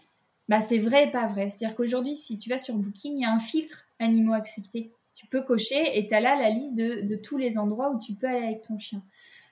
bah 0.49 0.61
c'est 0.61 0.79
vrai 0.79 1.07
et 1.07 1.11
pas 1.11 1.27
vrai. 1.27 1.49
C'est-à-dire 1.49 1.75
qu'aujourd'hui, 1.75 2.17
si 2.17 2.39
tu 2.39 2.49
vas 2.49 2.57
sur 2.57 2.75
Booking, 2.75 3.17
il 3.17 3.21
y 3.21 3.25
a 3.25 3.31
un 3.31 3.39
filtre 3.39 3.85
animaux 3.99 4.33
acceptés. 4.33 4.91
Tu 5.13 5.27
peux 5.27 5.41
cocher 5.41 5.97
et 5.97 6.07
tu 6.07 6.13
as 6.13 6.19
là 6.19 6.35
la 6.35 6.49
liste 6.49 6.73
de, 6.73 7.01
de 7.01 7.15
tous 7.15 7.37
les 7.37 7.57
endroits 7.57 7.91
où 7.91 7.99
tu 7.99 8.13
peux 8.13 8.27
aller 8.27 8.45
avec 8.45 8.61
ton 8.61 8.79
chien. 8.79 9.03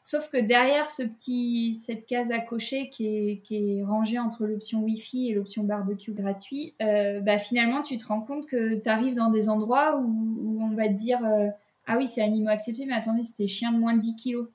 Sauf 0.03 0.29
que 0.29 0.37
derrière 0.37 0.89
ce 0.89 1.03
petit, 1.03 1.75
cette 1.75 2.05
case 2.05 2.31
à 2.31 2.39
cocher 2.39 2.89
qui 2.89 3.05
est, 3.05 3.41
qui 3.43 3.77
est 3.77 3.83
rangée 3.83 4.17
entre 4.17 4.45
l'option 4.45 4.81
Wi-Fi 4.81 5.29
et 5.29 5.33
l'option 5.33 5.63
barbecue 5.63 6.13
gratuit, 6.13 6.73
euh, 6.81 7.19
bah 7.19 7.37
finalement, 7.37 7.81
tu 7.81 7.97
te 7.97 8.07
rends 8.07 8.21
compte 8.21 8.47
que 8.47 8.75
tu 8.75 8.89
arrives 8.89 9.13
dans 9.13 9.29
des 9.29 9.49
endroits 9.49 9.97
où, 9.97 10.61
on 10.61 10.73
va 10.73 10.87
te 10.87 10.93
dire 10.93 11.23
euh, 11.23 11.49
Ah 11.85 11.97
oui, 11.97 12.07
c'est 12.07 12.21
animaux 12.21 12.49
acceptés, 12.49 12.85
mais 12.85 12.95
attendez, 12.95 13.23
c'était 13.23 13.47
chien 13.47 13.71
de 13.71 13.77
moins 13.77 13.93
de 13.93 14.01
10 14.01 14.15
kilos. 14.15 14.47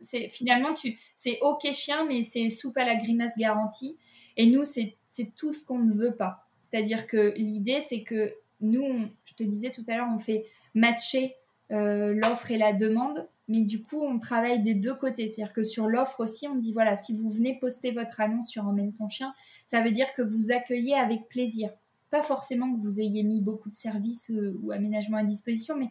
C'est, 0.00 0.28
finalement, 0.28 0.74
tu, 0.74 0.98
c'est 1.14 1.38
OK 1.42 1.70
chien, 1.72 2.04
mais 2.06 2.22
c'est 2.22 2.48
soupe 2.48 2.76
à 2.76 2.84
la 2.84 2.96
grimace 2.96 3.36
garantie. 3.36 3.96
Et 4.36 4.46
nous, 4.46 4.64
c'est, 4.64 4.96
c'est 5.10 5.34
tout 5.36 5.52
ce 5.52 5.64
qu'on 5.64 5.78
ne 5.78 5.92
veut 5.92 6.16
pas. 6.16 6.48
C'est-à-dire 6.58 7.06
que 7.06 7.34
l'idée, 7.36 7.80
c'est 7.80 8.02
que 8.02 8.34
nous, 8.62 9.06
je 9.24 9.34
te 9.34 9.42
disais 9.42 9.70
tout 9.70 9.84
à 9.88 9.96
l'heure, 9.96 10.08
on 10.12 10.18
fait 10.18 10.46
matcher 10.74 11.36
euh, 11.70 12.14
l'offre 12.14 12.50
et 12.50 12.58
la 12.58 12.72
demande 12.72 13.28
mais 13.48 13.62
du 13.62 13.82
coup, 13.82 14.00
on 14.00 14.18
travaille 14.18 14.62
des 14.62 14.74
deux 14.74 14.94
côtés. 14.94 15.28
C'est-à-dire 15.28 15.52
que 15.52 15.64
sur 15.64 15.88
l'offre 15.88 16.20
aussi, 16.20 16.46
on 16.48 16.56
dit 16.56 16.72
voilà, 16.72 16.96
si 16.96 17.16
vous 17.16 17.30
venez 17.30 17.58
poster 17.58 17.90
votre 17.90 18.20
annonce 18.20 18.48
sur 18.48 18.66
Emmène 18.66 18.92
ton 18.92 19.08
chien, 19.08 19.34
ça 19.66 19.80
veut 19.82 19.90
dire 19.90 20.12
que 20.14 20.22
vous 20.22 20.52
accueillez 20.52 20.94
avec 20.94 21.28
plaisir. 21.28 21.70
Pas 22.10 22.22
forcément 22.22 22.72
que 22.72 22.80
vous 22.80 23.00
ayez 23.00 23.22
mis 23.22 23.40
beaucoup 23.40 23.68
de 23.68 23.74
services 23.74 24.30
euh, 24.30 24.58
ou 24.62 24.70
aménagements 24.70 25.18
à 25.18 25.24
disposition, 25.24 25.76
mais 25.76 25.88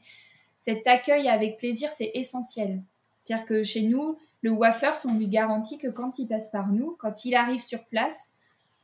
cet 0.55 0.85
accueil 0.87 1.27
avec 1.27 1.57
plaisir, 1.57 1.91
c'est 1.91 2.11
essentiel. 2.13 2.83
C'est-à-dire 3.21 3.45
que 3.45 3.63
chez 3.63 3.81
nous, 3.81 4.17
le 4.41 4.51
waffers, 4.51 4.95
on 5.05 5.15
lui 5.15 5.27
garantit 5.27 5.77
que 5.77 5.87
quand 5.87 6.19
il 6.19 6.27
passe 6.27 6.49
par 6.49 6.71
nous, 6.71 6.95
quand 6.99 7.25
il 7.25 7.35
arrive 7.35 7.61
sur 7.61 7.83
place, 7.85 8.29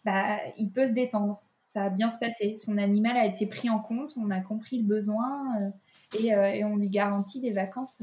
bah, 0.06 0.38
il 0.58 0.72
peut 0.72 0.86
se 0.86 0.94
détendre. 0.94 1.42
Ça 1.66 1.84
va 1.84 1.90
bien 1.90 2.10
se 2.10 2.18
passer. 2.18 2.56
Son 2.58 2.78
animal 2.78 3.18
a 3.18 3.26
été 3.26 3.46
pris 3.46 3.70
en 3.70 3.80
compte, 3.80 4.14
on 4.18 4.32
a 4.32 4.40
compris 4.40 4.80
le 4.80 4.86
besoin 4.86 5.62
euh, 5.62 5.70
euh, 6.16 6.44
et, 6.46 6.64
on 6.64 6.78
lui 6.78 6.90
garantit 6.90 7.42
des 7.42 7.52
vacances 7.52 8.02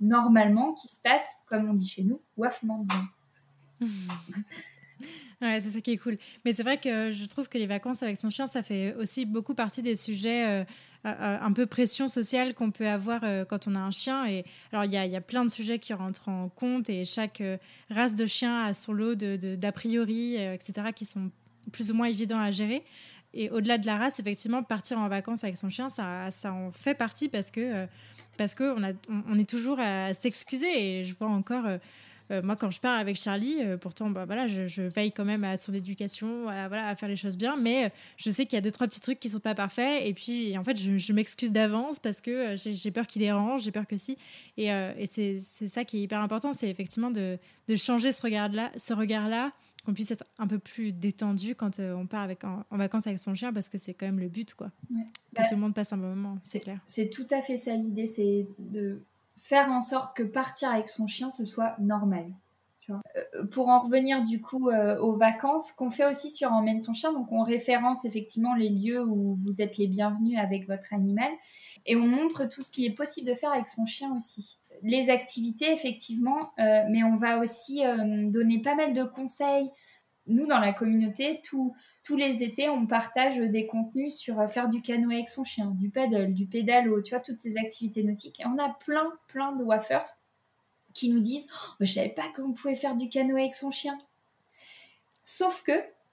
normalement 0.00 0.74
qui 0.74 0.88
se 0.88 0.98
passe, 1.00 1.26
comme 1.46 1.68
on 1.68 1.74
dit 1.74 1.88
chez 1.88 2.02
nous, 2.02 2.20
wafement 2.36 2.84
bien. 2.84 3.88
Ouais, 5.42 5.58
c'est 5.60 5.70
ça 5.70 5.80
qui 5.80 5.92
est 5.92 5.96
cool. 5.96 6.18
Mais 6.44 6.52
c'est 6.52 6.62
vrai 6.62 6.76
que 6.76 7.10
je 7.10 7.24
trouve 7.24 7.48
que 7.48 7.56
les 7.56 7.66
vacances 7.66 8.02
avec 8.02 8.18
son 8.18 8.28
chien, 8.28 8.46
ça 8.46 8.62
fait 8.62 8.94
aussi 8.96 9.24
beaucoup 9.24 9.54
partie 9.54 9.82
des 9.82 9.96
sujets 9.96 10.46
euh, 10.46 10.64
un 11.06 11.52
peu 11.54 11.64
pression 11.64 12.08
sociale 12.08 12.52
qu'on 12.52 12.70
peut 12.70 12.86
avoir 12.86 13.22
quand 13.48 13.66
on 13.66 13.74
a 13.74 13.78
un 13.78 13.90
chien. 13.90 14.26
Et 14.26 14.44
alors, 14.70 14.84
il 14.84 14.92
y 14.92 15.16
a, 15.16 15.20
plein 15.22 15.42
de 15.46 15.50
sujets 15.50 15.78
qui 15.78 15.94
rentrent 15.94 16.28
en 16.28 16.50
compte 16.50 16.90
et 16.90 17.06
chaque 17.06 17.42
race 17.88 18.16
de 18.16 18.26
chien 18.26 18.64
a 18.64 18.74
son 18.74 18.92
lot 18.92 19.14
d'a 19.14 19.72
priori, 19.72 20.36
etc., 20.36 20.88
qui 20.94 21.06
sont 21.06 21.30
plus 21.72 21.90
ou 21.90 21.94
moins 21.94 22.08
évidents 22.08 22.40
à 22.40 22.50
gérer. 22.50 22.84
Et 23.32 23.48
au-delà 23.48 23.78
de 23.78 23.86
la 23.86 23.96
race, 23.96 24.20
effectivement, 24.20 24.62
partir 24.62 24.98
en 24.98 25.08
vacances 25.08 25.42
avec 25.42 25.56
son 25.56 25.70
chien, 25.70 25.88
ça 25.88 26.28
en 26.44 26.70
fait 26.70 26.94
partie 26.94 27.30
parce 27.30 27.50
que 27.50 27.86
parce 28.40 28.54
qu'on 28.54 28.82
on, 29.28 29.38
est 29.38 29.48
toujours 29.48 29.78
à 29.80 30.14
s'excuser. 30.14 31.00
Et 31.00 31.04
je 31.04 31.14
vois 31.14 31.28
encore, 31.28 31.66
euh, 31.66 31.76
euh, 32.30 32.40
moi, 32.42 32.56
quand 32.56 32.70
je 32.70 32.80
pars 32.80 32.98
avec 32.98 33.16
Charlie, 33.16 33.58
euh, 33.60 33.76
pourtant, 33.76 34.08
bah, 34.08 34.24
voilà, 34.24 34.46
je, 34.46 34.80
veille 34.80 35.12
quand 35.12 35.26
même 35.26 35.44
à 35.44 35.58
son 35.58 35.74
éducation, 35.74 36.48
à, 36.48 36.66
voilà, 36.68 36.88
à 36.88 36.96
faire 36.96 37.10
les 37.10 37.16
choses 37.16 37.36
bien, 37.36 37.56
mais 37.58 37.92
je 38.16 38.30
sais 38.30 38.46
qu'il 38.46 38.56
y 38.56 38.56
a 38.56 38.62
deux, 38.62 38.70
trois 38.70 38.86
petits 38.86 39.00
trucs 39.00 39.20
qui 39.20 39.28
sont 39.28 39.40
pas 39.40 39.54
parfaits. 39.54 40.06
Et 40.06 40.14
puis, 40.14 40.56
en 40.56 40.64
fait, 40.64 40.78
je, 40.78 41.12
m'excuse 41.12 41.52
d'avance 41.52 41.98
parce 41.98 42.22
que 42.22 42.54
j'ai 42.56 42.90
peur 42.90 43.06
qu'il 43.06 43.20
dérange, 43.20 43.64
j'ai 43.64 43.72
peur 43.72 43.86
que 43.86 43.98
si. 43.98 44.16
Et, 44.56 44.70
c'est 45.04 45.36
ça 45.38 45.84
qui 45.84 45.98
est 45.98 46.00
hyper 46.00 46.20
important, 46.20 46.54
c'est 46.54 46.70
effectivement 46.70 47.10
de, 47.10 47.36
de 47.68 47.76
changer 47.76 48.10
ce 48.10 48.22
regard-là, 48.22 48.72
ce 48.74 48.94
regard-là 48.94 49.50
qu'on 49.84 49.94
puisse 49.94 50.10
être 50.10 50.24
un 50.38 50.46
peu 50.46 50.58
plus 50.58 50.92
détendu 50.92 51.54
quand 51.54 51.80
euh, 51.80 51.94
on 51.94 52.06
part 52.06 52.22
avec, 52.22 52.44
en, 52.44 52.64
vacances 52.70 53.06
avec 53.06 53.18
son 53.18 53.34
chien 53.34 53.52
parce 53.52 53.68
que 53.68 53.78
c'est 53.78 53.94
quand 53.94 54.06
même 54.06 54.20
le 54.20 54.28
but 54.28 54.54
quoi. 54.54 54.70
Que 54.88 54.94
bah, 55.32 55.46
tout 55.48 55.54
le 55.54 55.60
monde 55.60 55.74
passe 55.74 55.92
un 55.92 55.96
bon 55.96 56.08
moment, 56.14 56.38
c'est 56.42 56.60
clair. 56.60 56.80
C'est 56.86 57.10
tout 57.10 57.26
à 57.30 57.42
fait 57.42 57.56
ça 57.56 57.74
l'idée, 57.74 58.06
c'est 58.06 58.46
de 58.58 59.02
faire 59.36 59.70
en 59.70 59.80
sorte 59.80 60.16
que 60.16 60.22
partir 60.22 60.70
avec 60.70 60.88
son 60.88 61.06
chien 61.06 61.30
ce 61.30 61.44
soit 61.44 61.78
normal. 61.78 62.32
Euh, 62.90 63.46
pour 63.46 63.68
en 63.68 63.80
revenir 63.80 64.22
du 64.22 64.40
coup 64.40 64.68
euh, 64.70 64.98
aux 64.98 65.16
vacances, 65.16 65.72
qu'on 65.72 65.90
fait 65.90 66.06
aussi 66.06 66.30
sur 66.30 66.52
Emmène 66.52 66.80
ton 66.80 66.92
chien, 66.92 67.12
donc 67.12 67.30
on 67.30 67.42
référence 67.42 68.04
effectivement 68.04 68.54
les 68.54 68.68
lieux 68.68 69.04
où 69.04 69.38
vous 69.44 69.62
êtes 69.62 69.78
les 69.78 69.86
bienvenus 69.86 70.38
avec 70.38 70.66
votre 70.66 70.92
animal 70.92 71.30
et 71.86 71.96
on 71.96 72.06
montre 72.06 72.46
tout 72.46 72.62
ce 72.62 72.70
qui 72.70 72.86
est 72.86 72.94
possible 72.94 73.28
de 73.28 73.34
faire 73.34 73.52
avec 73.52 73.68
son 73.68 73.86
chien 73.86 74.14
aussi 74.14 74.59
les 74.82 75.10
activités, 75.10 75.72
effectivement, 75.72 76.52
euh, 76.58 76.82
mais 76.88 77.02
on 77.02 77.16
va 77.16 77.38
aussi 77.38 77.84
euh, 77.84 78.30
donner 78.30 78.60
pas 78.62 78.74
mal 78.74 78.94
de 78.94 79.04
conseils. 79.04 79.70
Nous, 80.26 80.46
dans 80.46 80.58
la 80.58 80.72
communauté, 80.72 81.40
tous 81.42 82.16
les 82.16 82.42
étés, 82.42 82.68
on 82.68 82.86
partage 82.86 83.36
des 83.36 83.66
contenus 83.66 84.16
sur 84.16 84.38
euh, 84.40 84.46
faire 84.46 84.68
du 84.68 84.82
canoë 84.82 85.14
avec 85.14 85.28
son 85.28 85.44
chien, 85.44 85.72
du 85.72 85.90
paddle, 85.90 86.34
du 86.34 86.46
pédalo, 86.46 87.02
tu 87.02 87.14
vois, 87.14 87.20
toutes 87.20 87.40
ces 87.40 87.56
activités 87.56 88.02
nautiques. 88.02 88.40
Et 88.40 88.46
on 88.46 88.58
a 88.58 88.68
plein, 88.68 89.10
plein 89.28 89.52
de 89.52 89.64
waffers 89.64 90.06
qui 90.94 91.10
nous 91.10 91.20
disent 91.20 91.48
oh, 91.52 91.74
Je 91.80 91.92
savais 91.92 92.10
pas 92.10 92.28
qu'on 92.36 92.52
pouvait 92.52 92.74
faire 92.74 92.96
du 92.96 93.08
canoë 93.08 93.40
avec 93.40 93.54
son 93.54 93.70
chien. 93.70 93.98
Sauf 95.22 95.62
que 95.62 95.72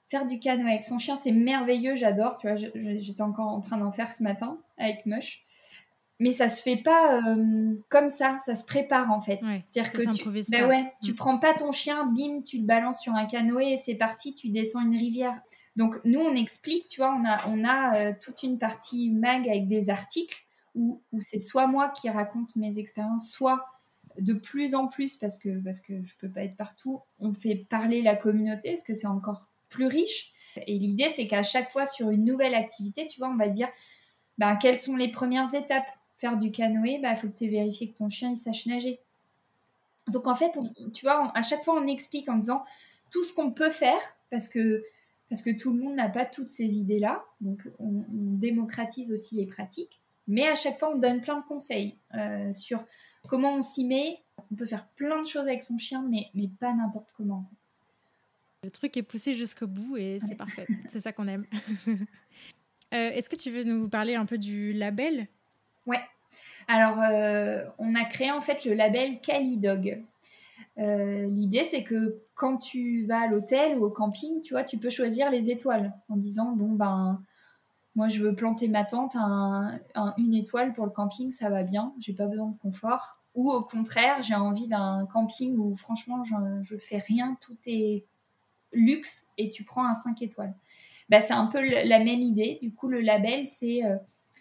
faire 0.09 0.26
du 0.26 0.39
canoë 0.39 0.70
avec 0.70 0.84
son 0.84 0.97
chien, 0.97 1.15
c'est 1.15 1.32
merveilleux, 1.32 1.95
j'adore. 1.95 2.38
Tu 2.38 2.47
vois, 2.47 2.55
j'étais 2.55 3.22
encore 3.22 3.47
en 3.47 3.61
train 3.61 3.78
d'en 3.78 3.91
faire 3.91 4.13
ce 4.13 4.24
matin 4.24 4.57
avec 4.78 5.05
Mush 5.05 5.45
mais 6.20 6.32
ça 6.32 6.49
se 6.49 6.61
fait 6.61 6.78
pas 6.78 7.22
euh, 7.22 7.76
comme 7.89 8.09
ça, 8.09 8.38
ça 8.39 8.55
se 8.55 8.65
prépare 8.65 9.11
en 9.11 9.22
fait. 9.22 9.39
C'est-à-dire 9.65 9.91
que 9.91 10.41
tu, 10.41 10.51
ben 10.51 10.68
ouais, 10.68 10.91
tu 11.03 11.13
prends 11.13 11.38
pas 11.38 11.53
ton 11.53 11.72
chien, 11.72 12.05
bim, 12.05 12.41
tu 12.41 12.57
le 12.57 12.65
balances 12.65 13.01
sur 13.01 13.13
un 13.13 13.26
canoë 13.26 13.74
et 13.74 13.78
c'est 13.78 13.95
parti, 13.95 14.34
tu 14.34 14.49
descends 14.49 14.82
une 14.82 14.97
rivière. 14.97 15.39
Donc 15.76 15.99
nous 16.05 16.20
on 16.20 16.36
explique, 16.36 16.88
tu 16.88 17.01
vois, 17.01 17.13
on 17.13 17.24
a, 17.24 17.47
on 17.47 17.63
a 17.63 17.97
euh, 17.97 18.13
toute 18.20 18.41
une 18.41 18.57
partie 18.57 19.11
mag 19.11 19.47
avec 19.47 19.68
des 19.68 19.89
articles 19.89 20.38
où, 20.74 21.01
où 21.11 21.22
c'est 21.22 21.39
soit 21.39 21.68
moi 21.68 21.89
qui 21.89 22.09
raconte 22.09 22.55
mes 22.55 22.80
expériences, 22.80 23.32
soit 23.32 23.68
de 24.20 24.34
plus 24.34 24.74
en 24.74 24.88
plus 24.88 25.18
parce 25.18 25.38
que 25.38 25.63
parce 25.63 25.80
que 25.80 26.03
je 26.03 26.15
peux 26.20 26.30
pas 26.30 26.43
être 26.43 26.57
partout, 26.57 27.01
on 27.20 27.34
fait 27.34 27.68
parler 27.70 28.01
la 28.01 28.15
communauté 28.15 28.72
parce 28.72 28.84
que 28.84 28.95
c'est 28.95 29.05
encore 29.05 29.45
plus 29.70 29.86
riche. 29.86 30.32
Et 30.65 30.80
l'idée 30.80 31.09
c'est 31.09 31.28
qu'à 31.28 31.43
chaque 31.43 31.70
fois 31.70 31.86
sur 31.86 32.09
une 32.09 32.26
nouvelle 32.26 32.55
activité, 32.55 33.05
tu 33.05 33.20
vois, 33.20 33.30
on 33.30 33.36
va 33.36 33.47
dire 33.47 33.68
ben, 34.38 34.55
quelles 34.55 34.78
sont 34.78 34.95
les 34.95 35.09
premières 35.09 35.53
étapes? 35.53 35.91
Faire 36.18 36.38
du 36.38 36.51
canoë, 36.51 36.95
il 36.95 37.01
bah, 37.01 37.15
faut 37.15 37.28
que 37.28 37.38
tu 37.38 37.45
aies 37.45 37.49
vérifié 37.49 37.91
que 37.91 37.97
ton 37.97 38.09
chien 38.09 38.32
il 38.32 38.38
sache 38.38 38.65
nager. 38.65 38.99
Donc 40.11 40.28
en 40.28 40.36
fait, 40.36 40.57
tu 40.93 41.05
vois, 41.05 41.32
à 41.36 41.41
chaque 41.41 41.63
fois 41.63 41.80
on 41.80 41.88
explique 41.88 42.30
en 42.30 42.38
disant 42.38 42.63
tout 43.11 43.24
ce 43.24 43.34
qu'on 43.34 43.51
peut 43.51 43.72
faire 43.72 43.99
parce 44.30 44.47
que 44.47 44.84
parce 45.30 45.41
que 45.41 45.49
tout 45.49 45.74
le 45.74 45.82
monde 45.82 45.95
n'a 45.95 46.09
pas 46.09 46.26
toutes 46.26 46.51
ces 46.51 46.78
idées-là. 46.78 47.24
Donc 47.41 47.68
on, 47.80 48.03
démocratise 48.09 49.11
aussi 49.11 49.36
les 49.36 49.45
pratiques. 49.45 49.99
Mais 50.28 50.47
à 50.47 50.55
chaque 50.55 50.78
fois, 50.78 50.93
on 50.93 50.97
donne 50.97 51.22
plein 51.22 51.39
de 51.39 51.45
conseils 51.45 51.95
euh, 52.13 52.53
sur 52.53 52.84
comment 53.28 53.55
on 53.55 53.61
s'y 53.61 53.86
met. 53.86 54.22
On 54.51 54.55
peut 54.55 54.65
faire 54.65 54.88
plein 54.89 55.22
de 55.22 55.28
choses 55.28 55.43
avec 55.43 55.63
son 55.63 55.78
chien, 55.78 56.05
mais, 56.07 56.28
mais 56.34 56.47
pas 56.59 56.74
n'importe 56.74 57.13
comment. 57.18 57.49
Le 58.63 58.72
truc 58.72 58.95
est 58.95 59.03
poussé 59.03 59.34
jusqu'au 59.34 59.68
bout 59.68 59.97
et 59.97 60.20
c'est 60.20 60.36
parfait. 60.36 60.68
c'est 60.88 60.99
ça 60.99 61.11
qu'on 61.11 61.28
aime. 61.28 61.45
Euh, 62.93 63.11
est-ce 63.11 63.30
que 63.30 63.36
tu 63.36 63.51
veux 63.51 63.65
nous 63.65 63.89
parler 63.89 64.15
un 64.15 64.26
peu 64.26 64.38
du 64.38 64.72
label? 64.72 65.28
Ouais. 65.88 65.99
Alors, 66.67 67.01
euh, 67.01 67.63
on 67.79 67.95
a 67.95 68.05
créé 68.05 68.31
en 68.31 68.41
fait 68.41 68.65
le 68.65 68.73
label 68.73 69.19
Calidog. 69.21 70.03
Euh, 70.77 71.27
L'idée, 71.27 71.63
c'est 71.63 71.83
que 71.83 72.21
quand 72.35 72.57
tu 72.57 73.05
vas 73.05 73.21
à 73.21 73.27
l'hôtel 73.27 73.79
ou 73.79 73.85
au 73.85 73.89
camping, 73.89 74.41
tu 74.41 74.53
vois, 74.53 74.63
tu 74.63 74.77
peux 74.77 74.89
choisir 74.89 75.31
les 75.31 75.49
étoiles 75.49 75.93
en 76.09 76.17
disant 76.17 76.51
bon 76.51 76.73
ben, 76.73 77.19
moi 77.95 78.07
je 78.07 78.21
veux 78.21 78.35
planter 78.35 78.67
ma 78.67 78.83
tente 78.83 79.15
à, 79.15 79.79
une 80.17 80.35
étoile 80.35 80.73
pour 80.73 80.85
le 80.85 80.91
camping, 80.91 81.31
ça 81.31 81.49
va 81.49 81.63
bien, 81.63 81.93
j'ai 81.99 82.13
pas 82.13 82.27
besoin 82.27 82.49
de 82.49 82.57
confort. 82.57 83.17
Ou 83.33 83.51
au 83.51 83.63
contraire, 83.63 84.21
j'ai 84.21 84.35
envie 84.35 84.67
d'un 84.67 85.07
camping 85.11 85.57
où 85.57 85.75
franchement 85.75 86.23
je, 86.23 86.35
je 86.63 86.77
fais 86.77 86.97
rien, 86.97 87.38
tout 87.41 87.57
est 87.65 88.05
luxe 88.71 89.25
et 89.38 89.49
tu 89.49 89.63
prends 89.63 89.85
un 89.85 89.93
5 89.93 90.21
étoiles. 90.21 90.53
Bah, 91.09 91.21
c'est 91.21 91.33
un 91.33 91.47
peu 91.47 91.61
la 91.61 91.99
même 91.99 92.21
idée. 92.21 92.59
Du 92.61 92.73
coup, 92.73 92.88
le 92.88 93.01
label, 93.01 93.47
c'est. 93.47 93.85
Euh, 93.85 93.95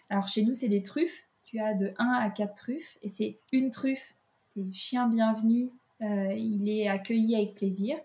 alors, 0.09 0.27
chez 0.27 0.43
nous, 0.43 0.53
c'est 0.53 0.67
des 0.67 0.83
truffes 0.83 1.26
de 1.57 1.93
1 1.97 2.05
à 2.05 2.29
4 2.29 2.53
truffes 2.55 2.97
et 3.01 3.09
c'est 3.09 3.37
une 3.51 3.71
truffe, 3.71 4.15
c'est 4.53 4.71
chien 4.73 5.07
bienvenu, 5.07 5.71
euh, 6.01 6.33
il 6.33 6.69
est 6.69 6.87
accueilli 6.87 7.35
avec 7.35 7.55
plaisir. 7.55 7.97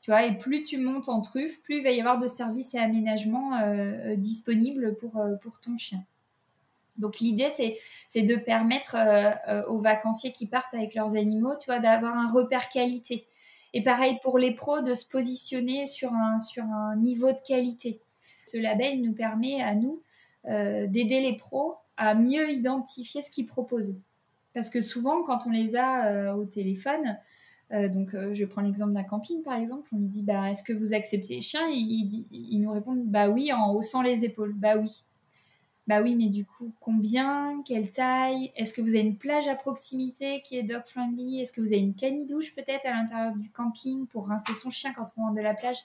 Tu 0.00 0.10
vois, 0.10 0.24
et 0.24 0.36
plus 0.36 0.62
tu 0.62 0.78
montes 0.78 1.08
en 1.08 1.20
truffe, 1.20 1.60
plus 1.62 1.78
il 1.78 1.84
va 1.84 1.90
y 1.90 2.00
avoir 2.00 2.18
de 2.18 2.28
services 2.28 2.74
et 2.74 2.78
aménagements 2.78 3.56
euh, 3.56 4.12
euh, 4.12 4.16
disponibles 4.16 4.96
pour, 4.96 5.20
pour 5.42 5.58
ton 5.60 5.76
chien. 5.76 6.04
Donc 6.96 7.18
l'idée, 7.18 7.48
c'est 8.08 8.22
de 8.22 8.36
permettre 8.36 8.96
aux 9.68 9.80
vacanciers 9.80 10.32
qui 10.32 10.46
partent 10.46 10.72
avec 10.72 10.94
leurs 10.94 11.14
animaux, 11.14 11.52
tu 11.60 11.66
vois, 11.66 11.78
d'avoir 11.78 12.16
un 12.16 12.32
repère 12.32 12.70
qualité. 12.70 13.26
Et 13.74 13.82
pareil 13.82 14.18
pour 14.22 14.38
les 14.38 14.54
pros, 14.54 14.80
de 14.80 14.94
se 14.94 15.06
positionner 15.06 15.84
sur 15.84 16.14
un, 16.14 16.38
sur 16.38 16.64
un 16.64 16.96
niveau 16.96 17.32
de 17.32 17.40
qualité. 17.46 18.00
Ce 18.46 18.56
label 18.56 19.02
nous 19.02 19.12
permet 19.12 19.60
à 19.60 19.74
nous 19.74 20.00
d'aider 20.44 21.20
les 21.20 21.36
pros 21.36 21.74
à 21.96 22.14
mieux 22.14 22.50
identifier 22.50 23.22
ce 23.22 23.30
qu'ils 23.30 23.46
proposent. 23.46 23.96
Parce 24.54 24.70
que 24.70 24.80
souvent, 24.80 25.22
quand 25.22 25.46
on 25.46 25.50
les 25.50 25.76
a 25.76 26.06
euh, 26.06 26.34
au 26.34 26.44
téléphone, 26.44 27.18
euh, 27.72 27.88
donc 27.88 28.14
euh, 28.14 28.32
je 28.32 28.44
prends 28.44 28.62
l'exemple 28.62 28.92
d'un 28.92 29.02
camping 29.02 29.42
par 29.42 29.54
exemple, 29.54 29.88
on 29.92 29.98
lui 29.98 30.08
dit 30.08 30.22
bah, 30.22 30.50
est-ce 30.50 30.62
que 30.62 30.72
vous 30.72 30.94
acceptez 30.94 31.34
les 31.34 31.42
chiens 31.42 31.68
ils, 31.68 32.60
nous 32.60 32.70
répondent 32.70 33.04
bah 33.04 33.28
oui 33.28 33.52
en 33.52 33.74
haussant 33.74 34.02
les 34.02 34.24
épaules, 34.24 34.52
bah 34.54 34.76
oui. 34.76 35.04
Bah 35.86 36.00
oui, 36.02 36.16
mais 36.16 36.28
du 36.28 36.44
coup, 36.44 36.72
combien? 36.80 37.62
Quelle 37.64 37.90
taille? 37.92 38.50
Est-ce 38.56 38.74
que 38.74 38.80
vous 38.80 38.88
avez 38.88 39.00
une 39.06 39.18
plage 39.18 39.46
à 39.46 39.54
proximité 39.54 40.42
qui 40.42 40.56
est 40.56 40.64
dog 40.64 40.82
friendly 40.84 41.40
Est-ce 41.40 41.52
que 41.52 41.60
vous 41.60 41.68
avez 41.68 41.78
une 41.78 41.94
canne-douche 41.94 42.56
peut-être 42.56 42.86
à 42.86 42.90
l'intérieur 42.90 43.36
du 43.36 43.50
camping 43.50 44.06
pour 44.08 44.26
rincer 44.26 44.52
son 44.54 44.70
chien 44.70 44.92
quand 44.94 45.06
on 45.16 45.22
rentre 45.22 45.36
de 45.36 45.42
la 45.42 45.54
plage? 45.54 45.76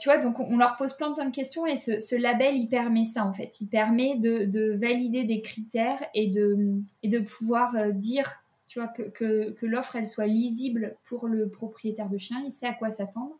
Tu 0.00 0.08
vois, 0.08 0.18
donc 0.18 0.40
on 0.40 0.56
leur 0.56 0.76
pose 0.76 0.94
plein 0.94 1.12
plein 1.12 1.26
de 1.26 1.34
questions 1.34 1.66
et 1.66 1.76
ce, 1.76 2.16
label, 2.16 2.56
il 2.56 2.68
permet 2.68 3.04
ça 3.04 3.24
en 3.24 3.32
fait. 3.32 3.60
Il 3.60 3.68
permet 3.68 4.16
de, 4.16 4.76
valider 4.76 5.24
des 5.24 5.40
critères 5.40 6.02
et 6.14 6.28
de, 6.28 6.80
et 7.02 7.08
de 7.08 7.20
pouvoir 7.20 7.74
euh, 7.76 7.92
dire, 7.92 8.42
tu 8.66 8.80
vois, 8.80 8.88
que, 8.88 9.50
que, 9.50 9.66
l'offre, 9.66 9.96
elle 9.96 10.06
soit 10.06 10.26
lisible 10.26 10.96
pour 11.04 11.28
le 11.28 11.48
propriétaire 11.48 12.08
de 12.08 12.18
chien. 12.18 12.42
Il 12.44 12.50
sait 12.50 12.66
à 12.66 12.74
quoi 12.74 12.90
s'attendre. 12.90 13.38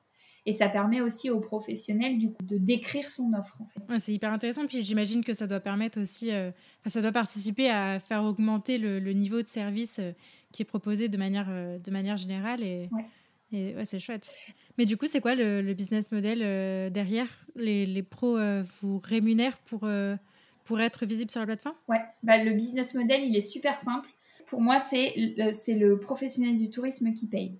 Et 0.49 0.53
ça 0.53 0.69
permet 0.69 1.01
aussi 1.01 1.29
aux 1.29 1.41
professionnels 1.41 2.19
du 2.19 2.31
coup, 2.31 2.45
de 2.45 2.57
décrire 2.57 3.11
son 3.11 3.33
offre. 3.33 3.59
En 3.61 3.67
fait. 3.67 3.99
c'est 3.99 4.13
hyper 4.13 4.33
intéressant. 4.33 4.65
Puis 4.67 4.83
j'imagine 4.83 5.25
que 5.25 5.33
ça 5.33 5.49
doit 5.49 5.59
permettre 5.59 6.01
aussi, 6.01 6.31
euh, 6.31 6.53
ça 6.85 7.03
doit 7.03 7.11
participer 7.11 7.69
à 7.69 7.99
faire 7.99 8.23
augmenter 8.23 8.79
le, 8.79 9.01
niveau 9.13 9.43
de 9.43 9.49
service 9.49 9.99
euh, 9.99 10.13
qui 10.53 10.63
est 10.63 10.67
proposé 10.67 11.09
de 11.09 11.17
manière, 11.17 11.49
de 11.49 11.91
manière 11.91 12.17
générale. 12.17 12.63
Et, 12.63 12.89
ouais, 13.53 13.85
c'est 13.85 13.99
chouette. 13.99 14.31
Mais 14.79 14.85
du 14.85 14.97
coup, 14.97 15.07
c'est 15.07 15.21
quoi 15.21 15.35
le, 15.35 15.73
business 15.75 16.11
model 16.13 16.41
euh, 16.43 16.91
derrière 16.91 17.47
les, 17.55 17.87
les, 17.87 18.03
pros 18.03 18.37
euh, 18.37 18.63
vous 18.81 18.99
rémunèrent 18.99 19.59
pour, 19.59 19.85
euh, 19.85 20.17
pour 20.65 20.81
être 20.81 21.07
visible 21.07 21.31
sur 21.31 21.41
la 21.41 21.47
plateforme? 21.47 21.77
Ouais, 21.89 22.03
bah, 22.23 22.43
le 22.43 22.53
business 22.53 22.95
model, 22.95 23.25
il 23.25 23.37
est 23.37 23.41
super 23.41 23.79
simple. 23.79 24.09
Pour 24.47 24.61
moi, 24.61 24.79
c'est 24.79 25.13
le, 25.17 25.79
le 25.79 25.99
professionnel 25.99 26.57
du 26.57 26.71
tourisme 26.71 27.13
qui 27.13 27.27
paye. 27.27 27.59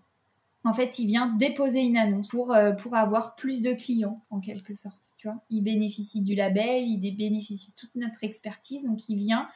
En 0.65 0.73
fait, 0.73 0.99
il 0.99 1.07
vient 1.07 1.29
déposer 1.29 1.81
une 1.81 1.97
annonce 1.97 2.29
pour, 2.29 2.57
pour 2.81 2.95
avoir 2.97 3.37
plus 3.37 3.63
de 3.63 3.73
clients, 3.73 4.25
en 4.31 4.41
quelque 4.41 4.75
sorte. 4.75 5.15
Tu 5.17 5.29
vois 5.29 5.41
il 5.49 5.63
bénéficie 5.63 6.23
du 6.23 6.35
label, 6.35 6.85
il 6.89 7.17
bénéficie 7.17 7.71
de 7.71 7.77
toute 7.77 7.95
notre 7.95 8.25
expertise. 8.25 8.85
Donc, 8.85 9.09
il 9.09 9.17
vient 9.17 9.49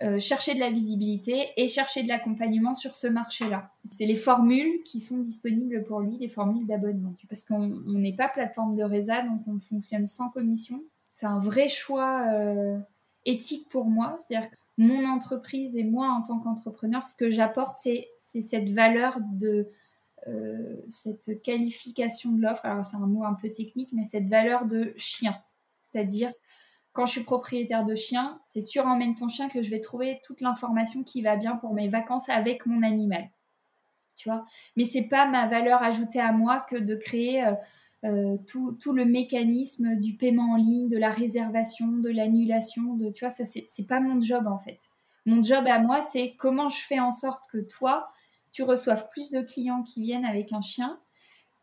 euh, 0.00 0.20
chercher 0.20 0.54
de 0.54 0.60
la 0.60 0.70
visibilité 0.70 1.48
et 1.56 1.66
chercher 1.66 2.04
de 2.04 2.08
l'accompagnement 2.08 2.72
sur 2.72 2.94
ce 2.94 3.08
marché-là. 3.08 3.72
C'est 3.84 4.06
les 4.06 4.14
formules 4.14 4.82
qui 4.84 5.00
sont 5.00 5.18
disponibles 5.18 5.82
pour 5.82 6.00
lui, 6.00 6.18
les 6.18 6.28
formules 6.28 6.66
d'abonnement. 6.66 7.14
Parce 7.28 7.42
qu'on 7.42 7.68
n'est 7.84 8.14
pas 8.14 8.28
plateforme 8.28 8.76
de 8.76 8.84
résa, 8.84 9.22
donc 9.22 9.40
on 9.48 9.58
fonctionne 9.58 10.06
sans 10.06 10.28
commission. 10.28 10.84
C'est 11.10 11.26
un 11.26 11.40
vrai 11.40 11.66
choix 11.66 12.32
euh, 12.32 12.78
éthique 13.26 13.68
pour 13.70 13.86
moi. 13.86 14.14
C'est-à-dire 14.18 14.50
que 14.50 14.56
mon 14.76 15.04
entreprise 15.04 15.76
et 15.76 15.82
moi 15.82 16.08
en 16.08 16.22
tant 16.22 16.38
qu'entrepreneur, 16.38 17.04
ce 17.04 17.16
que 17.16 17.30
j'apporte, 17.30 17.76
c'est 17.76 18.08
cette 18.16 18.70
valeur 18.70 19.18
de 19.32 19.68
euh, 20.28 20.76
cette 20.88 21.42
qualification 21.42 22.30
de 22.30 22.42
l'offre. 22.42 22.64
Alors 22.64 22.84
c'est 22.84 22.96
un 22.96 23.06
mot 23.06 23.24
un 23.24 23.34
peu 23.34 23.50
technique, 23.50 23.90
mais 23.92 24.04
cette 24.04 24.28
valeur 24.28 24.66
de 24.66 24.94
chien. 24.96 25.36
C'est-à-dire 25.82 26.32
quand 26.98 27.06
je 27.06 27.12
suis 27.12 27.22
propriétaire 27.22 27.84
de 27.84 27.94
chien, 27.94 28.40
c'est 28.42 28.60
sur 28.60 28.84
Emmène 28.88 29.14
ton 29.14 29.28
chien 29.28 29.48
que 29.48 29.62
je 29.62 29.70
vais 29.70 29.78
trouver 29.78 30.20
toute 30.24 30.40
l'information 30.40 31.04
qui 31.04 31.22
va 31.22 31.36
bien 31.36 31.54
pour 31.54 31.72
mes 31.72 31.86
vacances 31.86 32.28
avec 32.28 32.66
mon 32.66 32.82
animal. 32.82 33.30
Tu 34.16 34.28
vois? 34.28 34.44
Mais 34.76 34.82
c'est 34.82 35.06
pas 35.06 35.28
ma 35.28 35.46
valeur 35.46 35.80
ajoutée 35.80 36.18
à 36.18 36.32
moi 36.32 36.58
que 36.68 36.74
de 36.74 36.96
créer 36.96 37.44
euh, 37.44 37.52
euh, 38.04 38.36
tout, 38.48 38.72
tout, 38.72 38.92
le 38.92 39.04
mécanisme 39.04 39.94
du 39.94 40.16
paiement 40.16 40.54
en 40.54 40.56
ligne, 40.56 40.88
de 40.88 40.98
la 40.98 41.10
réservation, 41.10 41.86
de 41.86 42.08
l'annulation. 42.08 42.94
De, 42.94 43.10
tu 43.10 43.24
vois, 43.24 43.30
ça, 43.30 43.44
c'est 43.44 43.86
pas 43.86 44.00
mon 44.00 44.20
job 44.20 44.48
en 44.48 44.58
fait. 44.58 44.80
Mon 45.24 45.40
job 45.40 45.68
à 45.68 45.78
moi, 45.78 46.00
c'est 46.00 46.34
comment 46.36 46.68
je 46.68 46.80
fais 46.80 46.98
en 46.98 47.12
sorte 47.12 47.44
que 47.52 47.58
toi, 47.58 48.08
tu 48.50 48.64
reçoives 48.64 49.08
plus 49.10 49.30
de 49.30 49.40
clients 49.42 49.84
qui 49.84 50.02
viennent 50.02 50.24
avec 50.24 50.52
un 50.52 50.62
chien 50.62 50.98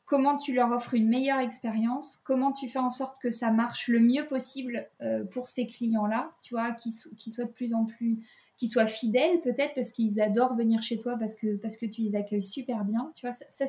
comment 0.05 0.37
tu 0.37 0.53
leur 0.53 0.71
offres 0.71 0.93
une 0.93 1.07
meilleure 1.07 1.39
expérience, 1.39 2.21
comment 2.23 2.51
tu 2.51 2.67
fais 2.67 2.79
en 2.79 2.91
sorte 2.91 3.19
que 3.19 3.31
ça 3.31 3.51
marche 3.51 3.87
le 3.87 3.99
mieux 3.99 4.27
possible 4.27 4.87
euh, 5.01 5.23
pour 5.23 5.47
ces 5.47 5.65
clients-là, 5.65 6.31
tu 6.41 6.53
vois, 6.53 6.71
qui, 6.71 6.91
soient 6.91 7.45
de 7.45 7.51
plus 7.51 7.73
en 7.73 7.85
plus, 7.85 8.19
qui 8.57 8.67
soient 8.67 8.87
fidèles 8.87 9.41
peut-être 9.41 9.73
parce 9.73 9.91
qu'ils 9.91 10.21
adorent 10.21 10.55
venir 10.55 10.83
chez 10.83 10.99
toi 10.99 11.17
parce 11.17 11.35
que, 11.35 11.55
parce 11.57 11.77
que 11.77 11.85
tu 11.85 12.01
les 12.01 12.15
accueilles 12.15 12.43
super 12.43 12.85
bien, 12.85 13.11
tu 13.15 13.25
vois, 13.25 13.33
ça, 13.33 13.45
ça 13.49 13.65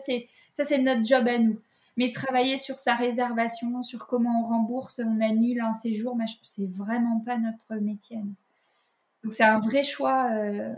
c'est 0.65 0.79
notre 0.79 1.05
job 1.05 1.27
à 1.27 1.39
nous. 1.39 1.59
Mais 1.97 2.11
travailler 2.11 2.59
sur 2.59 2.79
sa 2.79 2.95
réservation, 2.95 3.83
sur 3.83 4.07
comment 4.07 4.43
on 4.43 4.47
rembourse, 4.47 5.01
on 5.03 5.21
annule 5.23 5.63
un 5.63 5.73
séjour, 5.73 6.15
c'est 6.43 6.71
vraiment 6.71 7.21
pas 7.21 7.39
notre 7.39 7.77
métier. 7.77 8.21
Donc 9.27 9.33
c'est 9.33 9.43
un 9.43 9.59
vrai 9.59 9.83
choix, 9.83 10.31
euh, 10.31 10.73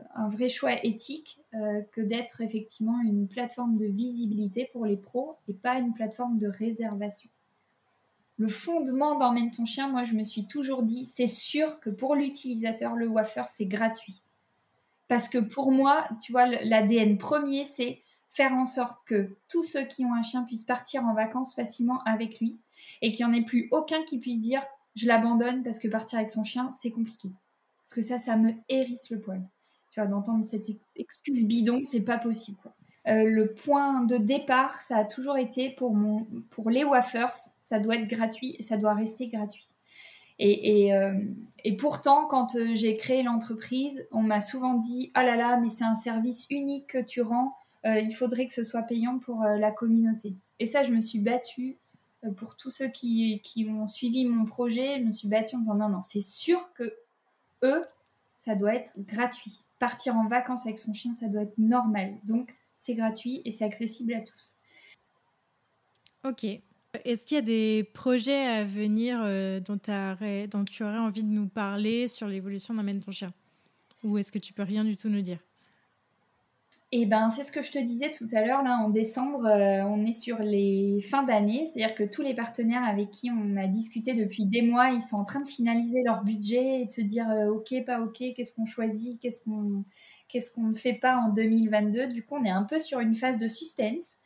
éthique 0.82 1.38
euh, 1.52 1.82
que 1.92 2.00
d'être 2.00 2.40
effectivement 2.40 2.98
une 3.04 3.28
plateforme 3.28 3.76
de 3.76 3.84
visibilité 3.84 4.70
pour 4.72 4.86
les 4.86 4.96
pros 4.96 5.36
et 5.48 5.52
pas 5.52 5.74
une 5.74 5.92
plateforme 5.92 6.38
de 6.38 6.46
réservation. 6.46 7.28
Le 8.38 8.48
fondement 8.48 9.16
d'emmène 9.16 9.50
ton 9.50 9.66
chien, 9.66 9.90
moi 9.90 10.04
je 10.04 10.14
me 10.14 10.22
suis 10.22 10.46
toujours 10.46 10.82
dit, 10.82 11.04
c'est 11.04 11.26
sûr 11.26 11.78
que 11.78 11.90
pour 11.90 12.14
l'utilisateur, 12.14 12.96
le 12.96 13.06
wafer 13.06 13.46
c'est 13.48 13.66
gratuit. 13.66 14.22
Parce 15.08 15.28
que 15.28 15.36
pour 15.36 15.70
moi, 15.70 16.08
tu 16.22 16.32
vois, 16.32 16.46
l'ADN 16.46 17.18
premier, 17.18 17.66
c'est 17.66 18.00
faire 18.30 18.54
en 18.54 18.64
sorte 18.64 19.04
que 19.04 19.36
tous 19.50 19.62
ceux 19.62 19.84
qui 19.84 20.06
ont 20.06 20.14
un 20.14 20.22
chien 20.22 20.44
puissent 20.44 20.64
partir 20.64 21.04
en 21.04 21.12
vacances 21.12 21.54
facilement 21.54 22.02
avec 22.04 22.40
lui 22.40 22.58
et 23.02 23.12
qu'il 23.12 23.26
n'y 23.26 23.30
en 23.30 23.34
ait 23.34 23.44
plus 23.44 23.68
aucun 23.72 24.02
qui 24.04 24.18
puisse 24.18 24.40
dire 24.40 24.62
je 24.94 25.06
l'abandonne 25.06 25.62
parce 25.62 25.78
que 25.78 25.88
partir 25.88 26.18
avec 26.18 26.30
son 26.30 26.44
chien, 26.44 26.70
c'est 26.70 26.90
compliqué. 26.90 27.28
Parce 27.88 27.94
que 27.94 28.02
ça, 28.02 28.18
ça 28.18 28.36
me 28.36 28.52
hérisse 28.68 29.08
le 29.08 29.18
poil. 29.18 29.40
Tu 29.92 29.98
vois, 29.98 30.06
d'entendre 30.06 30.44
cette 30.44 30.66
excuse 30.94 31.46
bidon, 31.46 31.80
c'est 31.84 32.02
pas 32.02 32.18
possible. 32.18 32.58
Euh, 33.06 33.24
le 33.24 33.54
point 33.54 34.04
de 34.04 34.18
départ, 34.18 34.82
ça 34.82 34.98
a 34.98 35.04
toujours 35.06 35.38
été 35.38 35.70
pour, 35.70 35.96
les 36.68 36.84
wafers, 36.84 37.32
ça 37.62 37.78
doit 37.78 37.96
être 37.96 38.06
gratuit 38.06 38.56
et 38.58 38.62
ça 38.62 38.76
doit 38.76 38.92
rester 38.92 39.28
gratuit. 39.28 39.66
Et, 40.38 40.94
euh, 40.94 41.14
pourtant, 41.78 42.26
quand 42.26 42.56
euh, 42.56 42.74
j'ai 42.74 42.98
créé 42.98 43.22
l'entreprise, 43.22 44.06
on 44.12 44.20
m'a 44.20 44.42
souvent 44.42 44.74
dit 44.74 45.10
Oh 45.16 45.22
là 45.22 45.36
là, 45.36 45.56
mais 45.56 45.70
c'est 45.70 45.84
un 45.84 45.94
service 45.94 46.46
unique 46.50 46.88
que 46.88 47.02
tu 47.02 47.22
rends, 47.22 47.54
il 47.84 48.12
faudrait 48.12 48.46
que 48.46 48.52
ce 48.52 48.64
soit 48.64 48.82
payant 48.82 49.18
pour 49.18 49.44
la 49.44 49.70
communauté. 49.70 50.34
Et 50.58 50.66
ça, 50.66 50.82
je 50.82 50.92
me 50.92 51.00
suis 51.00 51.20
battue 51.20 51.78
pour 52.36 52.54
tous 52.54 52.70
ceux 52.70 52.88
qui 52.88 53.40
ont 53.70 53.86
suivi 53.86 54.26
mon 54.26 54.44
projet. 54.44 54.98
Je 54.98 55.04
me 55.04 55.12
suis 55.12 55.26
battue 55.26 55.56
en 55.56 55.60
disant 55.60 55.74
Non, 55.74 55.88
non, 55.88 56.02
c'est 56.02 56.20
sûr 56.20 56.70
que 56.74 56.92
eux, 57.62 57.84
ça 58.36 58.54
doit 58.54 58.74
être 58.74 58.92
gratuit. 58.98 59.64
Partir 59.78 60.16
en 60.16 60.26
vacances 60.26 60.66
avec 60.66 60.78
son 60.78 60.92
chien, 60.92 61.14
ça 61.14 61.28
doit 61.28 61.42
être 61.42 61.58
normal. 61.58 62.16
Donc, 62.24 62.54
c'est 62.78 62.94
gratuit 62.94 63.42
et 63.44 63.52
c'est 63.52 63.64
accessible 63.64 64.14
à 64.14 64.20
tous. 64.20 64.56
Ok. 66.24 66.44
Est-ce 67.04 67.26
qu'il 67.26 67.34
y 67.36 67.38
a 67.38 67.42
des 67.42 67.84
projets 67.84 68.46
à 68.46 68.64
venir 68.64 69.20
euh, 69.22 69.60
dont, 69.60 69.78
dont, 70.50 70.64
tu 70.64 70.82
aurais 70.82 70.98
envie 70.98 71.22
de 71.22 71.28
nous 71.28 71.48
parler 71.48 72.08
sur 72.08 72.26
l'évolution 72.28 72.74
d'Emmène 72.74 73.00
ton 73.00 73.12
chien? 73.12 73.32
Ou 74.02 74.18
est-ce 74.18 74.32
que 74.32 74.38
tu 74.38 74.52
peux 74.52 74.62
rien 74.62 74.84
du 74.84 74.96
tout 74.96 75.08
nous 75.08 75.20
dire? 75.20 75.38
Eh 76.90 77.04
ben, 77.04 77.28
c'est 77.28 77.42
ce 77.42 77.52
que 77.52 77.60
je 77.60 77.70
te 77.70 77.78
disais 77.78 78.10
tout 78.10 78.26
à 78.32 78.42
l'heure. 78.42 78.62
Là, 78.62 78.78
en 78.78 78.88
décembre, 78.88 79.44
euh, 79.44 79.82
on 79.82 80.06
est 80.06 80.18
sur 80.18 80.38
les 80.38 81.02
fins 81.02 81.22
d'année, 81.22 81.66
c'est-à-dire 81.66 81.94
que 81.94 82.02
tous 82.02 82.22
les 82.22 82.34
partenaires 82.34 82.82
avec 82.82 83.10
qui 83.10 83.30
on 83.30 83.58
a 83.58 83.66
discuté 83.66 84.14
depuis 84.14 84.46
des 84.46 84.62
mois, 84.62 84.88
ils 84.90 85.02
sont 85.02 85.16
en 85.16 85.24
train 85.24 85.40
de 85.40 85.48
finaliser 85.48 86.02
leur 86.02 86.24
budget 86.24 86.80
et 86.80 86.86
de 86.86 86.90
se 86.90 87.02
dire 87.02 87.28
euh, 87.30 87.50
ok, 87.50 87.74
pas 87.84 88.00
ok, 88.00 88.22
qu'est-ce 88.34 88.54
qu'on 88.54 88.64
choisit, 88.64 89.20
qu'est-ce 89.20 89.42
qu'on 89.44 89.84
qu'est-ce 90.28 90.50
qu'on 90.50 90.68
ne 90.68 90.74
fait 90.74 90.94
pas 90.94 91.16
en 91.18 91.28
2022. 91.28 92.06
Du 92.08 92.24
coup, 92.24 92.36
on 92.36 92.44
est 92.44 92.50
un 92.50 92.64
peu 92.64 92.78
sur 92.80 93.00
une 93.00 93.14
phase 93.14 93.38
de 93.38 93.48
suspense. 93.48 94.16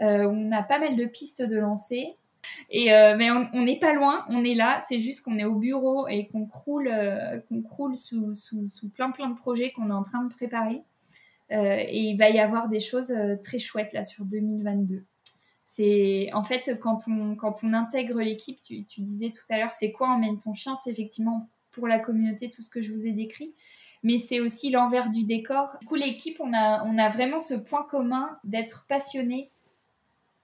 Euh, 0.00 0.26
on 0.26 0.52
a 0.52 0.62
pas 0.62 0.78
mal 0.78 0.96
de 0.96 1.04
pistes 1.04 1.42
de 1.42 1.56
lancer. 1.56 2.16
Et 2.70 2.86
mais 2.86 3.30
on 3.30 3.62
n'est 3.62 3.78
pas 3.78 3.92
loin, 3.92 4.24
on 4.30 4.44
est 4.44 4.54
là. 4.54 4.80
C'est 4.80 5.00
juste 5.00 5.22
qu'on 5.24 5.38
est 5.38 5.44
au 5.44 5.56
bureau 5.56 6.08
et 6.08 6.28
qu'on 6.28 6.46
croule, 6.46 6.90
qu'on 7.48 7.62
croule 7.62 7.94
sous, 7.94 8.34
sous, 8.34 8.66
sous 8.68 8.88
plein 8.88 9.10
plein 9.10 9.28
de 9.28 9.34
projets 9.34 9.72
qu'on 9.72 9.90
est 9.90 9.94
en 9.94 10.02
train 10.02 10.24
de 10.24 10.30
préparer. 10.30 10.82
Euh, 11.52 11.76
et 11.78 11.98
il 11.98 12.16
va 12.16 12.30
y 12.30 12.38
avoir 12.38 12.68
des 12.68 12.80
choses 12.80 13.10
euh, 13.10 13.36
très 13.42 13.58
chouettes 13.58 13.92
là 13.92 14.04
sur 14.04 14.24
2022. 14.24 15.04
C'est 15.64 16.30
en 16.32 16.42
fait 16.42 16.78
quand 16.80 16.98
on, 17.06 17.36
quand 17.36 17.62
on 17.62 17.72
intègre 17.72 18.20
l'équipe, 18.20 18.60
tu, 18.62 18.84
disais 18.98 19.30
tout 19.30 19.44
à 19.50 19.58
l'heure, 19.58 19.72
c'est 19.72 19.92
quoi 19.92 20.08
emmène 20.08 20.38
ton 20.38 20.54
chien? 20.54 20.76
C'est 20.76 20.90
effectivement 20.90 21.48
pour 21.70 21.86
la 21.86 21.98
communauté 21.98 22.50
tout 22.50 22.62
ce 22.62 22.70
que 22.70 22.82
je 22.82 22.92
vous 22.92 23.06
ai 23.06 23.12
décrit 23.12 23.54
mais 24.02 24.18
c'est 24.18 24.40
aussi 24.40 24.70
l'envers 24.70 25.10
du 25.10 25.24
décor. 25.24 25.76
Du 25.80 25.86
coup, 25.86 25.94
l'équipe, 25.94 26.38
on 26.40 26.52
a, 26.52 26.82
on 26.84 26.98
a 26.98 27.08
vraiment 27.08 27.38
ce 27.38 27.54
point 27.54 27.82
commun 27.84 28.38
d'être 28.44 28.86
passionné. 28.88 29.50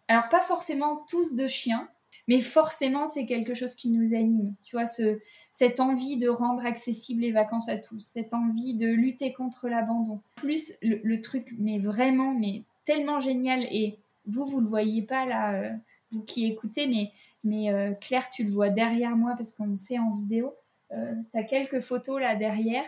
Alors, 0.09 0.29
pas 0.29 0.41
forcément 0.41 1.05
tous 1.09 1.35
de 1.35 1.47
chiens, 1.47 1.89
mais 2.29 2.41
forcément, 2.41 3.07
c'est 3.07 3.27
quelque 3.27 3.55
chose 3.55 3.75
qui 3.75 3.89
nous 3.89 4.15
anime. 4.15 4.55
Tu 4.65 4.77
vois, 4.77 4.87
ce, 4.87 5.19
cette 5.51 5.79
envie 5.81 6.17
de 6.17 6.29
rendre 6.29 6.65
accessibles 6.67 7.23
les 7.23 7.33
vacances 7.33 7.69
à 7.69 7.77
tous, 7.77 8.01
cette 8.01 8.35
envie 8.35 8.75
de 8.75 8.89
lutter 8.89 9.33
contre 9.33 9.69
l'abandon. 9.69 10.21
Plus 10.35 10.73
le, 10.83 11.21
truc, 11.21 11.55
mais 11.59 11.79
vraiment, 11.79 12.35
mais 12.35 12.65
tellement 12.85 13.21
génial. 13.21 13.65
Et 13.71 13.99
vous, 14.27 14.45
vous 14.45 14.61
le 14.61 14.67
voyez 14.67 15.03
pas 15.03 15.25
là, 15.25 15.55
euh, 15.55 15.71
vous 16.11 16.23
qui 16.23 16.47
écoutez, 16.47 16.89
mais, 16.89 17.13
mais 17.45 17.73
euh, 17.73 17.93
Claire, 17.93 18.29
tu 18.29 18.43
le 18.43 18.51
vois 18.51 18.71
derrière 18.71 19.17
moi 19.17 19.35
parce 19.37 19.53
qu'on 19.53 19.77
sait 19.77 19.99
en 19.99 20.13
vidéo. 20.13 20.55
Euh, 20.93 21.15
tu 21.33 21.39
as 21.39 21.45
quelques 21.45 21.81
photos 21.81 22.21
là 22.21 22.35
derrière. 22.35 22.85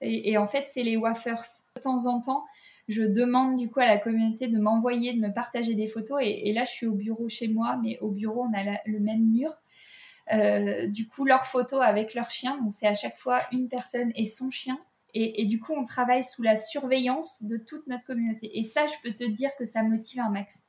Et, 0.00 0.32
et 0.32 0.38
en 0.38 0.46
fait, 0.46 0.64
c'est 0.68 0.82
les 0.82 0.96
wafers. 0.96 1.42
De 1.76 1.80
temps 1.80 2.06
en 2.06 2.20
temps, 2.20 2.44
je 2.90 3.02
demande 3.02 3.56
du 3.56 3.70
coup 3.70 3.80
à 3.80 3.86
la 3.86 3.98
communauté 3.98 4.48
de 4.48 4.58
m'envoyer, 4.58 5.12
de 5.12 5.20
me 5.20 5.32
partager 5.32 5.74
des 5.74 5.86
photos. 5.86 6.18
Et, 6.22 6.52
là, 6.52 6.64
je 6.64 6.70
suis 6.70 6.86
au 6.86 6.92
bureau 6.92 7.28
chez 7.28 7.46
moi, 7.46 7.78
mais 7.82 7.98
au 8.00 8.10
bureau, 8.10 8.44
on 8.44 8.52
a 8.52 8.80
le 8.84 8.98
même 8.98 9.30
mur. 9.30 9.54
Euh, 10.32 10.88
du 10.88 11.06
coup, 11.06 11.24
leurs 11.24 11.46
photos 11.46 11.80
avec 11.82 12.14
leur 12.14 12.30
chien. 12.30 12.58
Donc, 12.58 12.72
c'est 12.72 12.88
à 12.88 12.94
chaque 12.94 13.16
fois 13.16 13.40
une 13.52 13.68
personne 13.68 14.10
et 14.16 14.26
son 14.26 14.50
chien. 14.50 14.78
Et, 15.14 15.44
du 15.44 15.58
coup, 15.58 15.72
on 15.76 15.84
travaille 15.84 16.22
sous 16.22 16.42
la 16.42 16.56
surveillance 16.56 17.42
de 17.42 17.56
toute 17.56 17.86
notre 17.88 18.04
communauté. 18.04 18.58
Et 18.58 18.64
ça, 18.64 18.86
je 18.86 18.94
peux 19.02 19.14
te 19.14 19.24
dire 19.24 19.50
que 19.58 19.64
ça 19.64 19.82
motive 19.82 20.20
un 20.20 20.30
max. 20.30 20.64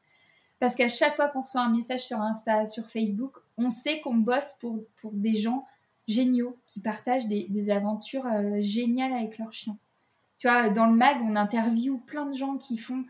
Parce 0.60 0.76
qu'à 0.76 0.88
chaque 0.88 1.16
fois 1.16 1.28
qu'on 1.28 1.42
reçoit 1.42 1.62
un 1.62 1.76
message 1.76 2.06
sur 2.06 2.20
Insta, 2.22 2.66
sur 2.66 2.90
Facebook, 2.90 3.36
on 3.58 3.70
sait 3.70 4.00
qu'on 4.02 4.16
bosse 4.16 4.54
pour, 4.60 4.84
pour 5.00 5.12
des 5.12 5.36
gens 5.36 5.66
géniaux 6.08 6.60
qui 6.68 6.80
partagent 6.80 7.28
des, 7.28 7.70
aventures 7.70 8.26
euh, 8.26 8.62
géniales 8.62 9.14
avec 9.14 9.38
leurs 9.38 9.54
chiens. 9.54 9.78
Tu 10.42 10.48
vois, 10.48 10.70
dans 10.70 10.88
le 10.88 10.96
mag, 10.96 11.18
on 11.24 11.36
interviewe 11.36 12.00
plein 12.00 12.26
de 12.26 12.36
gens 12.36 12.58
qui 12.58 12.76
font 12.76 13.06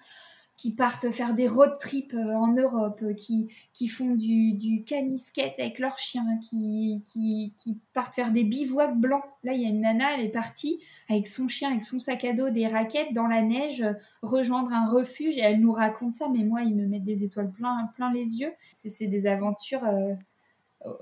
qui 0.57 0.75
partent 0.75 1.09
faire 1.11 1.33
des 1.33 1.47
road 1.47 1.77
trips 1.79 2.13
euh, 2.13 2.35
en 2.35 2.51
Europe, 2.51 2.99
euh, 3.03 3.13
qui, 3.13 3.49
qui 3.71 3.87
font 3.87 4.15
du, 4.15 4.51
du 4.51 4.83
canisquette 4.83 5.57
avec 5.57 5.79
leurs 5.79 5.97
chiens, 5.97 6.25
qui, 6.41 7.03
qui, 7.07 7.55
qui, 7.57 7.79
partent 7.93 8.13
faire 8.13 8.31
des 8.31 8.43
bivouacs 8.43 8.99
blancs. 8.99 9.23
Là, 9.45 9.53
il 9.53 9.61
y 9.61 9.65
a 9.65 9.69
une 9.69 9.79
nana, 9.79 10.13
elle 10.13 10.25
est 10.25 10.29
partie 10.29 10.83
avec 11.07 11.25
son 11.25 11.47
chien, 11.47 11.71
avec 11.71 11.85
son 11.85 11.99
sac 11.99 12.25
à 12.25 12.33
dos, 12.33 12.49
des 12.49 12.67
raquettes 12.67 13.13
dans 13.13 13.27
la 13.27 13.41
neige, 13.41 13.81
rejoindre 14.21 14.73
un 14.73 14.85
refuge 14.85 15.37
et 15.37 15.41
elle 15.41 15.61
nous 15.61 15.71
raconte 15.71 16.15
ça. 16.15 16.27
Mais 16.27 16.43
moi, 16.43 16.63
ils 16.63 16.75
me 16.75 16.85
mettent 16.85 17.05
des 17.05 17.23
étoiles 17.23 17.51
plein, 17.51 17.89
plein 17.95 18.11
les 18.11 18.41
yeux. 18.41 18.51
C'est 18.73 19.07
des 19.07 19.25
aventures 19.25 19.85
euh, 19.85 20.13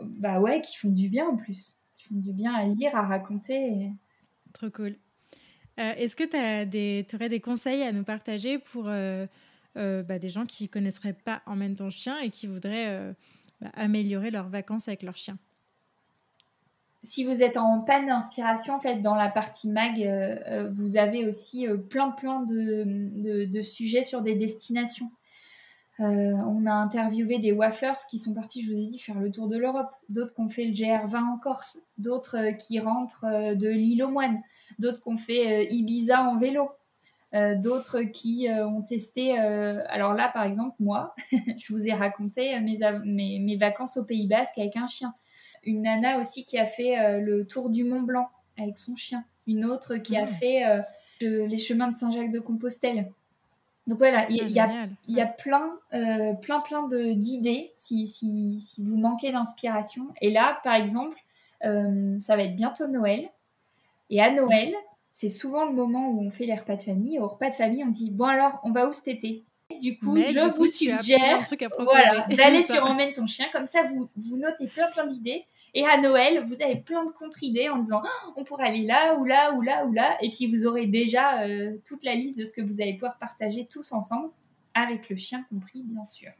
bah 0.04 0.40
ouais, 0.40 0.62
qui 0.62 0.78
font 0.78 0.92
du 0.92 1.10
bien 1.10 1.28
en 1.28 1.38
plus, 1.38 1.76
qui 1.98 2.06
font 2.06 2.20
du 2.20 2.34
bien 2.34 2.54
à 2.54 2.66
lire, 2.66 2.96
à 2.96 3.02
raconter. 3.02 3.92
Trop 4.54 4.70
cool. 4.70 4.96
Euh, 5.80 5.94
est-ce 5.98 6.16
que 6.16 6.24
tu 6.24 7.16
aurais 7.16 7.30
des 7.30 7.40
conseils 7.40 7.84
à 7.84 7.92
nous 7.92 8.04
partager 8.04 8.60
pour 8.60 8.86
euh, 8.88 9.26
euh, 9.78 10.04
bah, 10.04 10.20
des 10.20 10.30
gens 10.30 10.46
qui 10.46 10.64
ne 10.64 10.68
connaîtraient 10.68 11.14
pas 11.14 11.42
Emmène 11.46 11.76
ton 11.76 11.90
chien 11.90 12.18
et 12.20 12.30
qui 12.30 12.48
voudraient 12.48 13.16
bah, 13.62 13.70
améliorer 13.74 14.32
leurs 14.32 14.50
vacances 14.50 14.88
avec 14.88 15.04
leur 15.04 15.16
chien? 15.16 15.38
Si 17.02 17.24
vous 17.24 17.42
êtes 17.42 17.56
en 17.56 17.80
panne 17.80 18.08
d'inspiration, 18.08 18.74
en 18.74 18.96
dans 19.00 19.16
la 19.16 19.30
partie 19.30 19.70
mag, 19.70 19.96
vous 20.74 20.98
avez 20.98 21.26
aussi 21.26 21.66
plein, 21.90 22.12
plein 22.12 22.42
de, 22.42 23.62
sujets 23.62 24.04
sur 24.04 24.22
des 24.22 24.36
destinations. 24.36 25.10
On 26.00 26.66
a 26.66 26.72
interviewé 26.72 27.40
des 27.40 27.52
wafers 27.52 27.98
qui 28.10 28.20
sont 28.20 28.34
partis, 28.34 28.64
je 28.64 28.72
vous 28.72 28.78
ai 28.78 28.86
dit, 28.86 29.00
faire 29.00 29.20
le 29.20 29.32
tour 29.32 29.48
de 29.48 29.58
l'Europe. 29.58 29.90
D'autres 30.08 30.34
qui 30.34 30.42
ont 30.42 30.50
fait 30.50 30.66
le 30.66 30.72
GR20 30.72 31.18
en 31.18 31.38
Corse. 31.38 31.78
D'autres 31.98 32.58
qui 32.58 32.80
rentrent 32.80 33.26
de 33.56 33.68
l'île 33.68 34.04
aux 34.04 34.10
moines. 34.10 34.42
D'autres 34.80 35.02
qui 35.02 35.10
ont 35.10 35.18
fait 35.18 35.68
Ibiza 35.70 36.24
en 36.24 36.38
vélo. 36.38 36.70
Euh, 37.36 37.56
d'autres 37.56 38.02
qui 38.02 38.48
euh, 38.48 38.68
ont 38.68 38.82
testé. 38.82 39.40
Euh, 39.40 39.84
alors 39.90 40.14
là, 40.14 40.30
par 40.34 40.44
exemple, 40.44 40.76
moi, 40.80 41.14
je 41.32 41.74
vous 41.74 41.88
ai 41.88 41.94
raconté 41.94 42.60
mes, 42.60 43.40
mes, 43.40 43.58
vacances 43.58 43.98
au 43.98 44.06
Pays 44.06 44.28
Basque 44.28 44.58
avec 44.58 44.76
un 44.76 44.88
chien. 44.88 45.14
Une 45.64 45.84
nana 45.84 46.20
aussi 46.20 46.46
qui 46.46 46.58
a 46.58 46.66
fait 46.66 47.20
le 47.20 47.46
tour 47.46 47.70
du 47.70 47.84
Mont 47.84 48.02
Blanc 48.02 48.30
avec 48.58 48.78
son 48.78 48.96
chien. 48.96 49.26
Une 49.46 49.66
autre 49.66 49.98
qui 49.98 50.16
a 50.16 50.24
ah. 50.24 50.26
fait 50.26 50.64
les 51.22 51.58
chemins 51.58 51.90
de 51.90 51.96
Saint-Jacques 51.96 52.32
de 52.32 52.40
Compostelle. 52.40 53.12
Donc 53.90 53.98
voilà, 53.98 54.30
il 54.30 54.38
y, 54.52 54.60
a, 54.60 54.88
y, 55.08 55.20
a 55.20 55.26
plein, 55.26 55.72
plein, 56.42 56.60
plein 56.60 56.88
d'idées 56.88 57.74
si, 57.76 58.06
si, 58.06 58.60
si, 58.60 58.84
vous 58.84 58.98
manquez 58.98 59.32
d'inspiration. 59.32 60.08
Et 60.22 60.30
là, 60.30 60.60
par 60.64 60.76
exemple, 60.76 61.18
ça 61.62 62.36
va 62.36 62.44
être 62.44 62.56
bientôt 62.56 62.88
Noël. 62.88 63.30
Et 64.12 64.22
à 64.22 64.32
Noël, 64.32 64.74
c'est 65.12 65.30
souvent 65.30 65.66
le 65.66 65.74
moment 65.74 66.10
où 66.10 66.22
on 66.22 66.30
fait 66.30 66.46
les 66.46 66.56
repas 66.56 66.76
de 66.76 66.84
famille. 66.84 67.20
Au 67.20 67.28
repas 67.28 67.50
de 67.50 67.56
famille, 67.56 67.84
on 67.84 67.90
dit 67.90 68.12
Bon, 68.12 68.26
alors, 68.26 68.60
on 68.64 68.72
va 68.72 68.88
où 68.88 68.94
cet 68.94 69.08
été? 69.08 69.44
Du 69.78 69.98
coup, 69.98 70.18
je 70.18 70.56
vous 70.56 70.68
suggère 70.68 71.46
d'aller 72.36 72.64
sur 72.64 72.86
Emmène 72.86 73.14
ton 73.14 73.28
chien. 73.28 73.48
Comme 73.52 73.66
ça, 73.66 73.84
vous, 73.84 74.10
vous 74.16 74.38
notez 74.38 74.68
plein, 74.68 74.90
plein 74.92 75.06
d'idées. 75.06 75.46
Et 75.74 75.86
à 75.86 76.02
Noël, 76.02 76.44
vous 76.46 76.62
avez 76.62 76.78
plein 76.78 77.06
de 77.06 77.12
contre-idées 77.12 77.70
en 77.70 77.78
disant 77.78 78.02
oh, 78.04 78.34
on 78.36 78.44
pourrait 78.44 78.68
aller 78.68 78.84
là, 78.84 79.16
ou 79.16 79.26
là, 79.26 79.54
ou 79.54 79.62
là, 79.62 79.86
ou 79.86 79.94
là. 79.94 80.18
Et 80.22 80.32
puis, 80.32 80.48
vous 80.48 80.66
aurez 80.66 80.88
déjà 80.88 81.44
euh, 81.44 81.78
toute 81.86 82.04
la 82.04 82.16
liste 82.16 82.38
de 82.38 82.46
ce 82.46 82.54
que 82.54 82.62
vous 82.62 82.82
allez 82.82 82.94
pouvoir 82.94 83.18
partager 83.20 83.68
tous 83.68 83.92
ensemble, 83.92 84.30
avec 84.74 85.10
le 85.10 85.16
chien 85.16 85.46
compris, 85.50 85.84
bien 85.84 86.08
sûr. 86.08 86.32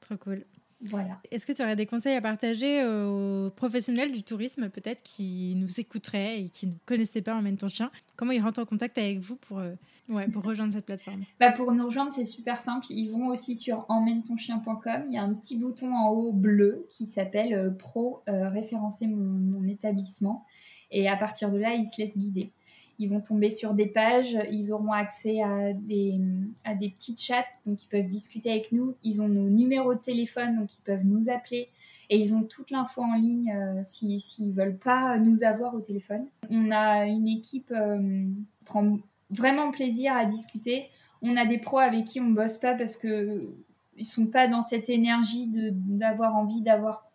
Trop 0.00 0.16
cool. 0.16 0.44
Voilà. 0.80 1.20
Est-ce 1.30 1.44
que 1.44 1.52
tu 1.52 1.62
aurais 1.62 1.74
des 1.74 1.86
conseils 1.86 2.14
à 2.14 2.20
partager 2.20 2.84
aux 2.86 3.50
professionnels 3.50 4.12
du 4.12 4.22
tourisme, 4.22 4.68
peut-être, 4.68 5.02
qui 5.02 5.54
nous 5.56 5.80
écouteraient 5.80 6.42
et 6.42 6.48
qui 6.48 6.66
ne 6.68 6.72
connaissaient 6.86 7.22
pas 7.22 7.34
Emmène 7.34 7.56
ton 7.56 7.68
chien? 7.68 7.90
Comment 8.16 8.32
ils 8.32 8.40
rentrent 8.40 8.60
en 8.60 8.64
contact 8.64 8.96
avec 8.96 9.18
vous 9.18 9.36
pour, 9.36 9.58
euh, 9.58 9.74
ouais, 10.08 10.28
pour 10.28 10.44
rejoindre 10.44 10.72
cette 10.72 10.86
plateforme? 10.86 11.22
Bah 11.40 11.50
Pour 11.50 11.72
nous 11.72 11.84
rejoindre, 11.86 12.12
c'est 12.12 12.24
super 12.24 12.60
simple. 12.60 12.86
Ils 12.90 13.10
vont 13.10 13.26
aussi 13.26 13.56
sur 13.56 13.86
emmène-ton-chien.com. 13.88 15.06
Il 15.08 15.14
y 15.14 15.18
a 15.18 15.22
un 15.22 15.34
petit 15.34 15.56
bouton 15.56 15.92
en 15.94 16.10
haut 16.10 16.32
bleu 16.32 16.86
qui 16.90 17.06
s'appelle 17.06 17.54
euh, 17.54 17.70
Pro, 17.70 18.22
euh, 18.28 18.48
référencer 18.48 19.08
mon, 19.08 19.16
mon 19.16 19.66
établissement. 19.66 20.44
Et 20.90 21.08
à 21.08 21.16
partir 21.16 21.50
de 21.50 21.58
là, 21.58 21.74
ils 21.74 21.86
se 21.86 22.00
laissent 22.00 22.16
guider 22.16 22.52
ils 22.98 23.08
vont 23.08 23.20
tomber 23.20 23.50
sur 23.50 23.74
des 23.74 23.86
pages, 23.86 24.36
ils 24.50 24.72
auront 24.72 24.92
accès 24.92 25.40
à 25.40 25.72
des, 25.72 26.20
à 26.64 26.74
des 26.74 26.90
petits 26.90 27.16
chats, 27.16 27.44
donc 27.64 27.82
ils 27.84 27.86
peuvent 27.86 28.06
discuter 28.06 28.50
avec 28.50 28.72
nous. 28.72 28.96
Ils 29.04 29.22
ont 29.22 29.28
nos 29.28 29.48
numéros 29.48 29.94
de 29.94 30.00
téléphone, 30.00 30.56
donc 30.58 30.74
ils 30.74 30.82
peuvent 30.82 31.04
nous 31.04 31.30
appeler. 31.30 31.68
Et 32.10 32.18
ils 32.18 32.34
ont 32.34 32.42
toute 32.42 32.70
l'info 32.70 33.02
en 33.02 33.14
ligne 33.14 33.52
euh, 33.54 33.82
s'ils 33.84 34.48
ne 34.48 34.52
veulent 34.52 34.78
pas 34.78 35.16
nous 35.18 35.44
avoir 35.44 35.74
au 35.74 35.80
téléphone. 35.80 36.26
On 36.50 36.72
a 36.72 37.06
une 37.06 37.28
équipe 37.28 37.70
euh, 37.70 38.24
qui 38.58 38.64
prend 38.64 38.98
vraiment 39.30 39.70
plaisir 39.70 40.14
à 40.14 40.24
discuter. 40.24 40.88
On 41.22 41.36
a 41.36 41.46
des 41.46 41.58
pros 41.58 41.78
avec 41.78 42.06
qui 42.06 42.20
on 42.20 42.24
ne 42.24 42.34
bosse 42.34 42.56
pas 42.56 42.74
parce 42.74 42.96
qu'ils 42.96 43.48
ne 43.96 44.04
sont 44.04 44.26
pas 44.26 44.48
dans 44.48 44.62
cette 44.62 44.88
énergie 44.88 45.48
d'avoir 45.52 46.34
envie 46.34 46.62
d'avoir 46.62 47.08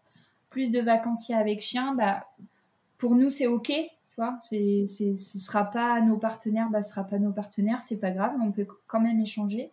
plus 0.49 0.71
de 0.71 0.79
vacanciers 0.79 1.35
avec 1.35 1.59
chien. 1.59 1.93
Bah, 1.95 2.27
pour 2.97 3.15
nous, 3.15 3.29
c'est 3.29 3.47
OK 3.47 3.73
tu 4.13 4.21
vois, 4.21 4.37
sera 4.39 5.65
pas 5.65 5.99
nos 6.01 6.17
partenaires, 6.17 6.69
bah, 6.69 6.83
ce 6.83 6.91
sera 6.91 7.03
pas 7.03 7.17
nos 7.17 7.31
partenaires, 7.31 7.81
c'est 7.81 7.97
pas 7.97 8.11
grave, 8.11 8.33
on 8.41 8.51
peut 8.51 8.67
quand 8.85 8.99
même 8.99 9.19
échanger. 9.19 9.71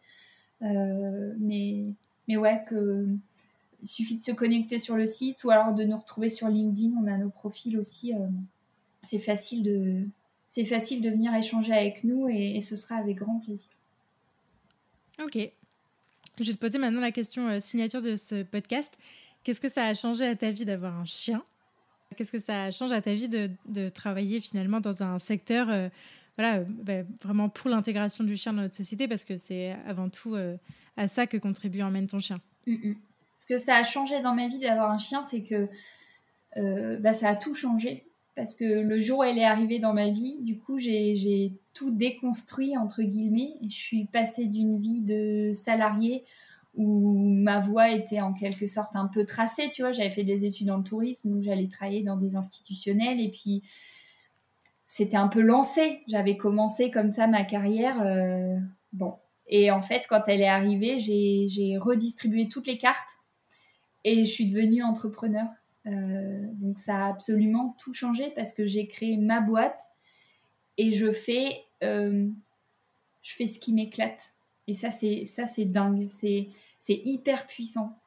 Euh, 0.62 1.34
mais, 1.38 1.92
mais 2.26 2.38
ouais, 2.38 2.64
que, 2.68 3.06
il 3.82 3.88
suffit 3.88 4.16
de 4.16 4.22
se 4.22 4.32
connecter 4.32 4.78
sur 4.78 4.96
le 4.96 5.06
site 5.06 5.44
ou 5.44 5.50
alors 5.50 5.74
de 5.74 5.84
nous 5.84 5.96
retrouver 5.96 6.30
sur 6.30 6.48
LinkedIn, 6.48 6.92
on 7.02 7.06
a 7.06 7.18
nos 7.18 7.28
profils 7.28 7.76
aussi. 7.78 8.14
Euh, 8.14 8.28
c'est 9.02 9.18
facile 9.18 9.62
de, 9.62 10.06
c'est 10.48 10.64
facile 10.64 11.02
de 11.02 11.10
venir 11.10 11.34
échanger 11.34 11.72
avec 11.74 12.04
nous 12.04 12.28
et, 12.28 12.60
ce 12.62 12.76
sera 12.76 12.96
avec 12.96 13.16
grand 13.16 13.40
plaisir. 13.40 13.70
Ok. 15.22 15.36
Je 16.38 16.44
vais 16.46 16.54
te 16.54 16.58
poser 16.58 16.78
maintenant 16.78 17.02
la 17.02 17.12
question 17.12 17.46
euh, 17.46 17.58
signature 17.58 18.00
de 18.00 18.16
ce 18.16 18.42
podcast. 18.42 18.96
Qu'est-ce 19.44 19.60
que 19.60 19.68
ça 19.68 19.84
a 19.84 19.92
changé 19.92 20.26
à 20.26 20.34
ta 20.34 20.50
vie 20.50 20.64
d'avoir 20.64 20.98
un 20.98 21.04
chien? 21.04 21.42
Qu'est-ce 22.16 22.32
que 22.32 22.38
ça 22.38 22.70
change 22.70 22.92
à 22.92 23.00
ta 23.00 23.14
vie 23.14 23.28
de, 23.28 23.88
travailler 23.88 24.40
finalement 24.40 24.80
dans 24.80 25.02
un 25.02 25.18
secteur 25.18 25.68
euh, 25.70 25.88
voilà, 26.36 26.64
bah, 26.64 27.02
vraiment 27.22 27.48
pour 27.48 27.70
l'intégration 27.70 28.24
du 28.24 28.36
chien 28.36 28.52
dans 28.52 28.62
notre 28.62 28.76
société 28.76 29.06
parce 29.06 29.24
que 29.24 29.36
c'est 29.36 29.76
avant 29.86 30.08
tout 30.08 30.34
euh, 30.34 30.56
à 30.96 31.06
ça 31.06 31.26
que 31.26 31.36
contribue 31.36 31.82
Emmène 31.82 32.06
ton 32.06 32.18
chien? 32.18 32.40
Mm, 32.66 32.72
mm. 32.72 32.96
Ce 33.38 33.46
que 33.46 33.58
ça 33.58 33.76
a 33.76 33.84
changé 33.84 34.20
dans 34.20 34.34
ma 34.34 34.48
vie 34.48 34.58
d'avoir 34.58 34.90
un 34.90 34.98
chien, 34.98 35.22
c'est 35.22 35.42
que 35.42 35.68
euh, 36.56 36.98
bah, 36.98 37.12
ça 37.12 37.30
a 37.30 37.36
tout 37.36 37.54
changé. 37.54 38.06
Parce 38.36 38.54
que 38.54 38.64
le 38.64 38.98
jour 38.98 39.18
où 39.20 39.24
elle 39.24 39.38
est 39.38 39.44
arrivée 39.44 39.78
dans 39.78 39.92
ma 39.92 40.08
vie, 40.08 40.38
du 40.40 40.58
coup, 40.58 40.78
j'ai 40.78 41.52
tout 41.74 41.90
déconstruit, 41.90 42.76
entre 42.76 43.02
guillemets. 43.02 43.54
Et 43.62 43.68
je 43.68 43.76
suis 43.76 44.04
passée 44.06 44.46
d'une 44.46 44.80
vie 44.80 45.00
de 45.00 45.52
salarié 45.54 46.24
où 46.74 47.18
ma 47.18 47.60
voie 47.60 47.90
était 47.90 48.20
en 48.20 48.32
quelque 48.32 48.66
sorte 48.66 48.96
un 48.96 49.06
peu 49.06 49.24
tracée, 49.24 49.70
tu 49.70 49.82
vois. 49.82 49.92
J'avais 49.92 50.10
fait 50.10 50.24
des 50.24 50.44
études 50.44 50.70
en 50.70 50.82
tourisme, 50.82 51.30
donc 51.30 51.42
j'allais 51.42 51.68
travailler 51.68 52.02
dans 52.02 52.16
des 52.16 52.36
institutionnels 52.36 53.20
et 53.20 53.30
puis 53.30 53.62
c'était 54.86 55.16
un 55.16 55.28
peu 55.28 55.40
lancé. 55.40 56.02
J'avais 56.08 56.36
commencé 56.36 56.90
comme 56.90 57.10
ça 57.10 57.26
ma 57.26 57.44
carrière. 57.44 58.00
Euh, 58.02 58.56
bon. 58.92 59.14
Et 59.46 59.70
en 59.70 59.82
fait, 59.82 60.06
quand 60.08 60.22
elle 60.26 60.40
est 60.40 60.48
arrivée, 60.48 60.98
j'ai 61.00 61.76
redistribué 61.78 62.48
toutes 62.48 62.66
les 62.66 62.78
cartes 62.78 63.10
et 64.04 64.24
je 64.24 64.30
suis 64.30 64.46
devenue 64.46 64.82
entrepreneur. 64.82 65.46
Euh, 65.86 66.42
donc 66.54 66.78
ça 66.78 67.06
a 67.06 67.08
absolument 67.08 67.74
tout 67.78 67.94
changé 67.94 68.32
parce 68.36 68.52
que 68.52 68.66
j'ai 68.66 68.86
créé 68.86 69.16
ma 69.16 69.40
boîte 69.40 69.80
et 70.76 70.92
je 70.92 71.10
fais, 71.10 71.64
euh, 71.82 72.28
je 73.22 73.34
fais 73.34 73.46
ce 73.46 73.58
qui 73.58 73.72
m'éclate. 73.72 74.34
Et 74.70 74.74
ça, 74.74 74.92
c'est 74.92 75.24
ça, 75.26 75.48
c'est 75.48 75.64
dingue. 75.64 76.06
C'est 76.08 76.48
c'est 76.78 77.00
hyper 77.04 77.48
puissant. 77.48 77.98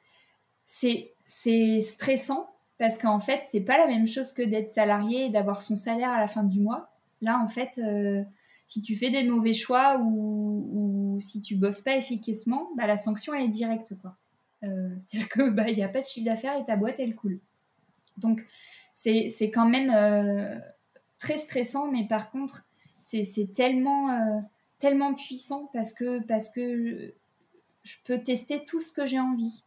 C'est 0.66 1.14
c'est 1.24 1.82
stressant 1.82 2.50
parce 2.78 2.98
qu'en 2.98 3.20
fait, 3.20 3.42
c'est 3.44 3.62
pas 3.62 3.78
la 3.78 3.86
même 3.86 4.08
chose 4.08 4.32
que 4.32 4.42
d'être 4.42 4.70
salarié 4.70 5.26
et 5.26 5.30
d'avoir 5.30 5.62
son 5.62 5.76
salaire 5.76 6.10
à 6.10 6.22
la 6.22 6.28
fin 6.28 6.44
du 6.44 6.62
mois. 6.62 6.90
Là, 7.22 7.40
en 7.44 7.50
fait, 7.50 7.80
euh, 7.80 8.24
si 8.64 8.82
tu 8.82 8.96
fais 8.96 9.10
des 9.10 9.24
mauvais 9.24 9.52
choix 9.52 10.00
ou, 10.02 11.20
si 11.22 11.42
tu 11.42 11.56
bosses 11.56 11.82
pas 11.82 11.98
efficacement, 11.98 12.70
bah, 12.78 12.88
la 12.88 12.98
sanction 12.98 13.34
elle 13.34 13.44
est 13.44 13.50
directe 13.50 13.94
quoi. 14.02 14.16
Euh, 14.64 14.90
c'est-à-dire 15.00 15.28
que 15.30 15.50
bah 15.50 15.66
a 15.68 15.88
pas 15.90 16.00
de 16.00 16.06
chiffre 16.06 16.26
d'affaires 16.26 16.58
et 16.58 16.66
ta 16.66 16.78
boîte 16.78 17.00
elle 17.00 17.16
coule. 17.16 17.42
Donc 18.18 18.42
c'est 18.94 19.52
quand 19.54 19.68
même 19.68 19.90
euh, 19.90 20.60
très 21.20 21.36
stressant, 21.36 21.92
mais 21.92 22.08
par 22.08 22.30
contre 22.30 22.66
c'est 23.02 23.52
tellement 23.54 24.42
tellement 24.84 25.14
puissant 25.14 25.70
parce 25.72 25.94
que, 25.94 26.22
parce 26.24 26.50
que 26.50 27.14
je 27.84 27.96
peux 28.04 28.20
tester 28.20 28.66
tout 28.66 28.82
ce 28.82 28.92
que 28.92 29.06
j'ai 29.06 29.20
envie. 29.20 29.64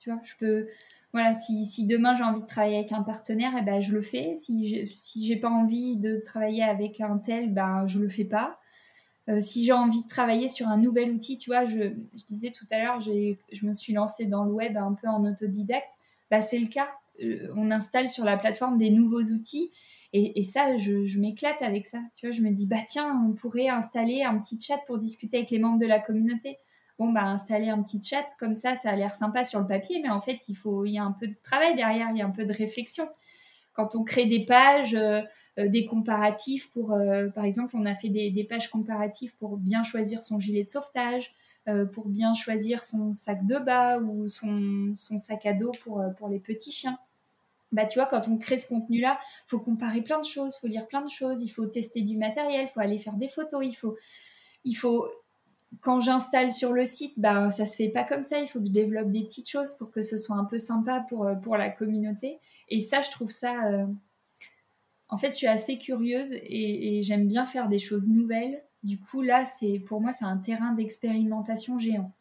Tu 0.00 0.10
vois, 0.10 0.20
je 0.24 0.34
peux. 0.40 0.66
Voilà, 1.12 1.34
si, 1.34 1.64
si 1.66 1.86
demain 1.86 2.16
j'ai 2.16 2.24
envie 2.24 2.40
de 2.40 2.46
travailler 2.46 2.78
avec 2.78 2.90
un 2.90 3.02
partenaire, 3.02 3.52
eh 3.56 3.62
ben, 3.62 3.80
je 3.80 3.92
le 3.92 4.02
fais. 4.02 4.34
Si 4.34 4.66
j'ai 4.66 4.88
si 4.92 5.36
pas 5.36 5.48
envie 5.48 5.96
de 5.96 6.16
travailler 6.16 6.64
avec 6.64 7.00
un 7.00 7.18
tel, 7.18 7.54
ben, 7.54 7.86
je 7.86 8.00
le 8.00 8.08
fais 8.08 8.24
pas. 8.24 8.58
Euh, 9.28 9.38
si 9.38 9.64
j'ai 9.64 9.72
envie 9.72 10.02
de 10.02 10.08
travailler 10.08 10.48
sur 10.48 10.66
un 10.66 10.78
nouvel 10.78 11.12
outil, 11.12 11.38
tu 11.38 11.50
vois, 11.50 11.66
je, 11.66 11.92
je 12.16 12.24
disais 12.26 12.50
tout 12.50 12.66
à 12.72 12.78
l'heure, 12.82 13.00
je 13.00 13.66
me 13.66 13.72
suis 13.72 13.92
lancée 13.92 14.26
dans 14.26 14.42
le 14.42 14.50
web 14.50 14.76
un 14.76 14.94
peu 14.94 15.06
en 15.06 15.24
autodidacte. 15.24 15.92
Bah, 16.28 16.42
c'est 16.42 16.58
le 16.58 16.66
cas. 16.66 16.88
Euh, 17.22 17.52
on 17.54 17.70
installe 17.70 18.08
sur 18.08 18.24
la 18.24 18.36
plateforme 18.36 18.78
des 18.78 18.90
nouveaux 18.90 19.22
outils 19.22 19.70
et, 20.14 20.42
ça, 20.44 20.78
je, 20.78 21.18
m'éclate 21.18 21.60
avec 21.60 21.86
ça. 21.86 22.00
Tu 22.16 22.26
vois, 22.26 22.34
je 22.34 22.40
me 22.40 22.50
dis, 22.50 22.66
bah 22.66 22.82
tiens, 22.86 23.22
on 23.28 23.34
pourrait 23.34 23.68
installer 23.68 24.22
un 24.22 24.38
petit 24.38 24.58
chat 24.58 24.78
pour 24.86 24.98
discuter 24.98 25.38
avec 25.38 25.50
les 25.50 25.58
membres 25.58 25.78
de 25.78 25.86
la 25.86 25.98
communauté. 25.98 26.58
Bon, 26.98 27.12
bah 27.12 27.24
installer 27.24 27.68
un 27.68 27.82
petit 27.82 28.00
chat, 28.02 28.26
comme 28.40 28.54
ça, 28.54 28.74
ça 28.74 28.90
a 28.90 28.96
l'air 28.96 29.14
sympa 29.14 29.44
sur 29.44 29.60
le 29.60 29.66
papier, 29.66 30.00
mais 30.02 30.08
en 30.08 30.20
fait, 30.20 30.38
il, 30.48 30.56
faut, 30.56 30.84
il 30.84 30.92
y 30.92 30.98
a 30.98 31.04
un 31.04 31.12
peu 31.12 31.28
de 31.28 31.36
travail 31.42 31.76
derrière, 31.76 32.08
il 32.10 32.16
y 32.16 32.22
a 32.22 32.26
un 32.26 32.30
peu 32.30 32.44
de 32.44 32.52
réflexion. 32.52 33.08
Quand 33.74 33.94
on 33.94 34.02
crée 34.02 34.26
des 34.26 34.44
pages, 34.44 34.94
euh, 34.94 35.20
euh, 35.58 35.68
des 35.68 35.84
comparatifs 35.84 36.72
pour, 36.72 36.94
euh, 36.94 37.28
par 37.28 37.44
exemple, 37.44 37.76
on 37.76 37.86
a 37.86 37.94
fait 37.94 38.08
des, 38.08 38.44
pages 38.44 38.68
comparatives 38.70 39.36
pour 39.36 39.58
bien 39.58 39.84
choisir 39.84 40.22
son 40.22 40.40
gilet 40.40 40.64
de 40.64 40.68
sauvetage, 40.68 41.32
pour 41.92 42.08
bien 42.08 42.32
choisir 42.32 42.82
son 42.82 43.12
sac 43.12 43.44
de 43.44 43.58
bas 43.58 43.98
ou 43.98 44.26
son, 44.26 44.94
son 44.96 45.18
sac 45.18 45.44
à 45.44 45.52
dos 45.52 45.70
pour, 45.84 46.02
pour 46.16 46.30
les 46.30 46.38
petits 46.38 46.72
chiens 46.72 46.98
bah, 47.72 47.86
tu 47.86 47.98
vois, 47.98 48.06
quand 48.06 48.28
on 48.28 48.38
crée 48.38 48.56
ce 48.56 48.68
contenu-là, 48.68 49.18
il 49.20 49.48
faut 49.48 49.60
comparer 49.60 50.02
plein 50.02 50.20
de 50.20 50.24
choses, 50.24 50.56
il 50.56 50.60
faut 50.60 50.66
lire 50.66 50.86
plein 50.86 51.02
de 51.02 51.10
choses, 51.10 51.42
il 51.42 51.48
faut 51.48 51.66
tester 51.66 52.02
du 52.02 52.16
matériel, 52.16 52.66
il 52.68 52.72
faut 52.72 52.80
aller 52.80 52.98
faire 52.98 53.14
des 53.14 53.28
photos, 53.28 53.64
il 53.64 53.74
faut, 53.74 53.96
il 54.64 54.74
faut 54.74 55.06
quand 55.80 56.00
j'installe 56.00 56.52
sur 56.52 56.72
le 56.72 56.86
site, 56.86 57.20
bah, 57.20 57.50
ça 57.50 57.66
se 57.66 57.76
fait 57.76 57.88
pas 57.88 58.04
comme 58.04 58.22
ça, 58.22 58.40
il 58.40 58.48
faut 58.48 58.58
que 58.58 58.66
je 58.66 58.72
développe 58.72 59.10
des 59.10 59.24
petites 59.24 59.48
choses 59.48 59.74
pour 59.74 59.90
que 59.90 60.02
ce 60.02 60.16
soit 60.16 60.36
un 60.36 60.44
peu 60.44 60.58
sympa 60.58 61.04
pour, 61.08 61.26
euh, 61.26 61.34
pour 61.34 61.56
la 61.56 61.68
communauté. 61.70 62.38
Et 62.68 62.80
ça, 62.80 63.02
je 63.02 63.10
trouve 63.10 63.30
ça, 63.30 63.66
euh, 63.66 63.86
en 65.08 65.18
fait, 65.18 65.30
je 65.30 65.36
suis 65.36 65.46
assez 65.46 65.78
curieuse 65.78 66.32
et, 66.32 67.02
j'aime 67.02 67.28
bien 67.28 67.46
faire 67.46 67.68
des 67.68 67.78
choses 67.78 68.08
nouvelles. 68.08 68.62
Du 68.82 68.98
coup, 68.98 69.22
là, 69.22 69.44
c'est 69.44 69.78
pour 69.80 70.00
moi, 70.00 70.12
c'est 70.12 70.24
un 70.24 70.38
terrain 70.38 70.72
d'expérimentation 70.72 71.78
géant. 71.78 72.12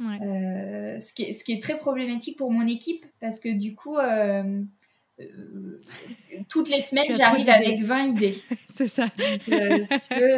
Euh, 0.00 1.00
ce, 1.00 1.12
qui 1.14 1.22
est, 1.22 1.32
ce, 1.32 1.42
qui 1.42 1.52
est, 1.52 1.62
très 1.62 1.78
problématique 1.78 2.36
pour 2.36 2.50
mon 2.50 2.66
équipe 2.66 3.06
parce 3.18 3.40
que 3.40 3.48
du 3.48 3.74
coup, 3.74 3.96
euh, 3.96 4.62
euh, 5.20 5.80
toutes 6.50 6.68
les 6.68 6.82
semaines, 6.82 7.14
j'arrive 7.14 7.48
avec 7.48 7.82
20 7.82 8.08
idées. 8.08 8.36
c'est 8.74 8.88
ça. 8.88 9.06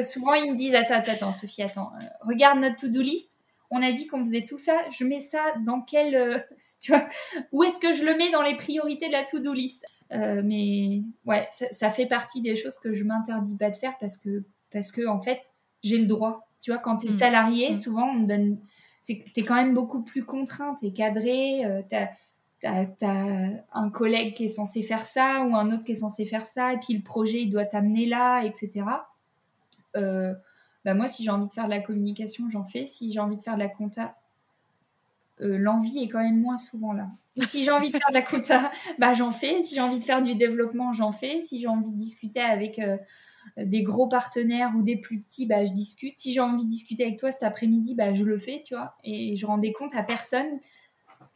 souvent, 0.03 0.35
ils 0.35 0.53
me 0.53 0.57
disent 0.57 0.75
Attends, 0.75 1.03
attends, 1.05 1.33
Sophie, 1.33 1.63
attends, 1.63 1.91
regarde 2.21 2.61
notre 2.61 2.77
to-do 2.77 3.03
list. 3.03 3.37
On 3.71 3.83
a 3.83 3.93
dit 3.93 4.07
qu'on 4.07 4.25
faisait 4.25 4.45
tout 4.45 4.59
ça. 4.59 4.79
Je 4.97 5.05
mets 5.05 5.21
ça 5.21 5.43
dans 5.67 5.81
quel. 5.81 6.47
tu 6.81 6.93
vois, 6.93 7.09
où 7.51 7.65
est-ce 7.65 7.81
que 7.81 7.93
je 7.93 8.05
le 8.05 8.17
mets 8.17 8.31
dans 8.31 8.43
les 8.43 8.57
priorités 8.57 9.09
de 9.09 9.13
la 9.13 9.25
to-do 9.25 9.53
list? 9.53 9.85
Mais 10.11 11.03
ouais, 11.27 11.47
ça, 11.51 11.91
fait 11.91 12.07
partie 12.07 12.41
des 12.43 12.55
choses 12.55 12.79
que 12.79 12.95
je 12.95 13.03
m'interdis 13.03 13.57
pas 13.57 13.71
de 13.71 13.77
faire 13.77 13.99
parce 13.99 14.17
que, 14.17 14.45
parce 14.71 14.93
que 14.93 15.07
en 15.07 15.21
fait, 15.21 15.41
j'ai 15.83 15.99
le 15.99 16.07
droit. 16.07 16.49
Tu 16.61 16.71
vois, 16.73 16.81
quand 16.81 16.97
tu 16.97 17.09
es 17.09 17.11
mm. 17.11 17.19
salarié, 17.19 17.71
mm. 17.73 17.77
souvent, 17.77 18.09
on 18.09 18.15
me 18.15 18.27
donne. 18.27 18.59
Quand 19.47 19.55
même 19.55 19.75
beaucoup 19.75 20.03
plus 20.03 20.25
contraint, 20.25 20.77
tu 20.81 20.87
es 20.87 20.93
cadré, 20.93 21.65
euh, 21.65 21.83
tu 21.89 21.97
as, 21.97 22.11
un 23.73 23.91
collègue 23.91 24.35
qui 24.35 24.47
est 24.47 24.49
censé 24.49 24.83
faire 24.83 25.07
ça 25.07 25.45
ou 25.45 25.55
un 25.55 25.71
autre 25.73 25.85
qui 25.85 25.93
est 25.93 25.97
censé 25.97 26.25
faire 26.25 26.45
ça, 26.45 26.73
et 26.73 26.79
puis 26.79 26.95
le 26.95 27.03
projet, 27.03 27.43
il 27.43 27.51
doit 27.51 27.65
t'amener 27.65 28.07
là, 28.07 28.43
etc. 28.43 28.85
Euh, 29.97 30.35
bah 30.85 30.95
moi, 30.95 31.07
si 31.07 31.23
j'ai 31.23 31.31
envie 31.31 31.47
de 31.47 31.53
faire 31.53 31.67
de 31.67 31.71
la 31.71 31.81
communication, 31.81 32.49
j'en 32.51 32.65
fais. 32.65 32.87
Si 32.87 33.13
j'ai 33.13 33.21
envie 33.21 33.37
de 33.37 33.43
faire 33.43 33.55
de 33.55 33.61
la 33.61 33.69
compta, 33.69 34.17
l'envie 35.41 35.99
est 36.03 36.09
quand 36.09 36.23
même 36.23 36.41
moins 36.41 36.57
souvent 36.57 36.93
là 36.93 37.09
si 37.47 37.65
j'ai 37.65 37.71
envie 37.71 37.91
de 37.91 37.97
faire 37.97 38.09
de 38.09 38.15
la 38.15 38.23
compta, 38.23 38.71
bah, 38.99 39.15
j'en 39.15 39.33
fais. 39.33 39.63
Si 39.63 39.75
j'ai 39.75 39.81
envie 39.81 39.99
de 39.99 40.05
faire 40.05 40.23
du 40.23 40.35
développement, 40.35 40.93
j'en 40.93 41.13
fais. 41.13 41.41
Si 41.43 41.61
j'ai 41.61 41.69
envie 41.69 41.91
de 41.91 41.97
discuter 41.97 42.41
avec 42.41 42.79
euh, 42.79 42.97
des 43.57 43.83
gros 43.83 44.09
partenaires 44.09 44.73
ou 44.77 44.83
des 44.83 44.97
plus 44.97 45.21
petits, 45.21 45.47
bah, 45.47 45.65
je 45.65 45.73
discute. 45.73 46.19
Si 46.19 46.33
j'ai 46.33 46.41
envie 46.41 46.65
de 46.65 46.69
discuter 46.69 47.05
avec 47.05 47.19
toi 47.19 47.31
cet 47.31 47.43
après-midi, 47.43 47.95
bah, 47.95 48.15
je 48.15 48.25
le 48.25 48.39
fais, 48.39 48.63
tu 48.65 48.75
vois. 48.75 48.97
Et 49.05 49.37
je 49.37 49.47
rendais 49.47 49.73
compte 49.73 49.95
à 49.95 50.03
personne. 50.03 50.59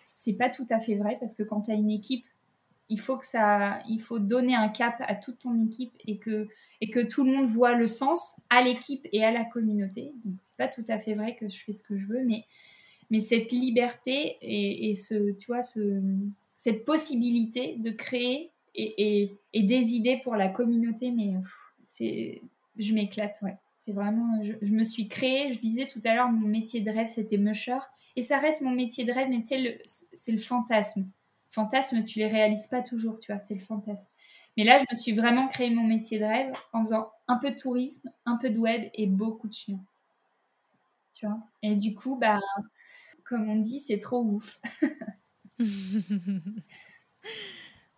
C'est 0.03 0.36
pas 0.36 0.48
tout 0.48 0.66
à 0.70 0.80
fait 0.80 0.96
vrai 0.96 1.16
parce 1.20 1.34
que 1.34 1.42
quand 1.42 1.62
tu 1.62 1.70
as 1.70 1.74
une 1.74 1.90
équipe, 1.90 2.24
il 2.88 3.00
faut 3.00 3.16
que 3.16 3.24
ça, 3.24 3.78
il 3.88 4.00
faut 4.00 4.18
donner 4.18 4.55
un 4.55 4.68
cap 4.68 4.96
à 5.07 5.14
toute 5.14 5.38
ton 5.38 5.64
équipe 5.64 5.94
et 6.07 6.18
que, 6.18 6.48
et 6.80 6.90
que 6.90 7.00
tout 7.00 7.24
le 7.24 7.32
monde 7.32 7.46
voit 7.46 7.72
le 7.72 7.86
sens 7.86 8.40
à 8.50 8.62
l'équipe 8.62 9.07
et 9.12 9.24
à 9.24 9.30
la 9.30 9.44
communauté. 9.44 10.12
Donc 10.24 10.34
c'est 10.42 10.57
pas 10.57 10.68
tout 10.68 10.84
à 10.88 10.98
fait 10.98 11.14
vrai 11.14 11.36
que 11.36 11.48
je 11.48 11.62
fais 11.64 11.72
ce 11.72 11.82
que 11.82 11.96
je 11.96 12.05
veux, 12.05 12.22
mais 12.26 12.44
mais 13.11 13.20
cette 13.20 13.53
liberté 13.53 14.38
et, 14.40 14.94
ce, 14.94 15.32
tu 15.32 15.46
vois, 15.48 15.62
ce, 15.62 16.00
cette 16.57 16.84
possibilité 16.84 17.76
de 17.78 17.90
créer 17.90 18.50
et, 18.74 19.36
des 19.55 19.94
idées 19.94 20.20
pour 20.22 20.36
la 20.36 20.48
communauté, 20.48 21.11
mais 21.11 21.34
c'est, 21.86 22.42
je 22.78 22.94
m'éclate, 22.94 23.38
ouais. 23.42 23.57
C'est 23.78 23.92
vraiment, 23.92 24.40
je, 24.44 24.53
me 24.66 24.84
suis 24.84 25.09
créée, 25.09 25.53
je 25.53 25.59
disais 25.59 25.88
tout 25.88 26.00
à 26.05 26.14
l'heure, 26.14 26.30
mon 26.30 26.46
métier 26.46 26.80
de 26.80 26.90
rêve, 26.90 27.09
c'était 27.09 27.36
musher. 27.36 27.78
Et 28.14 28.22
ça 28.22 28.38
reste 28.38 28.61
mon 28.61 28.70
métier 28.70 29.05
de 29.05 29.12
rêve, 29.12 29.28
mais 29.28 29.42
tu 29.42 29.48
sais, 29.48 29.82
c'est 30.12 30.30
le 30.30 30.38
fantasme. 30.38 31.11
Fantasme, 31.50 32.05
tu 32.05 32.20
les 32.20 32.28
réalises 32.28 32.68
pas 32.68 32.80
toujours, 32.80 33.18
tu 33.18 33.32
vois, 33.32 33.40
c'est 33.40 33.55
le 33.55 33.61
fantasme. 33.61 34.09
Mais 34.57 34.64
là, 34.64 34.78
je 34.78 34.84
me 34.88 34.94
suis 34.94 35.12
vraiment 35.12 35.48
créé 35.48 35.68
mon 35.70 35.82
métier 35.82 36.18
de 36.18 36.24
rêve 36.24 36.53
en 36.72 36.82
faisant 36.84 37.11
un 37.26 37.38
peu 37.38 37.50
de 37.50 37.57
tourisme, 37.57 38.09
un 38.24 38.36
peu 38.36 38.50
de 38.50 38.59
web 38.59 38.88
et 38.94 39.07
beaucoup 39.07 39.48
de 39.48 39.55
chiens. 39.55 39.80
Tu 41.14 41.26
vois? 41.26 41.40
Et 41.62 41.74
du 41.74 41.94
coup, 41.94 42.16
bah, 42.16 42.38
comme 43.32 43.48
on 43.48 43.56
dit, 43.56 43.80
c'est 43.80 43.98
trop 43.98 44.20
ouf. 44.20 44.60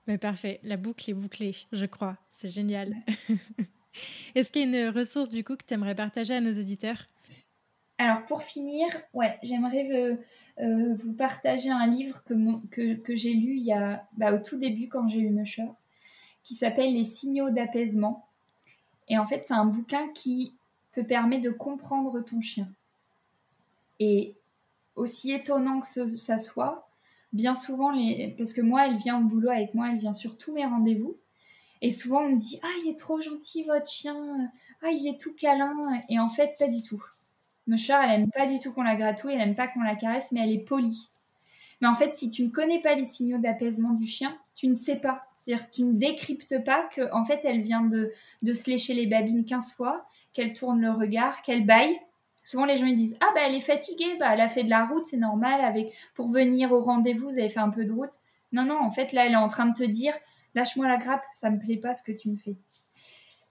Mais 0.06 0.16
parfait, 0.16 0.60
la 0.62 0.76
boucle 0.76 1.10
est 1.10 1.14
bouclée, 1.14 1.56
je 1.72 1.86
crois. 1.86 2.16
C'est 2.30 2.50
génial. 2.50 2.94
Est-ce 4.36 4.52
qu'il 4.52 4.70
y 4.70 4.76
a 4.76 4.86
une 4.86 4.96
ressource 4.96 5.28
du 5.28 5.42
coup 5.42 5.56
que 5.56 5.64
tu 5.66 5.74
aimerais 5.74 5.96
partager 5.96 6.34
à 6.34 6.40
nos 6.40 6.52
auditeurs? 6.52 7.08
Alors 7.98 8.24
pour 8.26 8.44
finir, 8.44 8.86
ouais, 9.12 9.36
j'aimerais 9.42 9.88
euh, 9.90 10.14
euh, 10.60 10.94
vous 11.02 11.14
partager 11.14 11.70
un 11.70 11.88
livre 11.88 12.22
que, 12.22 12.94
que, 12.94 13.16
j'ai 13.16 13.34
lu 13.34 13.56
il 13.56 13.64
y 13.64 13.72
a, 13.72 14.06
bah, 14.16 14.32
au 14.32 14.38
tout 14.38 14.56
début 14.56 14.86
quand 14.86 15.08
j'ai 15.08 15.18
eu 15.18 15.30
Musher, 15.30 15.66
qui 16.44 16.54
s'appelle 16.54 16.94
Les 16.94 17.02
signaux 17.02 17.50
d'apaisement. 17.50 18.28
Et 19.08 19.18
en 19.18 19.26
fait, 19.26 19.42
c'est 19.42 19.54
un 19.54 19.66
bouquin 19.66 20.08
qui 20.10 20.54
te 20.92 21.00
permet 21.00 21.40
de 21.40 21.50
comprendre 21.50 22.20
ton 22.20 22.40
chien. 22.40 22.68
Et 23.98 24.36
aussi 24.96 25.32
étonnant 25.32 25.80
que 25.80 26.06
ça 26.16 26.38
soit, 26.38 26.88
bien 27.32 27.54
souvent, 27.54 27.92
parce 28.38 28.52
que 28.52 28.60
moi, 28.60 28.86
elle 28.86 28.96
vient 28.96 29.18
au 29.18 29.24
boulot 29.24 29.50
avec 29.50 29.74
moi, 29.74 29.88
elle 29.90 29.98
vient 29.98 30.12
sur 30.12 30.38
tous 30.38 30.52
mes 30.52 30.64
rendez-vous. 30.64 31.16
Et 31.82 31.90
souvent, 31.90 32.22
on 32.22 32.30
me 32.30 32.36
dit 32.38 32.58
Ah, 32.62 32.68
il 32.82 32.90
est 32.90 32.98
trop 32.98 33.20
gentil, 33.20 33.64
votre 33.64 33.88
chien. 33.88 34.16
Ah, 34.82 34.90
il 34.90 35.06
est 35.06 35.20
tout 35.20 35.34
câlin. 35.34 36.00
Et 36.08 36.18
en 36.18 36.28
fait, 36.28 36.56
pas 36.58 36.68
du 36.68 36.82
tout. 36.82 37.02
Musher, 37.66 37.98
elle 38.04 38.22
aime 38.22 38.30
pas 38.30 38.46
du 38.46 38.58
tout 38.58 38.72
qu'on 38.72 38.82
la 38.82 38.96
gratouille, 38.96 39.32
elle 39.34 39.40
aime 39.40 39.54
pas 39.54 39.68
qu'on 39.68 39.82
la 39.82 39.96
caresse, 39.96 40.32
mais 40.32 40.40
elle 40.40 40.52
est 40.52 40.64
polie. 40.64 41.10
Mais 41.80 41.88
en 41.88 41.94
fait, 41.94 42.14
si 42.14 42.30
tu 42.30 42.44
ne 42.44 42.50
connais 42.50 42.80
pas 42.80 42.94
les 42.94 43.04
signaux 43.04 43.38
d'apaisement 43.38 43.92
du 43.94 44.06
chien, 44.06 44.30
tu 44.54 44.68
ne 44.68 44.74
sais 44.74 44.96
pas. 44.96 45.24
C'est-à-dire 45.36 45.70
tu 45.70 45.82
ne 45.82 45.92
décryptes 45.92 46.62
pas 46.64 46.88
que 46.94 47.12
en 47.12 47.24
fait, 47.24 47.40
elle 47.44 47.62
vient 47.62 47.82
de, 47.82 48.10
de 48.42 48.52
se 48.52 48.70
lécher 48.70 48.94
les 48.94 49.06
babines 49.06 49.44
15 49.44 49.72
fois, 49.72 50.06
qu'elle 50.32 50.52
tourne 50.52 50.80
le 50.80 50.90
regard, 50.90 51.42
qu'elle 51.42 51.66
baille, 51.66 51.98
Souvent, 52.44 52.66
les 52.66 52.76
gens 52.76 52.86
disent 52.86 53.16
Ah, 53.20 53.32
bah, 53.34 53.40
elle 53.46 53.54
est 53.56 53.60
fatiguée, 53.60 54.16
bah, 54.20 54.34
elle 54.34 54.40
a 54.40 54.48
fait 54.48 54.62
de 54.62 54.70
la 54.70 54.84
route, 54.84 55.06
c'est 55.06 55.16
normal. 55.16 55.64
Avec... 55.64 55.92
Pour 56.14 56.28
venir 56.28 56.70
au 56.70 56.80
rendez-vous, 56.80 57.30
vous 57.30 57.38
avez 57.38 57.48
fait 57.48 57.60
un 57.60 57.70
peu 57.70 57.84
de 57.84 57.90
route. 57.90 58.12
Non, 58.52 58.64
non, 58.64 58.78
en 58.78 58.90
fait, 58.92 59.12
là, 59.12 59.26
elle 59.26 59.32
est 59.32 59.36
en 59.36 59.48
train 59.48 59.66
de 59.66 59.74
te 59.74 59.82
dire 59.82 60.14
Lâche-moi 60.54 60.86
la 60.86 60.98
grappe, 60.98 61.24
ça 61.32 61.50
me 61.50 61.58
plaît 61.58 61.78
pas 61.78 61.94
ce 61.94 62.02
que 62.02 62.12
tu 62.12 62.30
me 62.30 62.36
fais. 62.36 62.56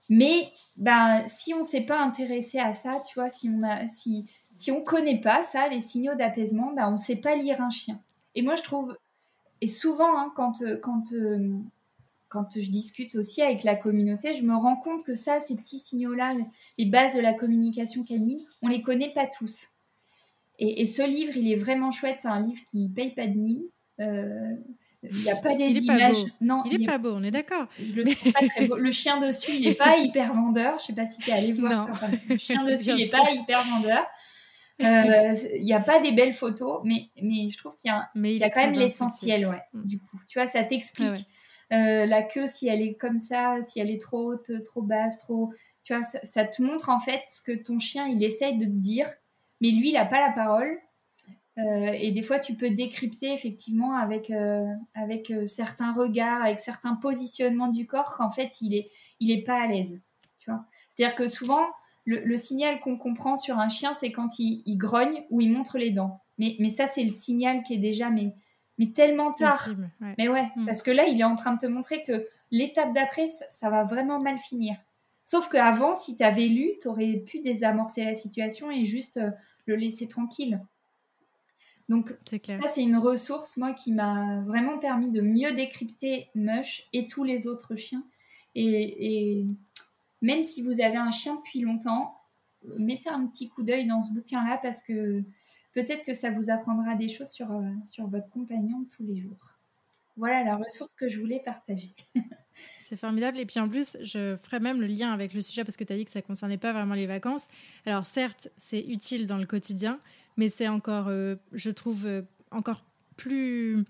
Mais 0.08 0.52
ben, 0.76 1.26
si 1.26 1.52
on 1.54 1.58
ne 1.58 1.64
s'est 1.64 1.82
pas 1.82 1.98
intéressé 1.98 2.58
à 2.58 2.72
ça, 2.72 3.02
tu 3.06 3.18
vois, 3.18 3.28
si 3.28 3.50
on 3.50 3.62
a, 3.62 3.88
si, 3.88 4.26
si 4.54 4.70
on 4.70 4.82
connaît 4.82 5.20
pas 5.20 5.42
ça, 5.42 5.68
les 5.68 5.80
signaux 5.80 6.14
d'apaisement, 6.14 6.72
ben, 6.72 6.88
on 6.88 6.92
ne 6.92 6.96
sait 6.96 7.16
pas 7.16 7.34
lire 7.34 7.60
un 7.60 7.70
chien. 7.70 8.00
Et 8.34 8.42
moi, 8.42 8.54
je 8.54 8.62
trouve, 8.62 8.96
et 9.60 9.68
souvent, 9.68 10.18
hein, 10.18 10.32
quand, 10.36 10.62
quand, 10.82 11.12
euh, 11.12 11.58
quand 12.34 12.60
je 12.60 12.68
discute 12.68 13.14
aussi 13.14 13.42
avec 13.42 13.62
la 13.62 13.76
communauté, 13.76 14.32
je 14.32 14.42
me 14.42 14.56
rends 14.56 14.74
compte 14.74 15.04
que 15.04 15.14
ça, 15.14 15.38
ces 15.38 15.54
petits 15.54 15.78
signaux-là, 15.78 16.34
les 16.78 16.84
bases 16.84 17.14
de 17.14 17.20
la 17.20 17.32
communication 17.32 18.02
canine, 18.02 18.40
on 18.60 18.66
les 18.66 18.82
connaît 18.82 19.12
pas 19.14 19.28
tous. 19.28 19.68
Et, 20.58 20.84
ce 20.86 21.02
livre, 21.02 21.36
il 21.36 21.50
est 21.50 21.56
vraiment 21.56 21.92
chouette. 21.92 22.18
C'est 22.18 22.28
un 22.28 22.44
livre 22.44 22.60
qui 22.70 22.88
paye 22.88 23.14
pas 23.14 23.28
de 23.28 23.36
mine. 23.36 23.62
Euh, 24.00 24.52
il 25.02 25.22
n'y 25.22 25.30
a 25.30 25.36
pas 25.36 25.54
des 25.54 25.66
il 25.66 25.84
images. 25.84 26.24
Pas 26.24 26.30
non, 26.40 26.62
il, 26.64 26.78
n'est 26.78 26.86
pas 26.86 26.98
beau, 26.98 27.12
on 27.12 27.22
est 27.22 27.30
d'accord. 27.30 27.66
Je 27.78 27.92
le 27.94 28.04
trouve 28.04 28.32
pas 28.32 28.48
très 28.48 28.66
beau. 28.66 28.76
Le 28.76 28.90
chien 28.90 29.18
dessus, 29.18 29.52
il 29.52 29.68
n'est 29.68 29.74
pas 29.74 29.96
hyper 29.98 30.32
vendeur. 30.32 30.78
Je 30.80 30.86
sais 30.86 30.92
pas 30.92 31.06
si 31.06 31.20
tu 31.20 31.30
es 31.30 31.34
allé 31.34 31.52
voir. 31.52 31.88
le 32.28 32.36
chien 32.36 32.64
dessus, 32.64 32.90
il 32.90 32.96
n'est 32.96 33.08
pas 33.08 33.30
hyper 33.30 33.64
vendeur. 33.64 34.04
Euh, 34.82 35.34
il 35.56 35.64
n'y 35.64 35.72
a 35.72 35.80
pas 35.80 36.00
des 36.00 36.10
belles 36.10 36.32
photos, 36.32 36.80
mais, 36.84 37.10
mais 37.22 37.48
je 37.48 37.58
trouve 37.58 37.76
qu'il 37.78 37.90
y 37.90 37.94
a, 37.94 38.10
il 38.16 38.38
y 38.38 38.42
a 38.42 38.50
quand 38.50 38.64
même 38.66 38.78
l'essentiel, 38.78 39.46
ouais, 39.46 39.62
mm. 39.72 39.84
du 39.84 39.98
coup. 40.00 40.18
Tu 40.26 40.38
vois, 40.38 40.48
ça 40.48 40.64
t'explique. 40.64 41.26
Euh, 41.72 42.06
la 42.06 42.22
queue, 42.22 42.46
si 42.46 42.68
elle 42.68 42.82
est 42.82 42.94
comme 42.94 43.18
ça, 43.18 43.62
si 43.62 43.80
elle 43.80 43.90
est 43.90 44.00
trop 44.00 44.32
haute, 44.32 44.62
trop 44.64 44.82
basse, 44.82 45.18
trop... 45.18 45.52
Tu 45.82 45.94
vois, 45.94 46.02
ça, 46.02 46.44
te 46.44 46.62
montre 46.62 46.88
en 46.88 46.98
fait 46.98 47.22
ce 47.28 47.42
que 47.42 47.52
ton 47.52 47.78
chien, 47.78 48.06
il 48.06 48.22
essaye 48.24 48.56
de 48.56 48.64
te 48.64 48.70
dire, 48.70 49.06
mais 49.60 49.70
lui, 49.70 49.90
il 49.90 49.94
n'a 49.94 50.06
pas 50.06 50.26
la 50.26 50.32
parole. 50.32 50.78
Euh, 51.58 51.92
et 51.92 52.10
des 52.10 52.22
fois, 52.22 52.38
tu 52.38 52.54
peux 52.54 52.70
décrypter 52.70 53.32
effectivement 53.32 53.94
avec, 53.94 54.30
euh, 54.30 54.66
avec 54.94 55.32
certains 55.46 55.92
regards, 55.92 56.42
avec 56.42 56.60
certains 56.60 56.94
positionnements 56.94 57.68
du 57.68 57.86
corps 57.86 58.16
qu'en 58.16 58.30
fait, 58.30 58.60
il 58.60 58.70
n'est 58.70 58.88
il 59.20 59.30
est 59.30 59.44
pas 59.44 59.62
à 59.62 59.66
l'aise. 59.66 60.02
C'est-à-dire 60.88 61.16
que 61.16 61.26
souvent, 61.26 61.66
le, 62.04 62.36
signal 62.36 62.80
qu'on 62.80 62.98
comprend 62.98 63.36
sur 63.36 63.58
un 63.58 63.68
chien, 63.68 63.94
c'est 63.94 64.12
quand 64.12 64.38
il, 64.38 64.76
grogne 64.76 65.24
ou 65.30 65.40
il 65.40 65.50
montre 65.50 65.78
les 65.78 65.90
dents. 65.90 66.20
Mais, 66.38 66.56
mais 66.58 66.68
ça, 66.68 66.86
c'est 66.86 67.02
le 67.02 67.08
signal 67.08 67.62
qui 67.62 67.74
est 67.74 67.78
déjà 67.78 68.10
mais, 68.10 68.34
mais 68.78 68.92
tellement 68.92 69.32
tard. 69.32 69.68
Mais 70.18 70.28
ouais, 70.28 70.50
hmm. 70.56 70.66
parce 70.66 70.82
que 70.82 70.90
là, 70.90 71.06
il 71.06 71.20
est 71.20 71.24
en 71.24 71.36
train 71.36 71.54
de 71.54 71.58
te 71.58 71.66
montrer 71.66 72.02
que 72.02 72.26
l'étape 72.50 72.92
d'après, 72.92 73.26
ça, 73.28 73.70
va 73.70 73.84
vraiment 73.84 74.20
mal 74.20 74.38
finir. 74.38 74.76
Sauf 75.22 75.48
qu'avant, 75.48 75.94
si 75.94 76.16
tu 76.16 76.22
avais 76.22 76.46
lu, 76.46 76.72
tu 76.80 76.88
aurais 76.88 77.16
pu 77.18 77.40
désamorcer 77.40 78.04
la 78.04 78.14
situation 78.14 78.70
et 78.70 78.84
juste 78.84 79.16
euh, 79.16 79.30
le 79.66 79.76
laisser 79.76 80.06
tranquille. 80.06 80.60
Donc, 81.88 82.14
ça, 82.26 82.68
c'est 82.68 82.82
une 82.82 82.96
ressource, 82.96 83.56
moi, 83.56 83.72
qui 83.72 83.92
m'a 83.92 84.40
vraiment 84.40 84.78
permis 84.78 85.10
de 85.10 85.20
mieux 85.20 85.52
décrypter 85.52 86.28
Mush 86.34 86.88
et 86.92 87.06
tous 87.06 87.24
les 87.24 87.46
autres 87.46 87.76
chiens. 87.76 88.04
Et, 88.54 89.40
et 89.40 89.46
même 90.22 90.42
si 90.42 90.62
vous 90.62 90.80
avez 90.80 90.96
un 90.96 91.10
chien 91.10 91.36
depuis 91.36 91.60
longtemps, 91.60 92.16
mettez 92.78 93.10
un 93.10 93.26
petit 93.26 93.48
coup 93.48 93.62
d'œil 93.62 93.86
dans 93.86 94.00
ce 94.00 94.12
bouquin-là 94.12 94.58
parce 94.62 94.82
que 94.82 95.22
peut-être 95.74 96.04
que 96.04 96.14
ça 96.14 96.30
vous 96.30 96.50
apprendra 96.50 96.94
des 96.94 97.08
choses 97.08 97.30
sur, 97.30 97.50
euh, 97.52 97.62
sur 97.84 98.06
votre 98.06 98.28
compagnon 98.30 98.86
tous 98.96 99.04
les 99.04 99.20
jours. 99.20 99.58
Voilà 100.16 100.44
la 100.44 100.56
ressource 100.56 100.94
que 100.94 101.08
je 101.08 101.18
voulais 101.18 101.42
partager. 101.44 101.94
C'est 102.78 102.96
formidable. 102.96 103.38
Et 103.40 103.46
puis 103.46 103.58
en 103.58 103.68
plus, 103.68 103.96
je 104.00 104.36
ferai 104.36 104.60
même 104.60 104.80
le 104.80 104.86
lien 104.86 105.12
avec 105.12 105.34
le 105.34 105.40
sujet 105.40 105.64
parce 105.64 105.76
que 105.76 105.82
tu 105.82 105.92
as 105.92 105.96
dit 105.96 106.04
que 106.04 106.10
ça 106.10 106.20
ne 106.20 106.24
concernait 106.24 106.58
pas 106.58 106.72
vraiment 106.72 106.94
les 106.94 107.06
vacances. 107.06 107.48
Alors 107.84 108.06
certes, 108.06 108.48
c'est 108.56 108.80
utile 108.80 109.26
dans 109.26 109.38
le 109.38 109.46
quotidien, 109.46 109.98
mais 110.36 110.48
c'est 110.48 110.68
encore, 110.68 111.08
euh, 111.08 111.34
je 111.52 111.70
trouve, 111.70 112.06
euh, 112.06 112.22
encore 112.52 112.84
plus 113.16 113.84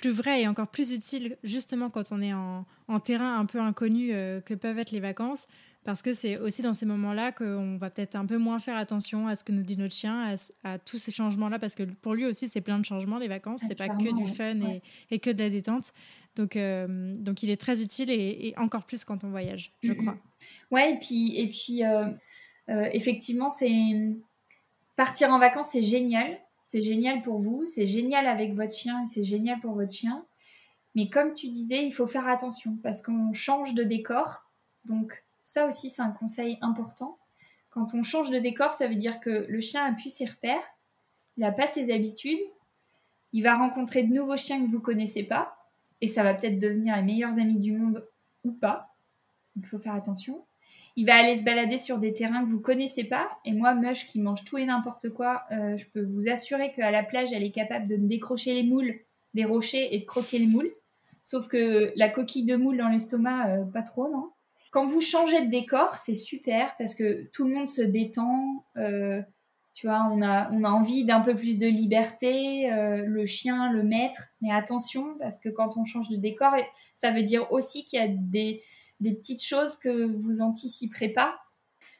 plus 0.00 0.10
vrai 0.10 0.42
et 0.42 0.48
encore 0.48 0.68
plus 0.68 0.92
utile 0.92 1.36
justement 1.42 1.90
quand 1.90 2.12
on 2.12 2.20
est 2.22 2.32
en, 2.32 2.64
terrain 3.00 3.38
un 3.38 3.46
peu 3.46 3.60
inconnu 3.60 4.12
euh, 4.12 4.40
que 4.40 4.54
peuvent 4.54 4.78
être 4.78 4.90
les 4.90 5.00
vacances. 5.00 5.46
Parce 5.82 6.02
que 6.02 6.12
c'est 6.12 6.36
aussi 6.36 6.60
dans 6.60 6.74
ces 6.74 6.84
moments-là 6.84 7.32
qu'on 7.32 7.78
va 7.78 7.88
peut-être 7.88 8.14
un 8.14 8.26
peu 8.26 8.36
moins 8.36 8.58
faire 8.58 8.76
attention 8.76 9.28
à 9.28 9.34
ce 9.34 9.44
que 9.44 9.52
nous 9.52 9.62
dit 9.62 9.78
notre 9.78 9.94
chien, 9.94 10.34
à, 10.62 10.78
tous 10.78 10.98
ces 10.98 11.10
changements-là, 11.10 11.58
parce 11.58 11.74
que 11.74 11.84
pour 11.84 12.14
lui 12.14 12.26
aussi, 12.26 12.48
c'est 12.48 12.60
plein 12.60 12.78
de 12.78 12.84
changements, 12.84 13.18
les 13.18 13.28
vacances. 13.28 13.62
c'est 13.66 13.76
pas 13.76 13.88
que 13.88 14.14
du 14.14 14.26
fun 14.30 14.60
et, 15.10 15.18
que 15.18 15.30
de 15.30 15.38
la 15.38 15.48
détente. 15.48 15.92
Donc, 16.36 16.56
euh, 16.56 17.14
donc 17.16 17.42
il 17.42 17.50
est 17.50 17.60
très 17.60 17.80
utile 17.80 18.10
et, 18.10 18.52
encore 18.58 18.84
plus 18.84 19.04
quand 19.04 19.24
on 19.24 19.30
voyage, 19.30 19.72
je 19.82 19.94
crois. 19.94 20.16
Ouais, 20.70 20.94
et 20.94 20.98
puis, 20.98 21.38
et 21.38 21.48
puis 21.48 21.82
euh, 21.82 22.06
euh, 22.68 22.88
effectivement, 22.92 23.48
c'est 23.48 23.70
partir 24.96 25.30
en 25.30 25.38
vacances, 25.38 25.70
c'est 25.72 25.82
génial. 25.82 26.38
C'est 26.70 26.82
génial 26.82 27.22
pour 27.22 27.40
vous, 27.40 27.66
c'est 27.66 27.84
génial 27.84 28.28
avec 28.28 28.54
votre 28.54 28.72
chien 28.72 29.02
et 29.02 29.06
c'est 29.08 29.24
génial 29.24 29.58
pour 29.58 29.74
votre 29.74 29.92
chien. 29.92 30.24
Mais 30.94 31.10
comme 31.10 31.32
tu 31.32 31.48
disais, 31.48 31.84
il 31.84 31.90
faut 31.90 32.06
faire 32.06 32.28
attention 32.28 32.78
parce 32.80 33.02
qu'on 33.02 33.32
change 33.32 33.74
de 33.74 33.82
décor. 33.82 34.48
Donc, 34.84 35.24
ça 35.42 35.66
aussi, 35.66 35.90
c'est 35.90 36.00
un 36.00 36.12
conseil 36.12 36.58
important. 36.60 37.18
Quand 37.70 37.92
on 37.92 38.04
change 38.04 38.30
de 38.30 38.38
décor, 38.38 38.72
ça 38.72 38.86
veut 38.86 38.94
dire 38.94 39.18
que 39.18 39.46
le 39.48 39.60
chien 39.60 39.84
a 39.84 39.90
plus 39.90 40.10
ses 40.10 40.26
repères, 40.26 40.62
il 41.36 41.40
n'a 41.40 41.50
pas 41.50 41.66
ses 41.66 41.92
habitudes, 41.92 42.38
il 43.32 43.42
va 43.42 43.56
rencontrer 43.56 44.04
de 44.04 44.14
nouveaux 44.14 44.36
chiens 44.36 44.64
que 44.64 44.70
vous 44.70 44.78
ne 44.78 44.82
connaissez 44.82 45.24
pas, 45.24 45.56
et 46.00 46.06
ça 46.06 46.22
va 46.22 46.34
peut-être 46.34 46.60
devenir 46.60 46.94
les 46.94 47.02
meilleurs 47.02 47.40
amis 47.40 47.58
du 47.58 47.72
monde 47.72 48.08
ou 48.44 48.52
pas. 48.52 48.94
il 49.56 49.66
faut 49.66 49.80
faire 49.80 49.94
attention. 49.94 50.44
Il 50.96 51.06
va 51.06 51.16
aller 51.16 51.34
se 51.34 51.44
balader 51.44 51.78
sur 51.78 51.98
des 51.98 52.12
terrains 52.12 52.44
que 52.44 52.50
vous 52.50 52.60
connaissez 52.60 53.04
pas. 53.04 53.28
Et 53.44 53.52
moi, 53.52 53.74
Mush, 53.74 54.06
qui 54.08 54.20
mange 54.20 54.44
tout 54.44 54.58
et 54.58 54.64
n'importe 54.64 55.10
quoi, 55.10 55.44
euh, 55.52 55.76
je 55.76 55.86
peux 55.86 56.02
vous 56.02 56.28
assurer 56.28 56.72
qu'à 56.72 56.90
la 56.90 57.02
plage, 57.02 57.32
elle 57.32 57.44
est 57.44 57.52
capable 57.52 57.86
de 57.86 57.96
décrocher 57.96 58.54
les 58.54 58.62
moules 58.62 58.94
des 59.34 59.44
rochers 59.44 59.94
et 59.94 60.00
de 60.00 60.04
croquer 60.04 60.38
les 60.38 60.46
moules. 60.46 60.70
Sauf 61.22 61.46
que 61.46 61.92
la 61.94 62.08
coquille 62.08 62.44
de 62.44 62.56
moule 62.56 62.78
dans 62.78 62.88
l'estomac, 62.88 63.48
euh, 63.48 63.64
pas 63.64 63.82
trop, 63.82 64.08
non 64.08 64.30
quand 64.72 64.86
vous 64.86 65.00
changez 65.00 65.44
de 65.44 65.50
décor, 65.50 65.96
c'est 65.96 66.14
super 66.14 66.76
parce 66.78 66.94
que 66.94 67.28
tout 67.32 67.44
le 67.44 67.52
monde 67.52 67.68
se 67.68 67.82
détend. 67.82 68.64
Euh, 68.76 69.20
tu 69.74 69.88
vois, 69.88 70.08
on 70.12 70.22
a, 70.22 70.48
on 70.52 70.62
a 70.62 70.68
envie 70.68 71.04
d'un 71.04 71.18
peu 71.18 71.34
plus 71.34 71.58
de 71.58 71.66
liberté, 71.66 72.70
le 72.70 73.26
chien, 73.26 73.72
le 73.72 73.82
maître. 73.82 74.28
Mais 74.40 74.52
attention, 74.52 75.16
parce 75.18 75.40
que 75.40 75.48
quand 75.48 75.76
on 75.76 75.84
change 75.84 76.08
de 76.08 76.14
décor, 76.14 76.52
ça 76.94 77.10
veut 77.10 77.24
dire 77.24 77.50
aussi 77.50 77.84
qu'il 77.84 77.98
y 77.98 78.02
a 78.02 78.06
des, 78.08 78.62
des, 79.00 79.14
petites 79.14 79.42
choses 79.42 79.76
que 79.76 80.06
vous 80.06 80.40
anticiperez 80.40 81.10
pas. 81.10 81.38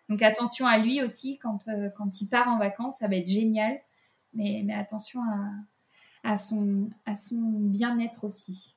Donc 0.08 0.22
attention 0.22 0.66
à 0.66 0.78
lui 0.78 1.02
aussi, 1.02 1.38
quand, 1.38 1.68
euh, 1.68 1.88
quand 1.96 2.20
il 2.20 2.28
part 2.28 2.48
en 2.48 2.58
vacances, 2.58 2.98
ça 2.98 3.08
va 3.08 3.16
être 3.16 3.28
génial. 3.28 3.78
Mais, 4.34 4.62
mais 4.64 4.74
attention 4.74 5.20
à, 5.22 6.30
à 6.30 6.36
son, 6.36 6.90
à 7.06 7.14
son 7.14 7.36
bien-être 7.36 8.24
aussi. 8.24 8.76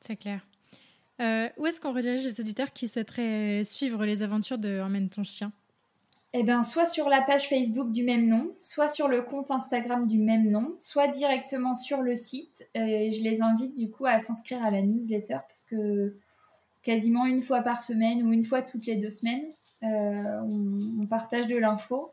C'est 0.00 0.16
clair. 0.16 0.46
Euh, 1.20 1.48
où 1.56 1.66
est-ce 1.66 1.80
qu'on 1.80 1.92
redirige 1.92 2.24
les 2.24 2.40
auditeurs 2.40 2.72
qui 2.72 2.88
souhaiteraient 2.88 3.62
suivre 3.64 4.04
les 4.04 4.22
aventures 4.22 4.58
de 4.58 4.80
Emmène 4.80 5.08
ton 5.08 5.22
chien? 5.22 5.52
Eh 6.36 6.42
bien, 6.42 6.64
soit 6.64 6.86
sur 6.86 7.08
la 7.08 7.22
page 7.22 7.48
Facebook 7.48 7.92
du 7.92 8.02
même 8.02 8.26
nom, 8.26 8.52
soit 8.58 8.88
sur 8.88 9.06
le 9.06 9.22
compte 9.22 9.52
Instagram 9.52 10.08
du 10.08 10.18
même 10.18 10.50
nom, 10.50 10.74
soit 10.80 11.06
directement 11.06 11.76
sur 11.76 12.02
le 12.02 12.16
site. 12.16 12.68
Et 12.74 13.12
je 13.12 13.22
les 13.22 13.40
invite 13.40 13.76
du 13.76 13.88
coup 13.88 14.04
à 14.04 14.18
s'inscrire 14.18 14.62
à 14.64 14.72
la 14.72 14.82
newsletter 14.82 15.38
parce 15.48 15.62
que 15.62 16.16
quasiment 16.84 17.26
une 17.26 17.42
fois 17.42 17.62
par 17.62 17.82
semaine 17.82 18.22
ou 18.22 18.32
une 18.32 18.44
fois 18.44 18.62
toutes 18.62 18.86
les 18.86 18.96
deux 18.96 19.10
semaines, 19.10 19.46
euh, 19.82 20.40
on, 21.00 21.06
partage 21.06 21.46
de 21.46 21.56
l'info 21.56 22.12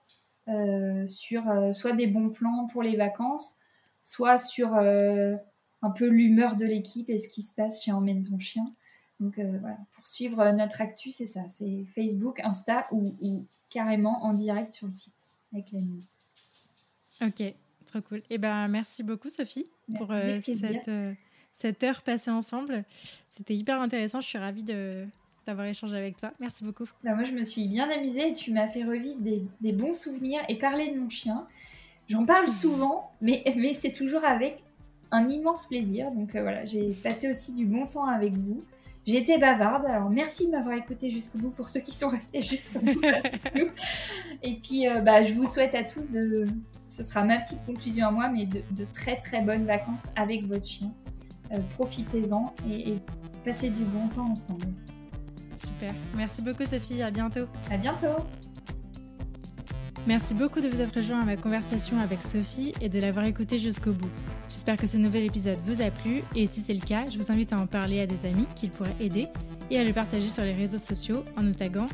euh, 0.49 1.05
sur 1.07 1.43
soit 1.73 1.93
des 1.93 2.07
bons 2.07 2.29
plans 2.29 2.67
pour 2.71 2.83
les 2.83 2.95
vacances, 2.95 3.55
soit 4.01 4.37
sur 4.37 4.75
un 5.81 5.89
peu 5.91 6.07
l'humeur 6.07 6.55
de 6.55 6.65
l'équipe 6.65 7.09
et 7.09 7.19
ce 7.19 7.27
qui 7.27 7.41
se 7.41 7.53
passe 7.53 7.83
chez 7.83 7.91
Emmène 7.91 8.21
ton 8.23 8.39
chien. 8.39 8.73
Donc 9.19 9.37
euh, 9.37 9.57
voilà, 9.59 9.77
pour 9.93 10.07
suivre 10.07 10.51
notre 10.51 10.81
actu, 10.81 11.11
c'est 11.11 11.25
ça, 11.25 11.47
c'est 11.47 11.85
Facebook, 11.85 12.39
Insta 12.43 12.87
ou, 12.91 13.45
carrément 13.69 14.23
en 14.25 14.33
direct 14.33 14.73
sur 14.73 14.87
le 14.87 14.93
site 14.93 15.29
avec 15.53 15.71
la 15.71 15.79
news. 15.79 16.01
Ok, 17.21 17.53
trop 17.85 18.01
cool. 18.01 18.17
Et 18.17 18.31
eh 18.31 18.37
ben 18.37 18.67
merci 18.67 19.03
beaucoup 19.03 19.29
Sophie 19.29 19.69
pour 19.95 20.11
euh, 20.11 20.39
cette, 20.39 20.87
euh, 20.87 21.13
cette, 21.51 21.83
heure 21.83 22.01
passée 22.01 22.31
ensemble. 22.31 22.83
C'était 23.29 23.55
hyper 23.55 23.81
intéressant. 23.81 24.21
Je 24.21 24.27
suis 24.27 24.37
ravie 24.37 24.63
de 24.63 25.05
d'avoir 25.47 25.65
échangé 25.65 25.97
avec 25.97 26.17
toi. 26.17 26.31
Merci 26.39 26.63
beaucoup. 26.63 26.85
Bah, 27.03 27.15
moi, 27.15 27.23
je 27.23 27.31
me 27.31 27.43
suis 27.43 27.67
bien 27.67 27.89
amusée 27.89 28.29
et 28.29 28.33
tu 28.33 28.51
m'as 28.53 28.67
fait 28.67 28.83
revivre 28.83 29.19
des, 29.19 29.41
des, 29.59 29.71
bons 29.71 29.99
souvenirs 29.99 30.39
et 30.47 30.55
parler 30.55 30.91
de 30.91 30.99
mon 30.99 31.09
chien. 31.09 31.47
J'en 32.09 32.25
parle 32.25 32.47
souvent, 32.47 33.11
mais, 33.21 33.43
mais 33.57 33.73
c'est 33.73 33.91
toujours 33.91 34.23
avec 34.23 34.61
un 35.09 35.27
immense 35.29 35.65
plaisir. 35.65 36.11
Donc 36.11 36.31
voilà, 36.33 36.63
j'ai 36.65 36.91
passé 37.03 37.27
aussi 37.27 37.53
du 37.53 37.65
bon 37.65 37.87
temps 37.87 38.05
avec 38.05 38.33
vous. 38.33 38.63
J'ai 39.07 39.17
été 39.17 39.39
bavarde, 39.39 39.85
alors 39.87 40.11
merci 40.11 40.45
de 40.45 40.51
m'avoir 40.51 40.75
écouté 40.75 41.09
jusqu'au 41.09 41.39
bout 41.39 41.49
pour 41.49 41.69
ceux 41.69 41.79
qui 41.79 41.95
sont 41.95 42.09
restés 42.09 42.41
jusqu'au 42.41 42.79
bout. 42.79 43.01
Et 44.43 44.55
puis, 44.57 44.87
euh, 44.87 45.01
bah, 45.01 45.23
je 45.23 45.33
vous 45.33 45.47
souhaite 45.47 45.73
à 45.73 45.83
tous 45.83 46.09
de, 46.11 46.45
ce 46.87 47.03
sera 47.03 47.23
ma 47.23 47.39
petite 47.39 47.65
conclusion 47.65 48.07
à 48.07 48.11
moi, 48.11 48.29
mais 48.29 48.45
de, 48.45 48.61
très 48.93 49.15
très 49.15 49.41
bonnes 49.41 49.65
vacances 49.65 50.03
avec 50.15 50.45
votre 50.45 50.67
chien. 50.67 50.93
Euh, 51.51 51.57
profitez-en 51.73 52.53
et, 52.69 52.91
et 52.91 52.99
passez 53.43 53.69
du 53.69 53.83
bon 53.83 54.07
temps 54.07 54.29
ensemble. 54.29 54.67
Super. 55.55 55.93
Merci 56.15 56.41
beaucoup 56.41 56.63
Sophie, 56.63 57.01
à 57.01 57.11
bientôt. 57.11 57.45
À 57.69 57.77
bientôt. 57.77 58.23
Merci 60.07 60.33
beaucoup 60.33 60.61
de 60.61 60.67
vous 60.67 60.81
être 60.81 60.95
rejoint 60.95 61.21
à 61.21 61.25
ma 61.25 61.37
conversation 61.37 61.99
avec 61.99 62.23
Sophie 62.23 62.73
et 62.81 62.89
de 62.89 62.99
l'avoir 62.99 63.25
écoutée 63.25 63.59
jusqu'au 63.59 63.91
bout. 63.91 64.09
J'espère 64.49 64.75
que 64.77 64.87
ce 64.87 64.97
nouvel 64.97 65.23
épisode 65.23 65.61
vous 65.65 65.81
a 65.81 65.91
plu 65.91 66.23
et 66.35 66.47
si 66.47 66.61
c'est 66.61 66.73
le 66.73 66.79
cas, 66.79 67.05
je 67.11 67.17
vous 67.17 67.31
invite 67.31 67.53
à 67.53 67.59
en 67.59 67.67
parler 67.67 68.01
à 68.01 68.07
des 68.07 68.25
amis 68.25 68.47
qu'il 68.55 68.71
pourrait 68.71 68.95
aider 68.99 69.27
et 69.69 69.77
à 69.77 69.83
le 69.83 69.93
partager 69.93 70.27
sur 70.27 70.43
les 70.43 70.53
réseaux 70.53 70.79
sociaux 70.79 71.23
en 71.37 71.43
nous 71.43 71.53
taguant 71.53 71.87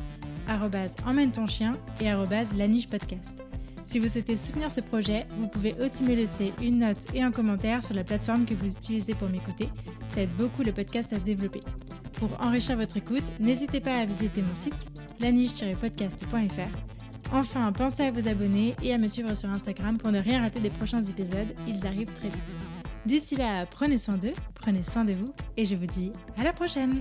emmène 1.06 1.32
ton 1.32 1.48
chien 1.48 1.78
et 2.00 2.06
laniche 2.56 2.88
podcast. 2.88 3.47
Si 3.88 4.00
vous 4.00 4.10
souhaitez 4.10 4.36
soutenir 4.36 4.70
ce 4.70 4.82
projet, 4.82 5.26
vous 5.38 5.48
pouvez 5.48 5.74
aussi 5.82 6.04
me 6.04 6.14
laisser 6.14 6.52
une 6.62 6.80
note 6.80 6.98
et 7.14 7.24
un 7.24 7.32
commentaire 7.32 7.86
sur 7.86 7.96
la 7.96 8.04
plateforme 8.04 8.46
que 8.46 8.54
vous 8.54 8.68
utilisez 8.68 9.14
pour 9.14 9.30
m'écouter. 9.30 9.70
Ça 10.10 10.24
aide 10.24 10.30
beaucoup 10.38 10.62
le 10.62 10.74
podcast 10.74 11.14
à 11.14 11.20
développer. 11.20 11.62
Pour 12.20 12.30
enrichir 12.42 12.76
votre 12.76 12.98
écoute, 12.98 13.24
n'hésitez 13.40 13.80
pas 13.80 13.96
à 13.96 14.06
visiter 14.06 14.42
mon 14.42 14.56
site 14.56 14.92
laniche-podcast.fr 15.22 17.32
Enfin, 17.32 17.72
pensez 17.72 18.04
à 18.04 18.12
vous 18.12 18.28
abonner 18.28 18.76
et 18.84 18.94
à 18.94 18.98
me 18.98 19.08
suivre 19.08 19.34
sur 19.36 19.50
Instagram 19.50 19.98
pour 19.98 20.12
ne 20.12 20.20
rien 20.20 20.42
rater 20.42 20.60
des 20.60 20.70
prochains 20.70 21.02
épisodes, 21.02 21.56
ils 21.66 21.88
arrivent 21.88 22.12
très 22.12 22.28
vite. 22.28 22.44
D'ici 23.06 23.38
là, 23.38 23.66
prenez 23.66 23.98
soin 23.98 24.18
d'eux, 24.18 24.34
prenez 24.56 24.84
soin 24.84 25.06
de 25.06 25.14
vous 25.14 25.34
et 25.56 25.64
je 25.64 25.76
vous 25.76 25.86
dis 25.86 26.12
à 26.38 26.44
la 26.44 26.52
prochaine 26.52 27.00